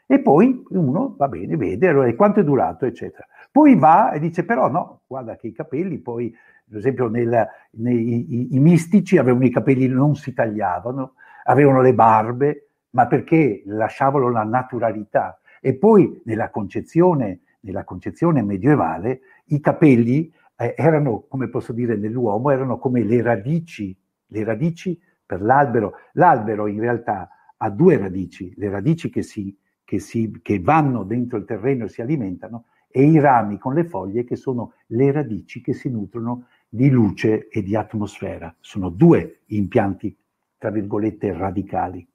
E 0.08 0.20
poi 0.20 0.64
uno 0.70 1.14
va 1.16 1.28
bene, 1.28 1.56
vede 1.56 1.88
allora, 1.88 2.12
quanto 2.16 2.40
è 2.40 2.44
durato, 2.44 2.86
eccetera. 2.86 3.28
Poi 3.52 3.76
va 3.76 4.12
e 4.12 4.20
dice: 4.20 4.44
però 4.44 4.68
no, 4.70 5.02
guarda 5.06 5.36
che 5.36 5.48
i 5.48 5.52
capelli 5.52 6.00
poi, 6.00 6.36
per 6.68 6.80
esempio, 6.80 7.08
nel, 7.10 7.48
nei, 7.72 8.34
i, 8.34 8.56
i, 8.56 8.60
mistici 8.60 9.18
avevano 9.18 9.46
i 9.46 9.52
capelli, 9.52 9.88
non 9.88 10.16
si 10.16 10.34
tagliavano, 10.34 11.14
avevano 11.44 11.82
le 11.82 11.94
barbe, 11.94 12.70
ma 12.92 13.06
perché 13.06 13.62
lasciavano 13.66 14.30
la 14.30 14.44
naturalità. 14.44 15.40
E 15.62 15.76
poi 15.76 16.22
nella 16.26 16.50
concezione, 16.50 17.42
nella 17.62 17.84
concezione 17.84 18.42
medievale 18.42 19.22
i 19.46 19.60
capelli 19.60 20.32
eh, 20.58 20.74
erano, 20.76 21.26
come 21.28 21.50
posso 21.50 21.72
dire, 21.72 21.96
nell'uomo, 21.96 22.50
erano 22.50 22.80
come 22.80 23.04
le 23.04 23.22
radici, 23.22 23.96
le 24.28 24.44
radici 24.44 25.00
per 25.26 25.42
l'albero. 25.42 25.94
L'albero 26.14 26.68
in 26.68 26.80
realtà 26.80 27.30
ha 27.58 27.70
due 27.70 27.98
radici, 27.98 28.54
le 28.58 28.70
radici 28.70 29.10
che 29.10 29.22
si 29.22 29.58
che, 29.86 30.00
si, 30.00 30.40
che 30.42 30.60
vanno 30.60 31.04
dentro 31.04 31.38
il 31.38 31.46
terreno 31.46 31.86
e 31.86 31.90
si 31.90 32.02
alimentano 32.02 32.66
e 32.90 33.04
i 33.04 33.20
rami 33.20 33.58
con 33.58 33.74
le 33.74 33.86
foglie 33.86 34.24
che 34.24 34.36
sono 34.36 34.74
le 34.88 35.12
radici 35.12 35.62
che 35.62 35.74
si 35.74 35.90
nutrono 35.90 36.48
di 36.68 36.90
luce 36.90 37.48
e 37.48 37.62
di 37.62 37.76
atmosfera. 37.76 38.54
Sono 38.60 38.90
due 38.90 39.42
impianti, 39.48 40.18
tra 40.58 40.72
virgolette, 40.72 41.32
radicali. 41.32 42.06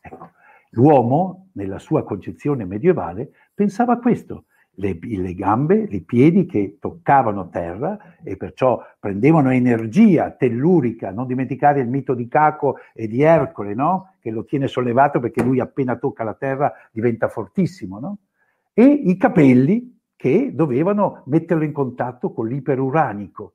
Ecco. 0.00 0.30
L'uomo, 0.70 1.50
nella 1.52 1.78
sua 1.78 2.02
concezione 2.02 2.64
medievale, 2.64 3.30
pensava 3.54 3.98
questo, 3.98 4.46
le, 4.76 4.98
le, 5.00 5.34
gambe, 5.34 5.86
i 5.90 6.00
piedi 6.02 6.46
che 6.46 6.78
toccavano 6.80 7.48
terra 7.48 8.16
e 8.22 8.36
perciò 8.36 8.82
prendevano 8.98 9.50
energia 9.50 10.30
tellurica. 10.30 11.10
Non 11.10 11.26
dimenticare 11.26 11.80
il 11.80 11.88
mito 11.88 12.14
di 12.14 12.28
Caco 12.28 12.78
e 12.94 13.06
di 13.06 13.22
Ercole, 13.22 13.74
no? 13.74 14.14
che 14.20 14.30
lo 14.30 14.44
tiene 14.44 14.68
sollevato 14.68 15.20
perché 15.20 15.42
lui 15.42 15.60
appena 15.60 15.96
tocca 15.96 16.24
la 16.24 16.34
terra 16.34 16.72
diventa 16.90 17.28
fortissimo. 17.28 17.98
No? 17.98 18.18
E 18.72 18.84
i 18.84 19.16
capelli 19.16 20.00
che 20.16 20.54
dovevano 20.54 21.22
metterlo 21.26 21.64
in 21.64 21.72
contatto 21.72 22.32
con 22.32 22.46
l'iperuranico. 22.46 23.54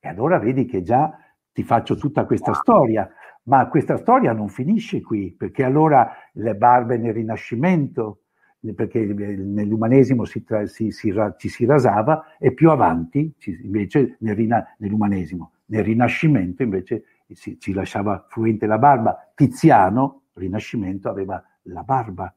E 0.00 0.08
allora 0.08 0.38
vedi 0.38 0.64
che 0.64 0.82
già 0.82 1.16
ti 1.52 1.62
faccio 1.62 1.96
tutta 1.96 2.24
questa 2.24 2.54
storia, 2.54 3.08
ma 3.44 3.68
questa 3.68 3.96
storia 3.96 4.32
non 4.32 4.48
finisce 4.48 5.00
qui, 5.00 5.34
perché 5.36 5.64
allora 5.64 6.10
le 6.32 6.54
barbe 6.54 6.96
nel 6.98 7.12
Rinascimento, 7.12 8.22
perché 8.74 9.04
nell'umanesimo 9.04 10.24
si, 10.24 10.42
tra, 10.42 10.66
si, 10.66 10.90
si, 10.90 11.14
ci 11.36 11.48
si 11.48 11.64
rasava 11.64 12.36
e 12.38 12.52
più 12.52 12.70
avanti 12.70 13.32
invece 13.62 14.16
nel, 14.20 14.66
nell'umanesimo, 14.78 15.52
nel 15.66 15.84
Rinascimento 15.84 16.62
invece 16.62 17.04
ci 17.34 17.72
lasciava 17.72 18.26
fluente 18.28 18.66
la 18.66 18.78
barba. 18.78 19.30
Tiziano, 19.34 20.22
Rinascimento, 20.34 21.08
aveva 21.08 21.42
la 21.62 21.82
barba. 21.82 22.34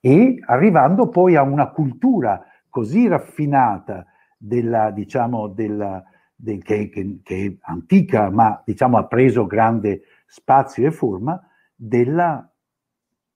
E 0.00 0.38
arrivando 0.46 1.08
poi 1.08 1.36
a 1.36 1.42
una 1.42 1.70
cultura 1.70 2.42
così 2.68 3.08
raffinata 3.08 4.06
della, 4.36 4.90
diciamo, 4.90 5.48
della, 5.48 6.02
del, 6.34 6.62
che, 6.62 6.88
che, 6.88 7.20
che, 7.22 7.46
è 7.46 7.56
antica, 7.62 8.30
ma 8.30 8.62
diciamo 8.64 8.98
ha 8.98 9.06
preso 9.06 9.46
grande 9.46 10.02
spazio 10.26 10.86
e 10.86 10.90
forma, 10.90 11.40
della 11.74 12.48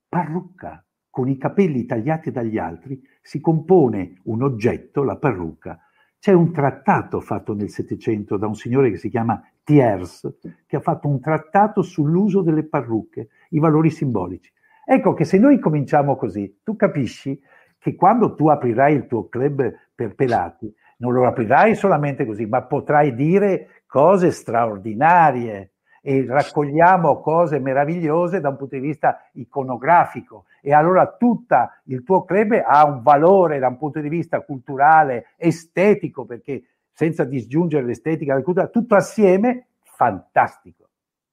parrucca 0.07 0.83
con 1.09 1.27
i 1.27 1.37
capelli 1.37 1.85
tagliati 1.85 2.31
dagli 2.31 2.57
altri 2.57 3.01
si 3.21 3.39
compone 3.39 4.21
un 4.25 4.43
oggetto, 4.43 5.03
la 5.03 5.17
parrucca. 5.17 5.79
C'è 6.19 6.33
un 6.33 6.51
trattato 6.51 7.21
fatto 7.21 7.53
nel 7.53 7.69
Settecento 7.69 8.37
da 8.37 8.47
un 8.47 8.55
signore 8.55 8.91
che 8.91 8.97
si 8.97 9.09
chiama 9.09 9.41
Thiers, 9.63 10.37
che 10.65 10.75
ha 10.75 10.81
fatto 10.81 11.07
un 11.07 11.19
trattato 11.19 11.81
sull'uso 11.81 12.41
delle 12.41 12.63
parrucche, 12.63 13.29
i 13.49 13.59
valori 13.59 13.89
simbolici. 13.89 14.51
Ecco 14.85 15.13
che 15.13 15.23
se 15.23 15.37
noi 15.37 15.59
cominciamo 15.59 16.15
così, 16.15 16.59
tu 16.63 16.75
capisci 16.75 17.39
che 17.77 17.95
quando 17.95 18.35
tu 18.35 18.49
aprirai 18.49 18.95
il 18.95 19.07
tuo 19.07 19.29
club 19.29 19.73
per 19.95 20.15
pelati, 20.15 20.73
non 20.97 21.13
lo 21.13 21.25
aprirai 21.25 21.75
solamente 21.75 22.25
così, 22.25 22.45
ma 22.45 22.63
potrai 22.63 23.13
dire 23.13 23.83
cose 23.85 24.31
straordinarie 24.31 25.71
e 26.01 26.25
raccogliamo 26.27 27.19
cose 27.19 27.59
meravigliose 27.59 28.39
da 28.39 28.49
un 28.49 28.57
punto 28.57 28.75
di 28.75 28.81
vista 28.81 29.29
iconografico 29.33 30.45
e 30.61 30.73
allora 30.73 31.15
tutto 31.17 31.55
il 31.85 32.03
tuo 32.03 32.23
club 32.23 32.61
ha 32.65 32.85
un 32.85 33.01
valore 33.01 33.59
da 33.59 33.67
un 33.67 33.77
punto 33.77 33.99
di 33.99 34.09
vista 34.09 34.41
culturale, 34.41 35.27
estetico, 35.37 36.25
perché 36.25 36.63
senza 36.91 37.23
disgiungere 37.23 37.85
l'estetica 37.85 38.33
della 38.33 38.43
cultura, 38.43 38.67
tutto 38.67 38.95
assieme, 38.95 39.67
fantastico. 39.83 40.88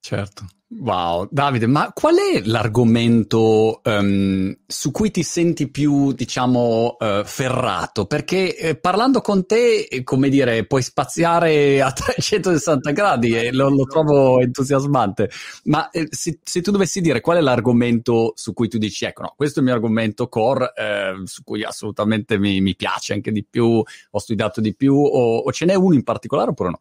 Certo. 0.07 0.45
Wow, 0.69 1.27
Davide, 1.33 1.67
ma 1.67 1.91
qual 1.93 2.15
è 2.15 2.41
l'argomento 2.45 3.81
um, 3.83 4.57
su 4.65 4.93
cui 4.93 5.11
ti 5.11 5.25
senti 5.25 5.69
più, 5.69 6.13
diciamo, 6.13 6.97
uh, 6.97 7.25
ferrato? 7.25 8.07
Perché 8.07 8.57
eh, 8.57 8.77
parlando 8.77 9.21
con 9.21 9.47
te, 9.47 9.89
eh, 9.91 10.05
come 10.05 10.29
dire, 10.29 10.65
puoi 10.65 10.83
spaziare 10.83 11.83
a 11.83 11.91
360 11.91 12.93
gradi 12.93 13.37
e 13.37 13.53
lo, 13.53 13.69
lo 13.69 13.83
trovo 13.83 14.39
entusiasmante. 14.41 15.29
Ma 15.65 15.91
eh, 15.91 16.07
se, 16.09 16.39
se, 16.41 16.61
tu 16.61 16.71
dovessi 16.71 17.01
dire 17.01 17.21
qual 17.21 17.39
è 17.39 17.41
l'argomento 17.41 18.31
su 18.37 18.53
cui 18.53 18.69
tu 18.69 18.79
dici, 18.79 19.07
ecco, 19.07 19.23
no, 19.23 19.35
questo 19.37 19.59
è 19.59 19.63
il 19.63 19.69
mio 19.69 19.75
argomento 19.75 20.29
core, 20.29 20.73
eh, 20.77 21.15
su 21.25 21.43
cui 21.43 21.65
assolutamente 21.65 22.39
mi, 22.39 22.61
mi, 22.61 22.77
piace 22.77 23.13
anche 23.13 23.33
di 23.33 23.45
più, 23.45 23.83
ho 24.11 24.19
studiato 24.21 24.61
di 24.61 24.73
più, 24.73 24.95
o, 24.95 25.39
o 25.39 25.51
ce 25.51 25.65
n'è 25.65 25.75
uno 25.75 25.95
in 25.95 26.05
particolare 26.05 26.51
oppure 26.51 26.71
no? 26.71 26.81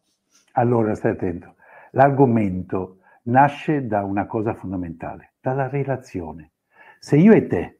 Allora, 0.52 0.94
stai 0.94 1.10
attento. 1.10 1.54
L'argomento 1.90 2.98
nasce 3.26 3.86
da 3.86 4.02
una 4.04 4.26
cosa 4.26 4.54
fondamentale, 4.54 5.34
dalla 5.40 5.68
relazione. 5.68 6.52
Se 6.98 7.16
io 7.16 7.32
e 7.32 7.46
te 7.46 7.78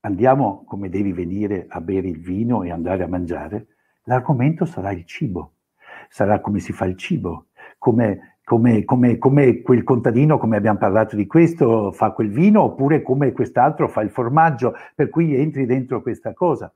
andiamo 0.00 0.64
come 0.66 0.88
devi 0.88 1.12
venire 1.12 1.66
a 1.68 1.80
bere 1.80 2.08
il 2.08 2.20
vino 2.20 2.62
e 2.62 2.70
andare 2.70 3.02
a 3.02 3.08
mangiare, 3.08 3.66
l'argomento 4.04 4.64
sarà 4.64 4.92
il 4.92 5.04
cibo, 5.04 5.52
sarà 6.08 6.40
come 6.40 6.60
si 6.60 6.72
fa 6.72 6.84
il 6.84 6.96
cibo, 6.96 7.46
come, 7.78 8.38
come, 8.44 8.84
come, 8.84 9.18
come 9.18 9.62
quel 9.62 9.82
contadino, 9.82 10.38
come 10.38 10.56
abbiamo 10.56 10.78
parlato 10.78 11.16
di 11.16 11.26
questo, 11.26 11.92
fa 11.92 12.12
quel 12.12 12.30
vino, 12.30 12.62
oppure 12.62 13.02
come 13.02 13.32
quest'altro 13.32 13.88
fa 13.88 14.00
il 14.02 14.10
formaggio, 14.10 14.74
per 14.94 15.08
cui 15.08 15.34
entri 15.34 15.66
dentro 15.66 16.00
questa 16.00 16.32
cosa. 16.32 16.72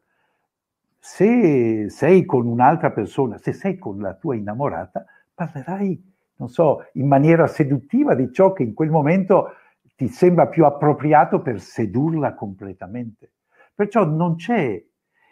Se 0.99 1.89
sei 1.89 2.25
con 2.27 2.47
un'altra 2.47 2.91
persona, 2.91 3.39
se 3.39 3.53
sei 3.53 3.79
con 3.79 3.99
la 3.99 4.15
tua 4.15 4.35
innamorata, 4.35 5.05
parlerai 5.35 6.10
non 6.41 6.49
so, 6.49 6.87
in 6.95 7.07
maniera 7.07 7.47
seduttiva 7.47 8.15
di 8.15 8.33
ciò 8.33 8.55
che 8.55 8.63
in 8.63 8.73
quel 8.73 8.89
momento 8.89 9.53
ti 9.95 10.09
sembra 10.09 10.49
più 10.49 10.65
appropriato 10.65 11.43
per 11.43 11.61
sedurla 11.61 12.35
completamente. 12.35 13.35
Perciò 13.75 14.07
non 14.07 14.37
c'è, 14.37 14.83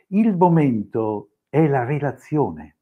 il 0.09 0.36
momento 0.36 1.30
è 1.48 1.66
la 1.66 1.84
relazione. 1.84 2.76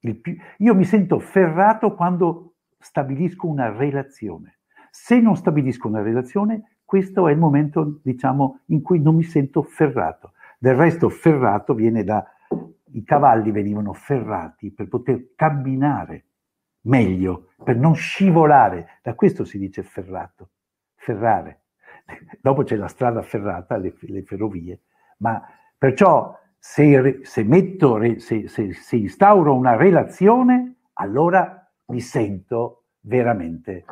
Più, 0.00 0.36
io 0.58 0.74
mi 0.74 0.84
sento 0.84 1.18
ferrato 1.18 1.94
quando 1.94 2.54
stabilisco 2.78 3.46
una 3.46 3.70
relazione. 3.70 4.60
Se 4.90 5.20
non 5.20 5.36
stabilisco 5.36 5.88
una 5.88 6.00
relazione, 6.00 6.78
questo 6.82 7.28
è 7.28 7.32
il 7.32 7.38
momento, 7.38 8.00
diciamo, 8.02 8.60
in 8.66 8.80
cui 8.80 9.02
non 9.02 9.16
mi 9.16 9.24
sento 9.24 9.62
ferrato. 9.62 10.32
Del 10.58 10.74
resto, 10.74 11.10
ferrato 11.10 11.74
viene 11.74 12.04
da... 12.04 12.24
I 12.92 13.02
cavalli 13.04 13.50
venivano 13.50 13.92
ferrati 13.92 14.70
per 14.70 14.88
poter 14.88 15.34
camminare 15.34 16.24
meglio, 16.86 17.48
per 17.62 17.76
non 17.76 17.94
scivolare. 17.94 18.98
Da 19.02 19.14
questo 19.14 19.44
si 19.44 19.58
dice 19.58 19.82
ferrato, 19.82 20.50
ferrare. 20.94 21.62
Dopo 22.40 22.62
c'è 22.62 22.76
la 22.76 22.88
strada 22.88 23.22
ferrata, 23.22 23.76
le, 23.76 23.94
le 24.00 24.22
ferrovie, 24.22 24.80
ma 25.18 25.42
perciò 25.76 26.36
se, 26.58 27.20
se, 27.22 27.44
metto, 27.44 28.00
se, 28.18 28.48
se, 28.48 28.96
instauro 28.96 29.54
una 29.54 29.76
relazione, 29.76 30.76
allora 30.94 31.70
mi 31.86 32.00
sento 32.00 32.86
veramente, 33.00 33.84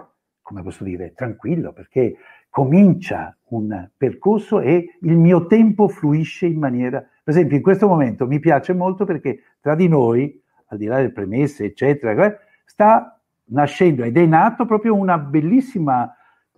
come 0.42 0.62
posso 0.62 0.82
dire, 0.82 1.12
tranquillo, 1.14 1.72
perché 1.72 2.16
comincia 2.49 3.36
un 3.49 3.90
percorso 3.97 4.61
e 4.61 4.97
il 5.01 5.16
mio 5.16 5.47
tempo 5.47 5.88
fluisce 5.88 6.47
in 6.47 6.59
maniera... 6.59 7.01
Per 7.01 7.32
esempio, 7.32 7.57
in 7.57 7.62
questo 7.62 7.88
momento 7.88 8.26
mi 8.26 8.38
piace 8.38 8.72
molto 8.72 9.05
perché 9.05 9.40
tra 9.61 9.74
di 9.74 9.88
noi, 9.88 10.40
al 10.66 10.78
di 10.78 10.86
là 10.86 10.97
delle 10.97 11.12
premesse, 11.12 11.64
eccetera, 11.64 12.14
sta 12.65 13.21
nascendo 13.47 14.05
ed 14.05 14.17
è 14.17 14.25
nato 14.25 14.67
proprio 14.67 14.95
una 14.95 15.19
bellissima 15.19 16.15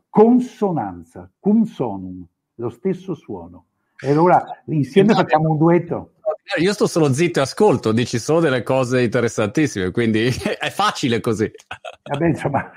consonanza, 0.08 1.30
cum 1.38 1.64
sonum, 1.64 2.24
lo 2.54 2.68
stesso 2.70 3.14
suono. 3.14 3.66
E 3.98 4.10
allora 4.10 4.44
insieme 4.66 5.14
facciamo 5.14 5.50
un 5.50 5.58
duetto. 5.58 6.12
Io 6.58 6.72
sto 6.72 6.86
solo 6.86 7.12
zitto 7.12 7.40
e 7.40 7.42
ascolto, 7.42 7.92
dici 7.92 8.18
solo 8.18 8.40
delle 8.40 8.62
cose 8.62 9.02
interessantissime, 9.02 9.90
quindi 9.90 10.28
è 10.58 10.70
facile 10.70 11.20
così. 11.20 11.50
Vabbè, 12.04 12.26
insomma, 12.26 12.70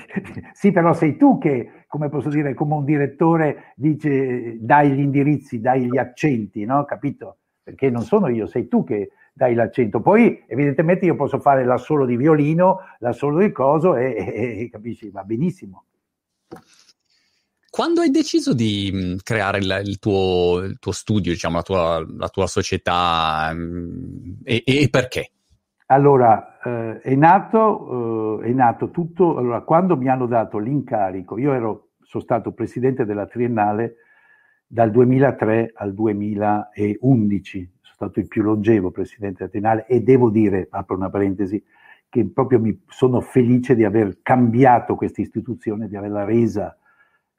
sì, 0.52 0.70
però 0.70 0.92
sei 0.92 1.16
tu 1.16 1.38
che, 1.38 1.84
come 1.88 2.08
posso 2.08 2.28
dire, 2.28 2.54
come 2.54 2.74
un 2.74 2.84
direttore 2.84 3.72
dice, 3.74 4.56
dai 4.60 4.92
gli 4.92 5.00
indirizzi, 5.00 5.60
dai 5.60 5.86
gli 5.86 5.98
accenti, 5.98 6.64
no? 6.64 6.84
Capito? 6.84 7.38
Perché 7.62 7.90
non 7.90 8.02
sono 8.02 8.28
io, 8.28 8.46
sei 8.46 8.68
tu 8.68 8.84
che 8.84 9.10
dai 9.36 9.54
l'accento. 9.54 10.00
Poi 10.00 10.44
evidentemente 10.48 11.04
io 11.04 11.14
posso 11.14 11.38
fare 11.40 11.62
l'assolo 11.62 12.06
di 12.06 12.16
violino, 12.16 12.78
l'assolo 13.00 13.40
di 13.40 13.52
coso 13.52 13.94
e, 13.94 14.14
e, 14.16 14.60
e 14.62 14.70
capisci, 14.70 15.10
va 15.10 15.24
benissimo. 15.24 15.84
Quando 17.68 18.00
hai 18.00 18.10
deciso 18.10 18.54
di 18.54 19.20
creare 19.22 19.58
il, 19.58 19.82
il, 19.84 19.98
tuo, 19.98 20.62
il 20.64 20.78
tuo, 20.78 20.92
studio, 20.92 21.32
diciamo, 21.32 21.56
la 21.56 21.62
tua, 21.62 22.06
la 22.16 22.28
tua 22.28 22.46
società 22.46 23.54
e, 24.42 24.62
e, 24.64 24.88
perché? 24.90 25.32
Allora, 25.88 26.58
eh, 26.64 27.00
è, 27.02 27.14
nato, 27.14 28.40
eh, 28.40 28.48
è 28.48 28.52
nato 28.52 28.90
tutto, 28.90 29.36
allora, 29.36 29.60
quando 29.60 29.98
mi 29.98 30.08
hanno 30.08 30.26
dato 30.26 30.56
l'incarico, 30.56 31.36
io 31.36 31.52
ero, 31.52 31.90
sono 32.00 32.22
stato 32.22 32.52
presidente 32.52 33.04
della 33.04 33.26
Triennale 33.26 33.96
dal 34.66 34.90
2003 34.90 35.72
al 35.74 35.92
2011, 35.92 37.75
stato 37.96 38.20
il 38.20 38.28
più 38.28 38.42
longevo 38.42 38.90
presidente 38.90 39.44
Atenale 39.44 39.86
e 39.86 40.02
devo 40.02 40.28
dire, 40.28 40.68
apro 40.70 40.96
una 40.96 41.08
parentesi, 41.08 41.62
che 42.10 42.26
proprio 42.26 42.60
mi 42.60 42.82
sono 42.88 43.22
felice 43.22 43.74
di 43.74 43.84
aver 43.84 44.18
cambiato 44.22 44.94
questa 44.96 45.22
istituzione, 45.22 45.88
di 45.88 45.96
averla 45.96 46.24
resa 46.24 46.76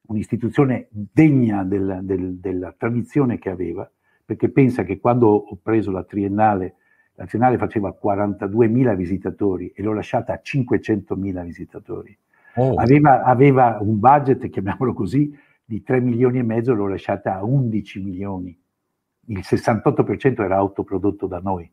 un'istituzione 0.08 0.88
degna 0.90 1.64
del, 1.64 2.00
del, 2.02 2.38
della 2.40 2.74
tradizione 2.76 3.38
che 3.38 3.50
aveva, 3.50 3.90
perché 4.26 4.50
pensa 4.50 4.84
che 4.84 5.00
quando 5.00 5.28
ho 5.28 5.60
preso 5.62 5.92
la 5.92 6.04
triennale, 6.04 6.76
la 7.14 7.26
triennale 7.26 7.58
faceva 7.58 7.96
42.000 8.02 8.96
visitatori 8.96 9.72
e 9.76 9.84
l'ho 9.84 9.94
lasciata 9.94 10.34
a 10.34 10.42
500.000 10.44 11.44
visitatori. 11.44 12.18
Oh. 12.56 12.74
Aveva, 12.76 13.24
aveva, 13.24 13.78
un 13.80 14.00
budget, 14.00 14.50
chiamiamolo 14.50 14.94
così, 14.94 15.38
di 15.64 15.84
3 15.84 16.00
milioni 16.02 16.40
e 16.40 16.44
mezzo, 16.44 16.74
l'ho 16.74 16.88
lasciata 16.88 17.36
a 17.36 17.44
11 17.44 18.02
milioni. 18.02 18.60
Il 19.30 19.40
68% 19.40 20.42
era 20.44 20.56
autoprodotto 20.58 21.28
da 21.28 21.40
noi. 21.40 21.70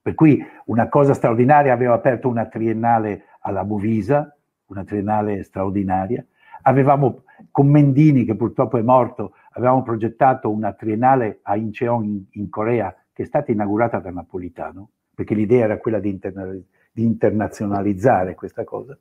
Per 0.00 0.14
cui 0.14 0.42
una 0.66 0.88
cosa 0.88 1.12
straordinaria, 1.12 1.72
aveva 1.72 1.94
aperto 1.94 2.28
una 2.28 2.46
triennale 2.46 3.24
alla 3.40 3.62
Movisa, 3.62 4.34
una 4.66 4.84
triennale 4.84 5.42
straordinaria. 5.42 6.24
Avevamo, 6.62 7.24
con 7.50 7.68
Mendini, 7.68 8.24
che 8.24 8.36
purtroppo 8.36 8.78
è 8.78 8.82
morto, 8.82 9.34
avevamo 9.52 9.82
progettato 9.82 10.50
una 10.50 10.72
triennale 10.72 11.40
a 11.42 11.56
Incheon 11.56 12.04
in, 12.04 12.24
in 12.30 12.48
Corea, 12.48 12.94
che 13.12 13.24
è 13.24 13.26
stata 13.26 13.52
inaugurata 13.52 13.98
da 13.98 14.10
Napolitano, 14.10 14.90
perché 15.14 15.34
l'idea 15.34 15.64
era 15.64 15.78
quella 15.78 15.98
di, 15.98 16.08
interna- 16.08 16.56
di 16.90 17.04
internazionalizzare 17.04 18.34
questa 18.34 18.64
cosa. 18.64 18.96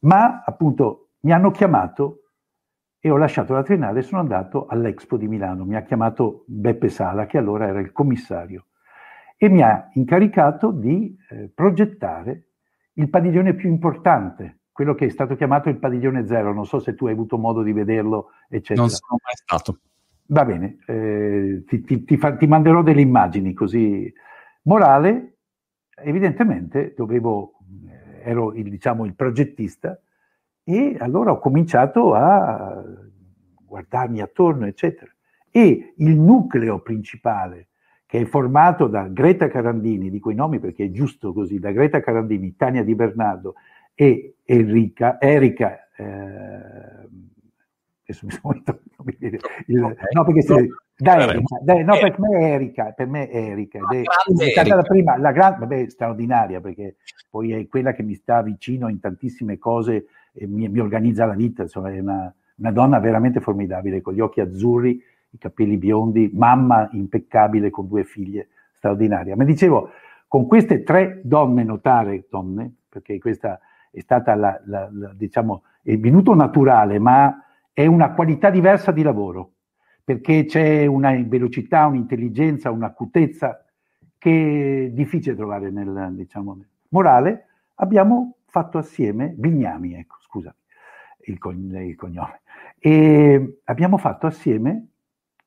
Ma 0.00 0.42
appunto 0.44 1.08
mi 1.20 1.32
hanno 1.32 1.50
chiamato 1.50 2.25
e 3.06 3.10
ho 3.10 3.16
lasciato 3.16 3.54
la 3.54 3.62
triennale 3.62 4.00
e 4.00 4.02
sono 4.02 4.20
andato 4.20 4.66
all'Expo 4.66 5.16
di 5.16 5.28
Milano. 5.28 5.64
Mi 5.64 5.76
ha 5.76 5.82
chiamato 5.82 6.42
Beppe 6.48 6.88
Sala, 6.88 7.26
che 7.26 7.38
allora 7.38 7.68
era 7.68 7.78
il 7.78 7.92
commissario, 7.92 8.66
e 9.36 9.48
mi 9.48 9.62
ha 9.62 9.90
incaricato 9.92 10.72
di 10.72 11.16
eh, 11.30 11.48
progettare 11.54 12.46
il 12.94 13.08
padiglione 13.08 13.54
più 13.54 13.68
importante, 13.68 14.62
quello 14.72 14.96
che 14.96 15.06
è 15.06 15.08
stato 15.08 15.36
chiamato 15.36 15.68
il 15.68 15.78
padiglione 15.78 16.26
zero. 16.26 16.52
Non 16.52 16.66
so 16.66 16.80
se 16.80 16.96
tu 16.96 17.06
hai 17.06 17.12
avuto 17.12 17.38
modo 17.38 17.62
di 17.62 17.72
vederlo, 17.72 18.30
eccetera. 18.48 18.80
Non 18.80 18.90
sono 18.90 19.20
mai 19.22 19.34
stato. 19.36 19.78
Va 20.26 20.44
bene, 20.44 20.78
eh, 20.88 21.62
ti, 21.64 21.82
ti, 21.82 22.02
ti, 22.02 22.16
fa, 22.16 22.34
ti, 22.34 22.48
manderò 22.48 22.82
delle 22.82 23.02
immagini 23.02 23.52
così. 23.52 24.12
Morale, 24.62 25.36
evidentemente 25.94 26.92
dovevo, 26.96 27.52
eh, 27.88 28.28
ero 28.30 28.52
il, 28.52 28.68
diciamo, 28.68 29.04
il 29.04 29.14
progettista 29.14 29.96
e 30.68 30.96
allora 30.98 31.30
ho 31.30 31.38
cominciato 31.38 32.12
a 32.12 32.82
guardarmi 33.64 34.20
attorno, 34.20 34.66
eccetera. 34.66 35.08
E 35.48 35.94
il 35.96 36.18
nucleo 36.18 36.80
principale 36.80 37.68
che 38.04 38.22
è 38.22 38.24
formato 38.24 38.88
da 38.88 39.06
Greta 39.06 39.46
Carandini, 39.46 40.10
dico 40.10 40.30
i 40.30 40.34
nomi 40.34 40.58
perché 40.58 40.86
è 40.86 40.90
giusto 40.90 41.32
così, 41.32 41.60
da 41.60 41.70
Greta 41.70 42.00
Carandini, 42.00 42.56
Tania 42.56 42.82
Di 42.82 42.96
Bernardo 42.96 43.54
e 43.94 44.38
Enrica, 44.44 45.20
Erika, 45.20 45.88
eh, 45.96 46.04
adesso 48.02 48.26
mi 48.26 48.32
sono 48.32 48.54
il, 48.54 49.82
okay. 49.84 49.96
no 50.10 50.24
perché 50.24 50.42
se, 50.42 50.68
da 50.96 51.28
Erika, 51.28 51.58
da, 51.62 51.82
no, 51.82 51.98
per 51.98 52.18
me 52.18 52.38
è 52.38 52.54
Erika, 52.54 52.90
per 52.90 53.06
me 53.06 53.28
è 53.28 53.36
Erika, 53.36 53.78
è, 53.88 54.00
è 54.00 54.50
stata 54.50 54.74
la 54.74 54.82
prima, 54.82 55.16
la 55.16 55.30
grande, 55.30 55.58
vabbè, 55.60 55.88
straordinaria 55.90 56.60
perché 56.60 56.96
poi 57.30 57.52
è 57.52 57.68
quella 57.68 57.92
che 57.92 58.02
mi 58.02 58.14
sta 58.14 58.42
vicino 58.42 58.88
in 58.88 58.98
tantissime 58.98 59.58
cose 59.58 60.06
e 60.36 60.46
mi, 60.46 60.68
mi 60.68 60.78
organizza 60.80 61.24
la 61.24 61.34
vita, 61.34 61.62
insomma 61.62 61.90
è 61.90 61.98
una, 61.98 62.32
una 62.56 62.70
donna 62.70 62.98
veramente 62.98 63.40
formidabile, 63.40 64.02
con 64.02 64.12
gli 64.14 64.20
occhi 64.20 64.40
azzurri, 64.40 65.02
i 65.30 65.38
capelli 65.38 65.76
biondi, 65.76 66.30
mamma 66.34 66.88
impeccabile 66.92 67.70
con 67.70 67.88
due 67.88 68.04
figlie, 68.04 68.48
straordinaria. 68.72 69.34
Ma 69.36 69.44
dicevo, 69.44 69.90
con 70.28 70.46
queste 70.46 70.82
tre 70.82 71.20
donne 71.24 71.64
notare, 71.64 72.26
donne, 72.30 72.72
perché 72.88 73.18
questa 73.18 73.58
è 73.90 74.00
stata 74.00 74.34
la, 74.34 74.60
la, 74.66 74.88
la, 74.92 75.12
diciamo, 75.14 75.62
è 75.82 75.96
venuto 75.96 76.34
naturale, 76.34 76.98
ma 76.98 77.42
è 77.72 77.86
una 77.86 78.12
qualità 78.12 78.50
diversa 78.50 78.92
di 78.92 79.02
lavoro, 79.02 79.52
perché 80.04 80.44
c'è 80.44 80.86
una 80.86 81.12
velocità, 81.26 81.86
un'intelligenza, 81.86 82.70
un'acutezza 82.70 83.64
che 84.18 84.86
è 84.86 84.90
difficile 84.90 85.36
trovare 85.36 85.70
nel, 85.70 86.12
diciamo, 86.12 86.62
morale, 86.88 87.46
abbiamo 87.74 88.35
fatto 88.46 88.78
assieme, 88.78 89.28
Bignami, 89.36 89.94
ecco, 89.94 90.16
scusami, 90.20 90.54
il, 91.26 91.38
il 91.88 91.96
cognome, 91.96 92.40
e 92.78 93.60
abbiamo 93.64 93.98
fatto 93.98 94.26
assieme 94.26 94.86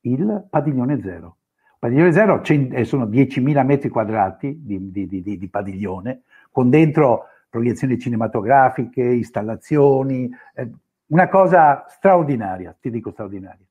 il 0.02 0.48
padiglione 0.50 1.02
zero. 1.02 1.38
Padiglione 1.80 2.12
zero 2.12 2.44
eh, 2.44 2.84
sono 2.84 3.06
10.000 3.06 3.66
metri 3.66 3.90
quadrati 3.90 4.60
di, 4.62 4.92
di, 4.92 5.08
di, 5.08 5.38
di, 5.38 5.48
padiglione, 5.50 6.24
con 6.52 6.70
dentro 6.70 7.28
proiezioni 7.50 7.98
cinematografiche, 7.98 9.02
installazioni, 9.02 10.30
eh, 10.56 10.70
una 11.08 11.28
cosa 11.30 11.86
straordinaria, 11.88 12.76
ti 12.80 12.90
dico 12.92 13.12
straordinaria. 13.12 13.66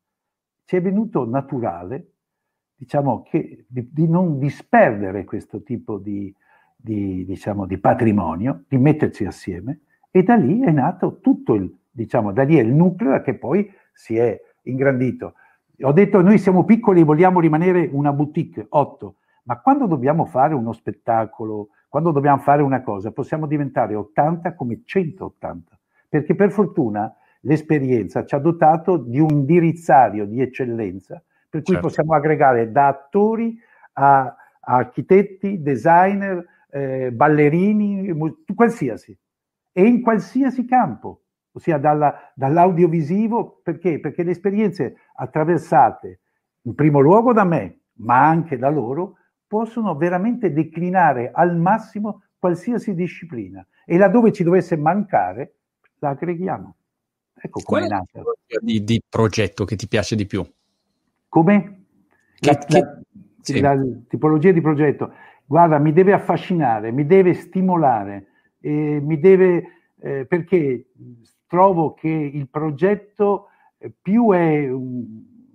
Ci 0.64 0.76
è 0.76 0.81
venuto 0.81 1.29
naturale, 1.29 2.12
diciamo, 2.74 3.22
che, 3.22 3.66
di, 3.68 4.09
non 4.09 4.39
disperdere 4.39 5.24
questo 5.24 5.62
tipo 5.62 5.99
di, 5.99 6.35
diciamo, 6.81 7.66
di 7.66 7.79
patrimonio, 7.79 8.64
di 8.68 8.79
metterci 8.79 9.24
assieme, 9.24 9.81
e 10.11 10.22
da 10.22 10.37
lì 10.37 10.61
è 10.62 10.70
nato 10.70 11.18
tutto 11.20 11.55
il, 11.55 11.72
diciamo, 11.91 12.33
da 12.33 12.45
lì 12.45 12.57
è 12.57 12.62
il 12.62 12.72
nucleo 12.72 13.20
che 13.22 13.35
poi 13.35 13.70
si 13.93 14.16
è 14.16 14.41
ingrandito. 14.62 15.35
Ho 15.83 15.93
detto 15.93 16.20
noi 16.22 16.39
siamo 16.39 16.64
piccoli 16.64 17.01
e 17.01 17.05
vogliamo 17.05 17.41
rimanere 17.41 17.89
una 17.93 18.12
boutique, 18.12 18.66
8, 18.68 19.14
ma 19.45 19.61
quando 19.61 19.87
dobbiamo 19.87 20.24
fare 20.24 20.55
uno 20.55 20.72
spettacolo, 20.72 21.68
quando 21.89 22.11
dobbiamo 22.11 22.39
fare 22.39 22.62
una 22.62 22.83
cosa, 22.83 23.12
possiamo 23.12 23.47
diventare 23.47 23.95
80 23.95 24.55
come 24.55 24.83
180, 24.85 25.79
perché 26.09 26.35
per 26.35 26.51
fortuna 26.51 27.14
l'esperienza 27.41 28.24
ci 28.24 28.35
ha 28.35 28.39
dotato 28.39 28.97
di 28.97 29.20
un 29.20 29.31
indirizzario 29.31 30.26
di 30.26 30.41
eccellenza, 30.41 31.22
per 31.49 31.62
cui 31.62 31.74
certo. 31.74 31.89
possiamo 31.89 32.14
aggregare 32.14 32.70
da 32.70 32.89
attori 32.89 33.59
a, 33.95 34.20
a 34.22 34.35
architetti, 34.61 35.62
designer, 35.62 36.45
eh, 36.71 37.11
ballerini, 37.12 38.14
qualsiasi, 38.55 39.16
e 39.73 39.83
in 39.83 40.01
qualsiasi 40.03 40.64
campo 40.64 41.23
ossia 41.53 41.79
dalla, 41.79 42.33
dall'audiovisivo, 42.35 43.61
perché? 43.62 44.01
Perché 44.01 44.23
le 44.23 44.31
esperienze 44.31 44.97
attraversate 45.14 46.21
in 46.62 46.75
primo 46.75 47.01
luogo 47.01 47.33
da 47.33 47.45
me, 47.45 47.81
ma 47.95 48.27
anche 48.27 48.57
da 48.57 48.69
loro, 48.69 49.16
possono 49.47 49.97
veramente 49.97 50.53
declinare 50.53 51.31
al 51.33 51.57
massimo 51.57 52.23
qualsiasi 52.39 52.95
disciplina 52.95 53.66
e 53.85 53.97
laddove 53.97 54.33
ci 54.33 54.45
dovesse 54.45 54.77
mancare 54.77 55.55
la 55.99 56.11
aggreghiamo. 56.11 56.77
Ecco 57.41 57.61
come 57.62 57.85
è 57.85 57.89
nata. 57.89 58.23
Di, 58.61 58.85
di 58.85 59.03
progetto 59.09 59.64
che 59.64 59.77
ti 59.77 59.89
piace 59.89 60.16
di 60.16 60.27
più? 60.27 60.45
Come? 61.29 61.85
Che, 62.39 62.51
la, 62.51 62.59
che, 62.59 62.79
la, 62.81 63.01
sì. 63.41 63.61
la, 63.61 63.77
tipologia 64.09 64.53
di 64.53 64.61
progetto. 64.61 65.12
Guarda, 65.49 65.78
mi 65.78 65.94
deve 65.94 66.12
affascinare, 66.12 66.92
mi 66.92 67.07
deve 67.07 67.32
stimolare, 67.32 68.26
eh, 68.61 69.01
mi 69.01 69.18
deve, 69.18 69.64
eh, 69.99 70.26
perché 70.26 70.90
trovo 71.46 71.94
che 71.94 72.07
il 72.07 72.51
progetto 72.51 73.46
eh, 73.78 73.90
più 73.90 74.30
è, 74.32 74.68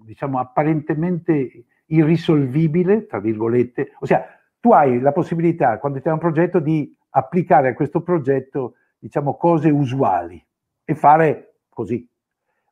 diciamo, 0.04 0.40
apparentemente 0.40 1.66
irrisolvibile, 1.86 3.06
tra 3.06 3.20
virgolette, 3.20 3.92
ossia 4.00 4.26
tu 4.60 4.72
hai 4.72 5.00
la 5.00 5.12
possibilità, 5.12 5.78
quando 5.78 6.02
hai 6.04 6.12
un 6.12 6.18
progetto, 6.18 6.58
di 6.58 6.92
applicare 7.12 7.70
a 7.70 7.74
questo 7.76 8.02
progetto, 8.02 8.78
diciamo, 8.98 9.38
cose 9.38 9.70
usuali 9.70 10.44
e 10.86 10.96
fare 10.96 11.58
così. 11.70 12.10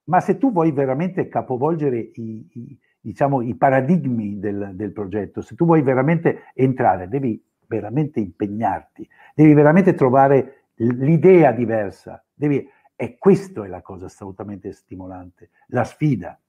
Ma 0.06 0.22
se 0.22 0.40
tu 0.40 0.52
vuoi 0.52 0.72
veramente 0.72 1.28
capovolgere 1.28 2.00
i, 2.00 2.50
i, 2.52 2.80
diciamo, 3.02 3.42
i 3.42 3.56
paradigmi 3.56 4.40
del, 4.40 4.72
del 4.74 4.92
progetto, 4.94 5.42
se 5.42 5.56
tu 5.56 5.66
vuoi 5.66 5.82
veramente 5.82 6.44
entrare, 6.54 7.08
devi 7.08 7.44
veramente 7.68 8.20
impegnarti, 8.20 9.08
devi 9.34 9.54
veramente 9.54 9.94
trovare 9.94 10.68
l'idea 10.76 11.52
diversa, 11.52 12.24
devi 12.34 12.68
e 13.02 13.18
questa 13.18 13.66
è 13.66 13.68
la 13.68 13.82
cosa 13.82 14.06
assolutamente 14.06 14.72
stimolante, 14.74 15.50
la 15.70 15.84
sfida. 15.84 16.40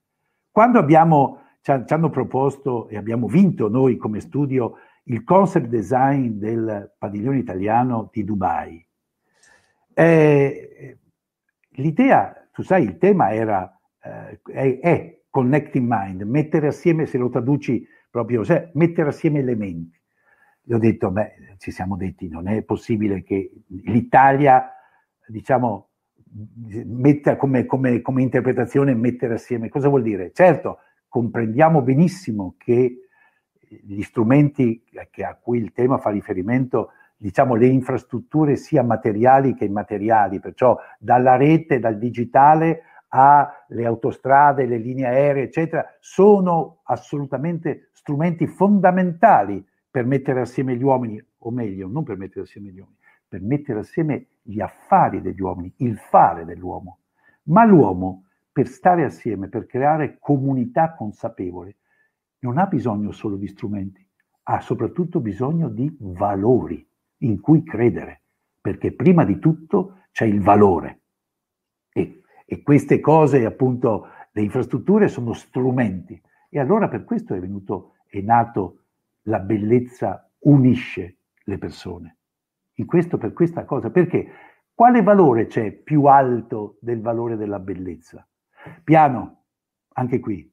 Quando 0.50 0.78
abbiamo, 0.78 1.44
ci, 1.62 1.70
hanno 1.70 2.10
proposto 2.10 2.88
e 2.88 2.98
abbiamo 2.98 3.26
vinto 3.26 3.70
noi 3.70 3.96
come 3.96 4.20
studio 4.20 4.74
il 5.04 5.24
concept 5.24 5.68
design 5.68 6.32
del 6.38 6.92
padiglione 6.98 7.38
italiano 7.38 8.10
di 8.12 8.22
Dubai, 8.22 8.86
eh, 9.94 10.98
l'idea, 11.70 12.48
tu 12.52 12.62
sai, 12.62 12.84
il 12.84 12.98
tema 12.98 13.32
era, 13.32 13.80
eh, 14.02 14.38
è, 14.52 14.78
è, 14.78 15.20
connecting 15.32 15.86
mind, 15.88 16.20
mettere 16.22 16.66
assieme, 16.66 17.06
se 17.06 17.16
lo 17.16 17.30
traduci 17.30 17.88
proprio, 18.10 18.44
cioè 18.44 18.70
mettere 18.74 19.08
assieme 19.08 19.38
elementi. 19.38 19.98
Gli 20.60 20.74
ho 20.74 20.78
detto, 20.78 21.10
beh, 21.10 21.56
ci 21.56 21.70
siamo 21.70 21.96
detti, 21.96 22.28
non 22.28 22.48
è 22.48 22.62
possibile 22.62 23.22
che 23.22 23.50
l'Italia, 23.68 24.70
diciamo, 25.26 25.88
metta 26.84 27.36
come, 27.36 27.64
come, 27.64 28.02
come 28.02 28.20
interpretazione 28.20 28.94
mettere 28.94 29.34
assieme. 29.34 29.70
Cosa 29.70 29.88
vuol 29.88 30.02
dire? 30.02 30.32
Certo, 30.32 30.80
comprendiamo 31.08 31.80
benissimo 31.80 32.54
che 32.58 32.98
gli 33.58 34.02
strumenti 34.02 34.84
a 35.24 35.34
cui 35.40 35.58
il 35.58 35.72
tema 35.72 35.96
fa 35.96 36.10
riferimento, 36.10 36.90
diciamo 37.16 37.54
le 37.54 37.68
infrastrutture 37.68 38.56
sia 38.56 38.82
materiali 38.82 39.54
che 39.54 39.64
immateriali, 39.64 40.40
perciò 40.40 40.76
dalla 40.98 41.36
rete, 41.36 41.78
dal 41.78 41.96
digitale 41.96 42.82
alle 43.14 43.84
autostrade, 43.84 44.64
le 44.64 44.78
linee 44.78 45.06
aeree, 45.06 45.44
eccetera, 45.44 45.84
sono 46.00 46.80
assolutamente 46.84 47.90
strumenti 47.92 48.46
fondamentali 48.46 49.64
per 49.90 50.06
mettere 50.06 50.40
assieme 50.40 50.76
gli 50.76 50.82
uomini, 50.82 51.22
o 51.38 51.50
meglio, 51.50 51.88
non 51.88 52.04
per 52.04 52.16
mettere 52.16 52.42
assieme 52.42 52.70
gli 52.70 52.78
uomini, 52.78 52.96
per 53.28 53.42
mettere 53.42 53.80
assieme 53.80 54.28
gli 54.40 54.60
affari 54.60 55.20
degli 55.20 55.40
uomini, 55.40 55.72
il 55.78 55.98
fare 55.98 56.46
dell'uomo. 56.46 57.00
Ma 57.44 57.64
l'uomo, 57.64 58.24
per 58.50 58.66
stare 58.66 59.04
assieme, 59.04 59.48
per 59.48 59.66
creare 59.66 60.16
comunità 60.18 60.94
consapevole, 60.94 61.76
non 62.40 62.56
ha 62.56 62.66
bisogno 62.66 63.12
solo 63.12 63.36
di 63.36 63.46
strumenti, 63.46 64.06
ha 64.44 64.60
soprattutto 64.60 65.20
bisogno 65.20 65.68
di 65.68 65.94
valori 66.00 66.86
in 67.18 67.40
cui 67.40 67.62
credere, 67.62 68.22
perché 68.60 68.92
prima 68.92 69.24
di 69.24 69.38
tutto 69.38 70.04
c'è 70.12 70.24
il 70.24 70.40
valore. 70.40 71.01
E, 72.52 72.62
queste 72.62 73.00
cose, 73.00 73.46
appunto, 73.46 74.08
le 74.32 74.42
infrastrutture 74.42 75.08
sono 75.08 75.32
strumenti. 75.32 76.20
E 76.50 76.60
allora 76.60 76.86
per 76.86 77.04
questo 77.04 77.32
è 77.32 77.40
venuto, 77.40 77.94
è 78.06 78.20
nato 78.20 78.82
la 79.22 79.38
bellezza 79.38 80.30
unisce 80.40 81.16
le 81.44 81.56
persone. 81.56 82.18
In 82.74 82.84
questo, 82.84 83.16
per 83.16 83.32
questa 83.32 83.64
cosa, 83.64 83.88
perché 83.88 84.26
quale 84.74 85.02
valore 85.02 85.46
c'è 85.46 85.72
più 85.72 86.04
alto 86.04 86.76
del 86.82 87.00
valore 87.00 87.36
della 87.36 87.58
bellezza? 87.58 88.28
Piano, 88.84 89.44
anche 89.94 90.20
qui, 90.20 90.52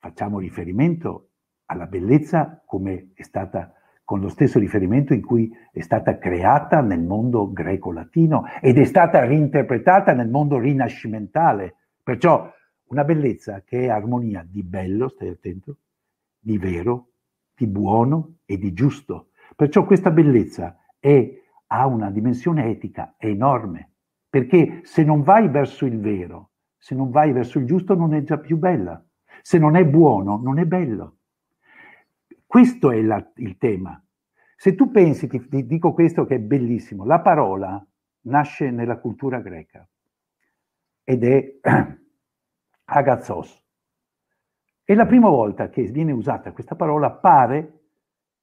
facciamo 0.00 0.38
riferimento 0.38 1.30
alla 1.64 1.86
bellezza 1.86 2.62
come 2.66 3.12
è 3.14 3.22
stata 3.22 3.72
con 4.12 4.20
lo 4.20 4.28
stesso 4.28 4.58
riferimento 4.58 5.14
in 5.14 5.22
cui 5.22 5.50
è 5.72 5.80
stata 5.80 6.18
creata 6.18 6.82
nel 6.82 7.02
mondo 7.02 7.50
greco-latino 7.50 8.44
ed 8.60 8.76
è 8.76 8.84
stata 8.84 9.24
reinterpretata 9.24 10.12
nel 10.12 10.28
mondo 10.28 10.58
rinascimentale. 10.58 11.76
Perciò 12.02 12.46
una 12.88 13.04
bellezza 13.04 13.62
che 13.62 13.84
è 13.84 13.88
armonia 13.88 14.46
di 14.46 14.62
bello, 14.62 15.08
stai 15.08 15.28
attento, 15.28 15.78
di 16.38 16.58
vero, 16.58 17.12
di 17.56 17.66
buono 17.66 18.40
e 18.44 18.58
di 18.58 18.74
giusto. 18.74 19.28
Perciò 19.56 19.86
questa 19.86 20.10
bellezza 20.10 20.76
è, 20.98 21.32
ha 21.68 21.86
una 21.86 22.10
dimensione 22.10 22.68
etica 22.68 23.14
enorme, 23.16 23.92
perché 24.28 24.80
se 24.82 25.04
non 25.04 25.22
vai 25.22 25.48
verso 25.48 25.86
il 25.86 25.98
vero, 25.98 26.50
se 26.76 26.94
non 26.94 27.08
vai 27.08 27.32
verso 27.32 27.58
il 27.58 27.64
giusto 27.64 27.94
non 27.94 28.12
è 28.12 28.22
già 28.24 28.36
più 28.36 28.58
bella, 28.58 29.02
se 29.40 29.56
non 29.56 29.74
è 29.74 29.86
buono 29.86 30.36
non 30.36 30.58
è 30.58 30.66
bello. 30.66 31.16
Questo 32.52 32.90
è 32.90 33.00
la, 33.00 33.32
il 33.36 33.56
tema. 33.56 33.98
Se 34.56 34.74
tu 34.74 34.90
pensi, 34.90 35.26
ti, 35.26 35.48
ti 35.48 35.64
dico 35.64 35.94
questo 35.94 36.26
che 36.26 36.34
è 36.34 36.38
bellissimo, 36.38 37.06
la 37.06 37.20
parola 37.20 37.82
nasce 38.24 38.70
nella 38.70 38.98
cultura 38.98 39.40
greca 39.40 39.88
ed 41.02 41.24
è 41.24 41.60
agazzos. 42.84 43.58
E 44.84 44.94
la 44.94 45.06
prima 45.06 45.30
volta 45.30 45.70
che 45.70 45.84
viene 45.84 46.12
usata 46.12 46.52
questa 46.52 46.74
parola 46.74 47.10
pare 47.10 47.84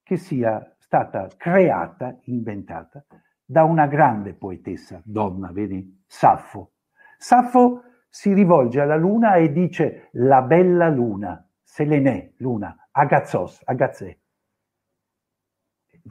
che 0.01 0.17
sia 0.17 0.75
stata 0.79 1.27
creata, 1.37 2.17
inventata, 2.23 3.05
da 3.45 3.63
una 3.63 3.85
grande 3.85 4.33
poetessa, 4.33 4.99
donna, 5.05 5.51
vedi? 5.51 6.03
Saffo. 6.07 6.71
Saffo 7.15 7.83
si 8.09 8.33
rivolge 8.33 8.79
alla 8.79 8.97
luna 8.97 9.35
e 9.35 9.51
dice 9.51 10.09
la 10.13 10.41
bella 10.41 10.89
luna, 10.89 11.47
Selene, 11.61 12.33
luna, 12.37 12.88
Agazzos, 12.99 13.61
Agazzè. 13.63 14.17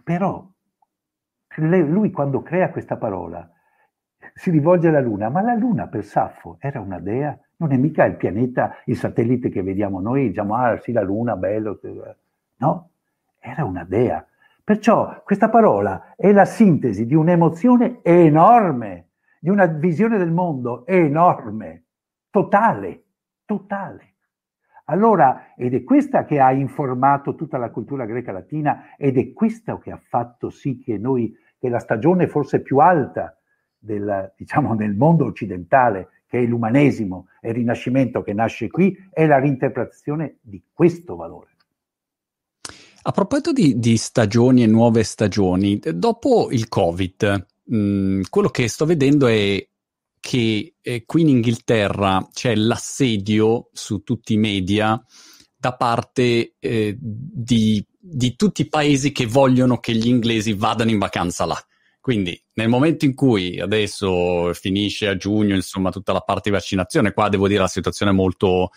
Però 0.03 0.51
lui 1.57 2.11
quando 2.11 2.43
crea 2.43 2.71
questa 2.71 2.97
parola 2.97 3.47
si 4.33 4.51
rivolge 4.51 4.89
alla 4.89 5.01
Luna, 5.01 5.29
ma 5.29 5.43
la 5.43 5.55
Luna 5.55 5.89
per 5.89 6.03
Saffo 6.03 6.57
era 6.61 6.81
una 6.81 6.99
dea, 6.99 7.39
non 7.57 7.73
è 7.73 7.77
mica 7.77 8.05
il 8.07 8.17
pianeta, 8.17 8.77
il 8.87 8.97
satellite 8.97 9.51
che 9.51 9.63
vediamo 9.63 10.01
noi, 10.01 10.29
diciamo, 10.29 10.55
ah 10.55 10.79
sì, 10.79 10.93
la 10.93 11.03
Luna, 11.03 11.37
bello, 11.37 11.79
no, 12.57 12.91
era 13.39 13.65
una 13.65 13.85
dea. 13.85 14.27
Perciò 14.65 15.23
questa 15.25 15.51
parola 15.51 16.15
è 16.17 16.33
la 16.33 16.47
sintesi 16.47 17.05
di 17.05 17.15
un'emozione 17.15 18.01
enorme, 18.03 19.09
di 19.41 19.51
una 19.51 19.67
visione 19.67 20.17
del 20.17 20.33
mondo 20.33 20.87
enorme, 20.87 21.85
totale, 22.31 23.05
totale. 23.45 24.15
Allora, 24.91 25.55
ed 25.55 25.75
è 25.75 25.85
questa 25.85 26.25
che 26.25 26.41
ha 26.41 26.51
informato 26.51 27.35
tutta 27.35 27.59
la 27.59 27.71
cultura 27.71 28.07
greca 28.07 28.33
latina 28.33 28.97
ed 28.97 29.19
è 29.19 29.33
questa 29.33 29.79
che 29.79 29.91
ha 29.91 30.01
fatto 30.03 30.49
sì 30.49 30.79
che 30.79 30.97
noi, 30.97 31.35
che 31.59 31.69
la 31.69 31.79
stagione 31.79 32.27
forse 32.27 32.63
più 32.63 32.79
alta 32.79 33.37
del, 33.79 34.33
diciamo, 34.37 34.73
nel 34.73 34.95
mondo 34.95 35.27
occidentale, 35.27 36.23
che 36.27 36.41
è 36.41 36.47
l'umanesimo 36.47 37.29
e 37.41 37.51
il 37.51 37.57
rinascimento 37.57 38.23
che 38.23 38.33
nasce 38.33 38.69
qui, 38.69 38.97
è 39.13 39.27
la 39.27 39.39
reinterpretazione 39.39 40.39
di 40.41 40.63
questo 40.73 41.17
valore. 41.17 41.51
A 43.03 43.13
proposito 43.13 43.53
di, 43.53 43.79
di 43.79 43.97
stagioni 43.99 44.63
e 44.63 44.67
nuove 44.67 45.03
stagioni, 45.05 45.79
dopo 45.95 46.49
il 46.51 46.69
Covid, 46.69 47.47
mh, 47.65 48.21
quello 48.31 48.49
che 48.49 48.69
sto 48.69 48.87
vedendo 48.87 49.27
è 49.27 49.67
che 50.21 50.75
eh, 50.81 51.05
qui 51.05 51.23
in 51.23 51.29
Inghilterra 51.29 52.29
c'è 52.33 52.55
l'assedio 52.55 53.71
su 53.73 54.03
tutti 54.03 54.35
i 54.35 54.39
media 54.39 55.03
da 55.57 55.75
parte 55.75 56.55
eh, 56.59 56.97
di, 57.01 57.85
di, 57.99 58.37
tutti 58.37 58.63
i 58.63 58.69
paesi 58.69 59.11
che 59.11 59.27
vogliono 59.27 59.79
che 59.79 59.93
gli 59.95 60.07
inglesi 60.07 60.53
vadano 60.53 60.91
in 60.91 60.99
vacanza 60.99 61.45
là. 61.45 61.61
Quindi 62.01 62.41
nel 62.55 62.69
momento 62.69 63.05
in 63.05 63.15
cui 63.15 63.61
adesso 63.61 64.53
finisce 64.55 65.09
a 65.09 65.17
giugno, 65.17 65.55
insomma, 65.55 65.91
tutta 65.91 66.13
la 66.13 66.21
parte 66.21 66.49
di 66.49 66.57
vaccinazione, 66.57 67.13
qua 67.13 67.29
devo 67.29 67.49
dire 67.49 67.61
la 67.61 67.67
situazione 67.67 68.13
è 68.13 68.15
molto, 68.15 68.71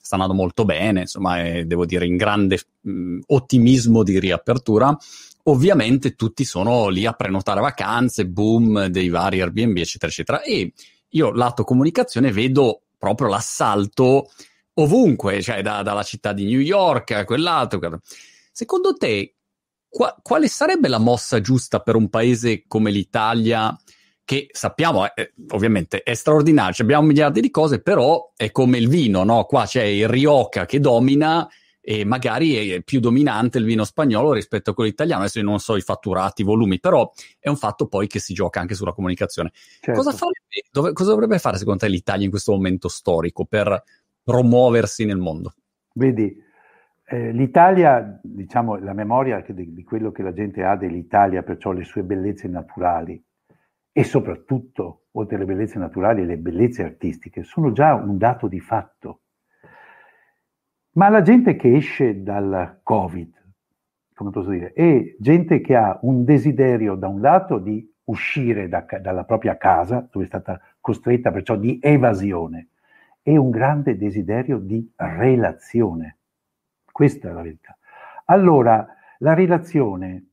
sta 0.00 0.14
andando 0.16 0.34
molto 0.34 0.64
bene, 0.64 1.00
insomma, 1.00 1.42
è, 1.42 1.64
devo 1.64 1.86
dire 1.86 2.06
in 2.06 2.16
grande 2.16 2.60
mh, 2.82 3.20
ottimismo 3.26 4.02
di 4.02 4.20
riapertura. 4.20 4.96
Ovviamente 5.44 6.14
tutti 6.14 6.44
sono 6.44 6.88
lì 6.88 7.06
a 7.06 7.12
prenotare 7.12 7.60
vacanze, 7.60 8.26
boom 8.26 8.86
dei 8.86 9.08
vari 9.08 9.40
Airbnb, 9.40 9.76
eccetera, 9.78 10.10
eccetera. 10.10 10.42
E 10.42 10.72
io, 11.10 11.32
lato 11.32 11.64
comunicazione, 11.64 12.32
vedo 12.32 12.82
proprio 12.98 13.28
l'assalto 13.28 14.30
ovunque, 14.74 15.40
cioè 15.40 15.62
da, 15.62 15.82
dalla 15.82 16.02
città 16.02 16.32
di 16.32 16.44
New 16.44 16.60
York 16.60 17.12
a 17.12 17.24
quell'altro. 17.24 18.00
Secondo 18.52 18.92
te, 18.94 19.36
qua, 19.88 20.14
quale 20.22 20.48
sarebbe 20.48 20.88
la 20.88 20.98
mossa 20.98 21.40
giusta 21.40 21.80
per 21.80 21.94
un 21.96 22.08
paese 22.08 22.64
come 22.66 22.90
l'Italia? 22.90 23.76
Che 24.24 24.48
sappiamo, 24.52 25.06
eh, 25.14 25.32
ovviamente, 25.52 26.02
è 26.02 26.12
straordinario, 26.12 26.84
abbiamo 26.84 27.06
miliardi 27.06 27.40
di 27.40 27.50
cose, 27.50 27.80
però 27.80 28.32
è 28.36 28.50
come 28.50 28.76
il 28.76 28.88
vino, 28.88 29.24
no? 29.24 29.44
Qua 29.44 29.64
c'è 29.64 29.84
il 29.84 30.06
Rioja 30.06 30.66
che 30.66 30.80
domina 30.80 31.48
e 31.80 32.04
magari 32.04 32.70
è 32.70 32.82
più 32.82 33.00
dominante 33.00 33.58
il 33.58 33.64
vino 33.64 33.84
spagnolo 33.84 34.32
rispetto 34.32 34.70
a 34.70 34.74
quello 34.74 34.90
italiano. 34.90 35.22
Adesso 35.22 35.38
io 35.38 35.44
non 35.44 35.58
so 35.58 35.76
i 35.76 35.80
fatturati, 35.80 36.42
i 36.42 36.44
volumi, 36.44 36.80
però 36.80 37.10
è 37.38 37.48
un 37.48 37.56
fatto 37.56 37.86
poi 37.86 38.06
che 38.06 38.18
si 38.18 38.34
gioca 38.34 38.60
anche 38.60 38.74
sulla 38.74 38.92
comunicazione. 38.92 39.52
Certo. 39.52 39.92
Cosa, 39.92 40.12
farebbe, 40.12 40.68
dove, 40.70 40.92
cosa 40.92 41.10
dovrebbe 41.10 41.38
fare 41.38 41.56
secondo 41.56 41.80
te 41.80 41.88
l'Italia 41.88 42.24
in 42.24 42.30
questo 42.30 42.52
momento 42.52 42.88
storico 42.88 43.44
per 43.44 43.82
promuoversi 44.22 45.04
nel 45.04 45.18
mondo? 45.18 45.54
Vedi, 45.94 46.36
eh, 47.06 47.32
l'Italia, 47.32 48.20
diciamo, 48.22 48.76
la 48.76 48.92
memoria 48.92 49.42
di, 49.46 49.72
di 49.72 49.82
quello 49.82 50.12
che 50.12 50.22
la 50.22 50.32
gente 50.32 50.62
ha 50.62 50.76
dell'Italia, 50.76 51.42
perciò 51.42 51.72
le 51.72 51.84
sue 51.84 52.02
bellezze 52.02 52.48
naturali 52.48 53.22
e 53.90 54.04
soprattutto, 54.04 55.06
oltre 55.12 55.36
alle 55.36 55.46
bellezze 55.46 55.78
naturali, 55.78 56.26
le 56.26 56.36
bellezze 56.36 56.82
artistiche, 56.82 57.42
sono 57.42 57.72
già 57.72 57.94
un 57.94 58.18
dato 58.18 58.46
di 58.46 58.60
fatto 58.60 59.22
ma 60.98 61.08
la 61.08 61.22
gente 61.22 61.54
che 61.54 61.76
esce 61.76 62.24
dal 62.24 62.80
Covid, 62.82 63.32
come 64.14 64.30
posso 64.30 64.50
dire, 64.50 64.72
è 64.72 65.14
gente 65.20 65.60
che 65.60 65.76
ha 65.76 65.96
un 66.02 66.24
desiderio 66.24 66.96
da 66.96 67.06
un 67.06 67.20
lato 67.20 67.58
di 67.58 67.88
uscire 68.06 68.66
da, 68.68 68.84
dalla 69.00 69.22
propria 69.22 69.56
casa, 69.56 70.08
dove 70.10 70.24
è 70.24 70.28
stata 70.28 70.60
costretta, 70.80 71.30
perciò 71.30 71.54
di 71.54 71.78
evasione, 71.80 72.70
e 73.22 73.36
un 73.36 73.50
grande 73.50 73.96
desiderio 73.96 74.58
di 74.58 74.92
relazione. 74.96 76.18
Questa 76.90 77.28
è 77.28 77.32
la 77.32 77.42
verità. 77.42 77.78
Allora, 78.24 78.84
la 79.18 79.34
relazione 79.34 80.30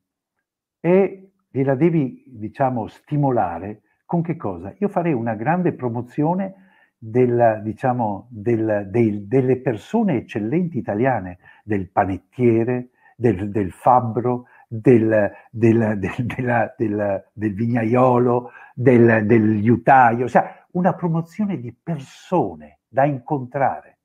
è, 0.79 1.27
gliela 1.47 1.75
devi, 1.75 2.23
diciamo, 2.25 2.87
stimolare 2.87 3.83
con 4.03 4.23
che 4.23 4.35
cosa? 4.35 4.73
Io 4.79 4.87
farei 4.87 5.13
una 5.13 5.35
grande 5.35 5.73
promozione 5.73 6.64
del, 7.07 7.61
diciamo, 7.61 8.27
del, 8.29 8.87
dei, 8.89 9.27
delle 9.27 9.57
persone 9.57 10.17
eccellenti 10.17 10.79
italiane, 10.79 11.37
del 11.63 11.89
panettiere, 11.89 12.89
del, 13.15 13.51
del 13.51 13.71
fabbro, 13.71 14.45
del, 14.67 15.31
del, 15.51 15.99
della, 15.99 16.73
del, 16.75 17.53
vignaiolo, 17.53 18.49
del, 18.73 19.25
del 19.25 19.49
liutaio, 19.49 20.27
cioè 20.27 20.63
una 20.71 20.93
promozione 20.93 21.59
di 21.59 21.71
persone 21.71 22.79
da 22.87 23.05
incontrare. 23.05 23.99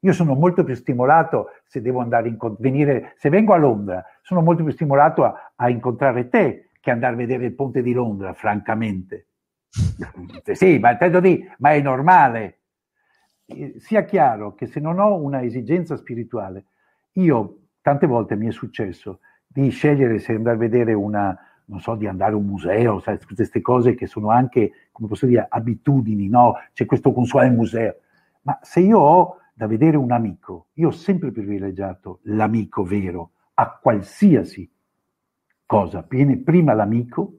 Io 0.00 0.12
sono 0.12 0.34
molto 0.34 0.62
più 0.62 0.74
stimolato 0.74 1.46
se 1.64 1.80
devo 1.80 2.00
andare 2.00 2.28
in 2.28 2.36
venire, 2.58 3.14
se 3.16 3.30
vengo 3.30 3.54
a 3.54 3.56
Londra, 3.56 4.04
sono 4.20 4.42
molto 4.42 4.62
più 4.62 4.72
stimolato 4.72 5.24
a, 5.24 5.52
a 5.56 5.70
incontrare 5.70 6.28
te 6.28 6.68
che 6.80 6.90
andare 6.90 7.14
a 7.14 7.16
vedere 7.16 7.46
il 7.46 7.54
ponte 7.54 7.82
di 7.82 7.94
Londra, 7.94 8.34
francamente 8.34 9.28
sì, 10.54 10.78
ma 10.78 10.92
intendo 10.92 11.20
di, 11.20 11.44
ma 11.58 11.72
è 11.72 11.80
normale. 11.80 12.60
eh, 13.46 13.74
sia 13.78 14.04
chiaro 14.04 14.54
che 14.54 14.66
se 14.66 14.80
non 14.80 14.98
ho 14.98 15.14
una 15.16 15.42
esigenza 15.42 15.96
spirituale, 15.96 16.66
io 17.12 17.58
tante 17.80 18.06
volte 18.06 18.36
mi 18.36 18.48
è 18.48 18.52
successo 18.52 19.20
di 19.46 19.68
scegliere 19.70 20.18
se 20.18 20.34
andare 20.34 20.56
a 20.56 20.58
vedere 20.58 20.92
una, 20.92 21.36
non 21.66 21.80
so, 21.80 21.94
di 21.94 22.06
andare 22.06 22.32
a 22.32 22.36
un 22.36 22.46
museo, 22.46 23.00
sai, 23.00 23.18
queste 23.34 23.60
cose 23.60 23.94
che 23.94 24.06
sono 24.06 24.30
anche, 24.30 24.88
come 24.92 25.08
posso 25.08 25.26
dire, 25.26 25.46
abitudini, 25.48 26.28
no? 26.28 26.54
C'è 26.72 26.84
questo 26.86 27.12
consuale 27.12 27.50
museo. 27.50 27.96
Ma 28.42 28.58
se 28.62 28.80
io 28.80 28.98
ho 28.98 29.36
da 29.54 29.66
vedere 29.66 29.96
un 29.96 30.12
amico, 30.12 30.68
io 30.74 30.88
ho 30.88 30.92
sempre 30.92 31.32
privilegiato 31.32 32.20
l'amico 32.24 32.84
vero 32.84 33.30
a 33.54 33.78
qualsiasi 33.80 34.70
cosa. 35.64 36.04
Viene 36.08 36.38
prima 36.38 36.74
l'amico 36.74 37.32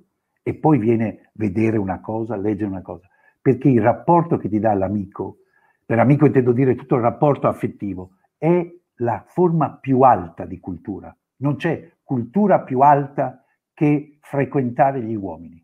e 0.47 0.55
poi 0.55 0.77
viene 0.77 1.31
vedere 1.33 1.75
una 1.75 1.99
cosa, 1.99 2.37
leggere 2.37 2.69
una 2.69 2.81
cosa. 2.81 3.05
Perché 3.41 3.67
il 3.67 3.81
rapporto 3.81 4.37
che 4.37 4.47
ti 4.47 4.59
dà 4.59 4.73
l'amico, 4.73 5.39
per 5.85 5.99
amico 5.99 6.25
intendo 6.25 6.53
dire 6.53 6.73
tutto 6.75 6.95
il 6.95 7.01
rapporto 7.01 7.49
affettivo, 7.49 8.11
è 8.37 8.65
la 8.99 9.25
forma 9.27 9.75
più 9.75 9.99
alta 10.03 10.45
di 10.45 10.57
cultura. 10.61 11.13
Non 11.39 11.57
c'è 11.57 11.97
cultura 12.01 12.61
più 12.61 12.79
alta 12.79 13.43
che 13.73 14.19
frequentare 14.21 15.01
gli 15.01 15.15
uomini 15.15 15.61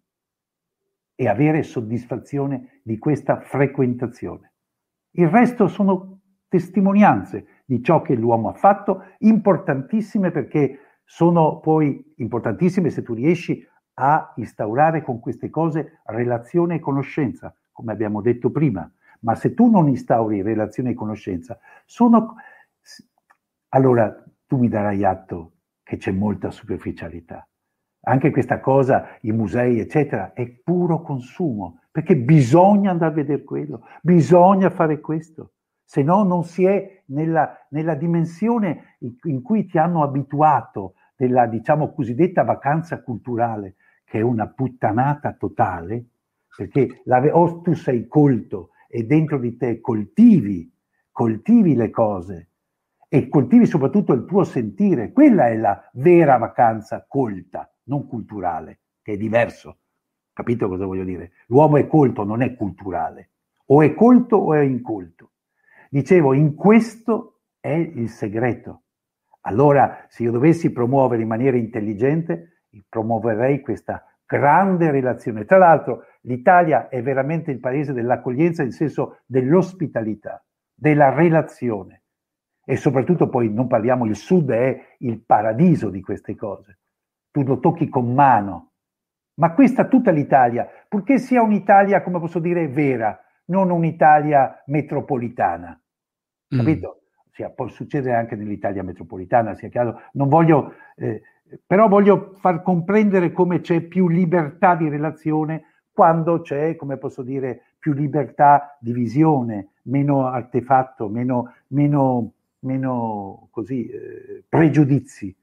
e 1.15 1.27
avere 1.29 1.63
soddisfazione 1.63 2.81
di 2.83 2.97
questa 2.97 3.39
frequentazione. 3.39 4.51
Il 5.11 5.29
resto 5.29 5.67
sono 5.67 6.19
testimonianze 6.49 7.61
di 7.63 7.81
ciò 7.81 8.01
che 8.01 8.15
l'uomo 8.15 8.49
ha 8.49 8.53
fatto, 8.53 9.03
importantissime 9.19 10.29
perché 10.31 10.79
sono 11.05 11.59
poi 11.59 12.13
importantissime 12.17 12.89
se 12.89 13.01
tu 13.01 13.13
riesci 13.13 13.65
a 13.95 14.33
instaurare 14.37 15.01
con 15.01 15.19
queste 15.19 15.49
cose 15.49 15.99
relazione 16.05 16.75
e 16.75 16.79
conoscenza, 16.79 17.55
come 17.71 17.91
abbiamo 17.91 18.21
detto 18.21 18.49
prima. 18.49 18.89
Ma 19.19 19.35
se 19.35 19.53
tu 19.53 19.69
non 19.69 19.87
instauri 19.87 20.41
relazione 20.41 20.91
e 20.91 20.95
conoscenza, 20.95 21.57
sono... 21.85 22.35
allora 23.69 24.23
tu 24.45 24.57
mi 24.57 24.67
darai 24.67 25.03
atto 25.03 25.51
che 25.83 25.97
c'è 25.97 26.11
molta 26.11 26.51
superficialità. 26.51 27.47
Anche 28.05 28.31
questa 28.31 28.59
cosa, 28.59 29.17
i 29.21 29.31
musei, 29.31 29.79
eccetera, 29.79 30.33
è 30.33 30.45
puro 30.45 31.01
consumo, 31.01 31.79
perché 31.89 32.17
bisogna 32.17 32.91
andare 32.91 33.11
a 33.11 33.15
vedere 33.15 33.43
quello, 33.43 33.87
bisogna 34.01 34.69
fare 34.69 34.99
questo, 34.99 35.53
se 35.85 36.03
no 36.03 36.23
non 36.23 36.43
si 36.43 36.65
è 36.65 37.03
nella, 37.07 37.65
nella 37.69 37.95
dimensione 37.95 38.97
in 38.99 39.41
cui 39.41 39.65
ti 39.65 39.77
hanno 39.77 40.03
abituato 40.03 40.95
della, 41.15 41.45
diciamo, 41.45 41.93
cosiddetta 41.93 42.43
vacanza 42.43 43.01
culturale, 43.01 43.75
che 44.13 44.19
è 44.19 44.21
una 44.21 44.47
puttanata 44.47 45.33
totale, 45.33 46.05
perché 46.55 47.01
la, 47.05 47.19
o 47.35 47.61
tu 47.61 47.73
sei 47.73 48.05
colto 48.05 48.69
e 48.87 49.05
dentro 49.07 49.39
di 49.39 49.57
te 49.57 49.81
coltivi, 49.81 50.71
coltivi 51.09 51.73
le 51.73 51.89
cose 51.89 52.49
e 53.09 53.27
coltivi 53.27 53.65
soprattutto 53.65 54.13
il 54.13 54.25
tuo 54.25 54.43
sentire, 54.43 55.11
quella 55.11 55.47
è 55.47 55.55
la 55.55 55.89
vera 55.93 56.37
vacanza 56.37 57.03
colta, 57.09 57.67
non 57.85 58.05
culturale, 58.05 58.81
che 59.01 59.13
è 59.13 59.17
diverso. 59.17 59.79
Capito 60.31 60.67
cosa 60.67 60.85
voglio 60.85 61.05
dire? 61.05 61.31
L'uomo 61.47 61.77
è 61.77 61.87
colto, 61.87 62.23
non 62.23 62.43
è 62.43 62.53
culturale. 62.53 63.31
O 63.65 63.81
è 63.81 63.95
colto 63.95 64.35
o 64.35 64.53
è 64.53 64.59
incolto. 64.59 65.31
Dicevo, 65.89 66.35
in 66.35 66.53
questo 66.53 67.39
è 67.59 67.73
il 67.73 68.09
segreto. 68.09 68.83
Allora, 69.41 70.05
se 70.07 70.21
io 70.21 70.29
dovessi 70.29 70.71
promuovere 70.71 71.23
in 71.23 71.27
maniera 71.27 71.57
intelligente, 71.57 72.52
promuoverei 72.87 73.61
questa 73.61 74.05
grande 74.25 74.89
relazione. 74.91 75.45
Tra 75.45 75.57
l'altro, 75.57 76.05
l'Italia 76.21 76.89
è 76.89 77.01
veramente 77.01 77.51
il 77.51 77.59
paese 77.59 77.93
dell'accoglienza 77.93 78.63
nel 78.63 78.73
senso 78.73 79.19
dell'ospitalità, 79.25 80.43
della 80.73 81.13
relazione. 81.13 82.01
E 82.65 82.77
soprattutto 82.77 83.29
poi 83.29 83.51
non 83.51 83.67
parliamo, 83.67 84.05
il 84.05 84.15
sud 84.15 84.49
è 84.51 84.95
il 84.99 85.21
paradiso 85.23 85.89
di 85.89 86.01
queste 86.01 86.35
cose. 86.35 86.79
Tu 87.29 87.43
lo 87.43 87.59
tocchi 87.59 87.89
con 87.89 88.13
mano. 88.13 88.71
Ma 89.35 89.53
questa 89.53 89.87
tutta 89.87 90.11
l'Italia, 90.11 90.67
purché 90.87 91.17
sia 91.17 91.41
un'Italia, 91.41 92.01
come 92.01 92.19
posso 92.19 92.39
dire, 92.39 92.67
vera, 92.67 93.19
non 93.45 93.69
un'Italia 93.71 94.63
metropolitana. 94.67 95.79
Mm. 96.53 96.57
Capito? 96.57 97.01
Sia, 97.31 97.49
può 97.49 97.67
succedere 97.67 98.15
anche 98.15 98.35
nell'Italia 98.35 98.83
metropolitana, 98.83 99.55
sia 99.55 99.69
chiaro. 99.69 100.01
Non 100.13 100.29
voglio, 100.29 100.75
eh, 100.95 101.21
però 101.65 101.87
voglio 101.87 102.33
far 102.39 102.61
comprendere 102.61 103.31
come 103.31 103.61
c'è 103.61 103.81
più 103.81 104.07
libertà 104.07 104.75
di 104.75 104.89
relazione 104.89 105.63
quando 105.91 106.41
c'è, 106.41 106.75
come 106.75 106.97
posso 106.97 107.21
dire, 107.21 107.75
più 107.77 107.93
libertà 107.93 108.77
di 108.79 108.93
visione, 108.93 109.73
meno 109.83 110.25
artefatto, 110.27 111.07
meno, 111.09 111.53
meno, 111.67 112.31
meno 112.59 113.47
così, 113.51 113.87
eh, 113.87 114.43
pregiudizi, 114.47 115.35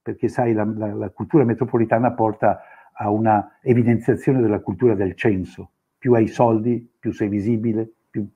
perché 0.00 0.28
sai, 0.28 0.52
la, 0.52 0.64
la, 0.64 0.94
la 0.94 1.10
cultura 1.10 1.44
metropolitana 1.44 2.12
porta 2.12 2.60
a 2.92 3.10
una 3.10 3.58
evidenziazione 3.60 4.40
della 4.40 4.60
cultura 4.60 4.94
del 4.94 5.14
censo. 5.14 5.70
Più 5.98 6.14
hai 6.14 6.28
soldi, 6.28 6.90
più 6.98 7.12
sei 7.12 7.28
visibile, 7.28 7.90
più... 8.10 8.26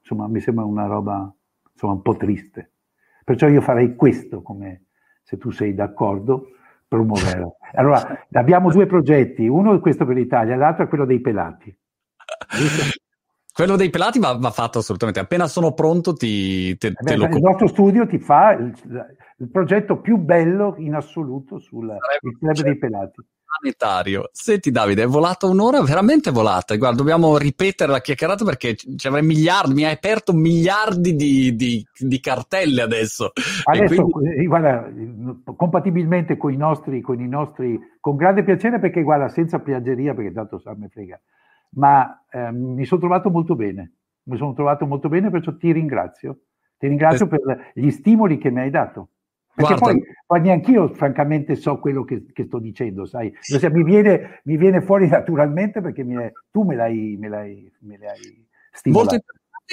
Insomma, 0.00 0.28
mi 0.28 0.40
sembra 0.40 0.64
una 0.64 0.86
roba 0.86 1.32
insomma, 1.72 1.92
un 1.92 2.02
po' 2.02 2.16
triste. 2.16 2.70
Perciò 3.24 3.48
io 3.48 3.60
farei 3.60 3.94
questo 3.94 4.42
come, 4.42 4.84
se 5.22 5.38
tu 5.38 5.50
sei 5.50 5.74
d'accordo, 5.74 6.48
promuoverò. 6.88 7.56
Allora, 7.74 8.26
abbiamo 8.32 8.70
due 8.70 8.86
progetti, 8.86 9.46
uno 9.46 9.74
è 9.74 9.80
questo 9.80 10.04
per 10.04 10.16
l'Italia, 10.16 10.56
l'altro 10.56 10.84
è 10.84 10.88
quello 10.88 11.06
dei 11.06 11.20
pelati. 11.20 11.74
Quello 13.52 13.76
dei 13.76 13.90
pelati 13.90 14.18
va, 14.18 14.34
va, 14.34 14.50
fatto 14.50 14.78
assolutamente. 14.78 15.20
Appena 15.20 15.46
sono 15.46 15.72
pronto 15.72 16.14
ti, 16.14 16.76
te, 16.78 16.92
te 16.92 17.16
lo... 17.16 17.26
Il 17.26 17.40
nostro 17.40 17.68
studio 17.68 18.06
ti 18.06 18.18
fa 18.18 18.56
il, 19.38 19.50
progetto 19.50 20.00
più 20.00 20.16
bello 20.16 20.74
in 20.78 20.94
assoluto 20.94 21.58
sul 21.58 21.96
club 22.38 22.60
dei 22.60 22.78
pelati 22.78 23.22
planetario. 23.58 24.30
Senti 24.32 24.70
Davide, 24.70 25.02
è 25.02 25.06
volata 25.06 25.46
un'ora, 25.46 25.82
veramente 25.82 26.30
volata. 26.30 26.74
Guarda, 26.76 26.96
dobbiamo 26.96 27.36
ripetere 27.36 27.90
la 27.90 28.00
chiacchierata 28.00 28.44
perché 28.44 28.74
ci 28.74 29.06
avrei 29.06 29.22
miliardi, 29.22 29.74
mi 29.74 29.84
hai 29.84 29.92
aperto 29.92 30.32
miliardi 30.32 31.14
di, 31.14 31.54
di, 31.54 31.86
di 31.98 32.20
cartelle 32.20 32.82
adesso. 32.82 33.32
Adesso, 33.64 34.06
quindi... 34.06 34.42
Eh, 34.42 34.44
guarda, 34.44 34.90
compatibilmente 35.56 36.36
con 36.36 36.52
i, 36.52 36.56
nostri, 36.56 37.00
con 37.00 37.20
i 37.20 37.28
nostri, 37.28 37.78
con 38.00 38.16
grande 38.16 38.42
piacere 38.42 38.78
perché 38.78 39.02
guarda, 39.02 39.28
senza 39.28 39.60
piaggeria 39.60 40.14
perché 40.14 40.32
tanto 40.32 40.58
sa 40.58 40.74
me 40.74 40.88
frega, 40.88 41.20
ma 41.74 42.24
eh, 42.30 42.50
mi 42.52 42.84
sono 42.84 43.00
trovato 43.00 43.30
molto 43.30 43.54
bene, 43.54 43.92
mi 44.24 44.36
sono 44.36 44.54
trovato 44.54 44.86
molto 44.86 45.08
bene, 45.08 45.30
perciò 45.30 45.56
ti 45.56 45.72
ringrazio. 45.72 46.38
Ti 46.78 46.88
ringrazio 46.88 47.26
es- 47.26 47.30
per 47.30 47.70
gli 47.74 47.90
stimoli 47.90 48.38
che 48.38 48.50
mi 48.50 48.60
hai 48.60 48.70
dato. 48.70 49.10
Perché 49.54 49.74
Guarda, 49.74 49.98
poi, 49.98 50.02
poi 50.26 50.40
neanche 50.40 50.70
io 50.70 50.88
francamente 50.88 51.56
so 51.56 51.78
quello 51.78 52.04
che, 52.04 52.24
che 52.32 52.44
sto 52.44 52.58
dicendo, 52.58 53.04
sai? 53.04 53.32
Cioè, 53.40 53.70
mi, 53.70 53.84
viene, 53.84 54.40
mi, 54.44 54.56
viene, 54.56 54.80
fuori 54.80 55.08
naturalmente 55.08 55.80
perché 55.80 56.02
è, 56.02 56.32
tu 56.50 56.62
me 56.62 56.74
l'hai, 56.74 57.16
me, 57.18 57.28
l'hai, 57.28 57.72
me 57.80 57.98
l'hai 57.98 58.46
stimolato. 58.70 59.10
Molto 59.10 59.24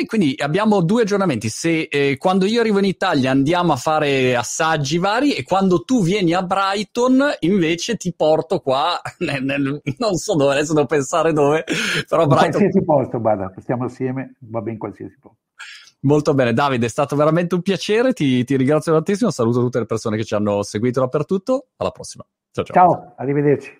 quindi 0.05 0.35
abbiamo 0.37 0.81
due 0.81 1.01
aggiornamenti. 1.01 1.49
Se 1.49 1.87
eh, 1.89 2.17
quando 2.17 2.45
io 2.45 2.61
arrivo 2.61 2.79
in 2.79 2.85
Italia 2.85 3.31
andiamo 3.31 3.73
a 3.73 3.75
fare 3.75 4.35
assaggi 4.35 4.97
vari 4.97 5.33
e 5.33 5.43
quando 5.43 5.83
tu 5.83 6.03
vieni 6.03 6.33
a 6.33 6.43
Brighton 6.43 7.23
invece 7.39 7.97
ti 7.97 8.13
porto 8.15 8.59
qua, 8.59 8.99
nel, 9.19 9.43
nel, 9.43 9.81
non 9.97 10.15
so 10.15 10.35
dove, 10.35 10.53
adesso 10.53 10.73
devo 10.73 10.87
pensare 10.87 11.33
dove, 11.33 11.63
però 12.07 12.23
in 12.23 12.27
Brighton... 12.29 12.51
qualsiasi 12.51 12.83
posto, 12.83 13.19
guarda, 13.19 13.53
stiamo 13.57 13.85
assieme, 13.85 14.35
va 14.39 14.61
bene 14.61 14.77
qualsiasi 14.77 15.17
posto. 15.19 15.37
Molto 16.01 16.33
bene, 16.33 16.53
Davide, 16.53 16.85
è 16.85 16.89
stato 16.89 17.15
veramente 17.15 17.55
un 17.55 17.61
piacere, 17.61 18.13
ti, 18.13 18.43
ti 18.45 18.55
ringrazio 18.55 18.93
tantissimo, 18.93 19.31
saluto 19.31 19.59
tutte 19.59 19.79
le 19.79 19.85
persone 19.85 20.15
che 20.15 20.23
ci 20.23 20.33
hanno 20.33 20.63
seguito 20.63 21.01
dappertutto, 21.01 21.67
alla 21.77 21.91
prossima. 21.91 22.25
Ciao 22.51 22.63
ciao. 22.63 22.73
Ciao, 22.73 23.13
arrivederci. 23.17 23.78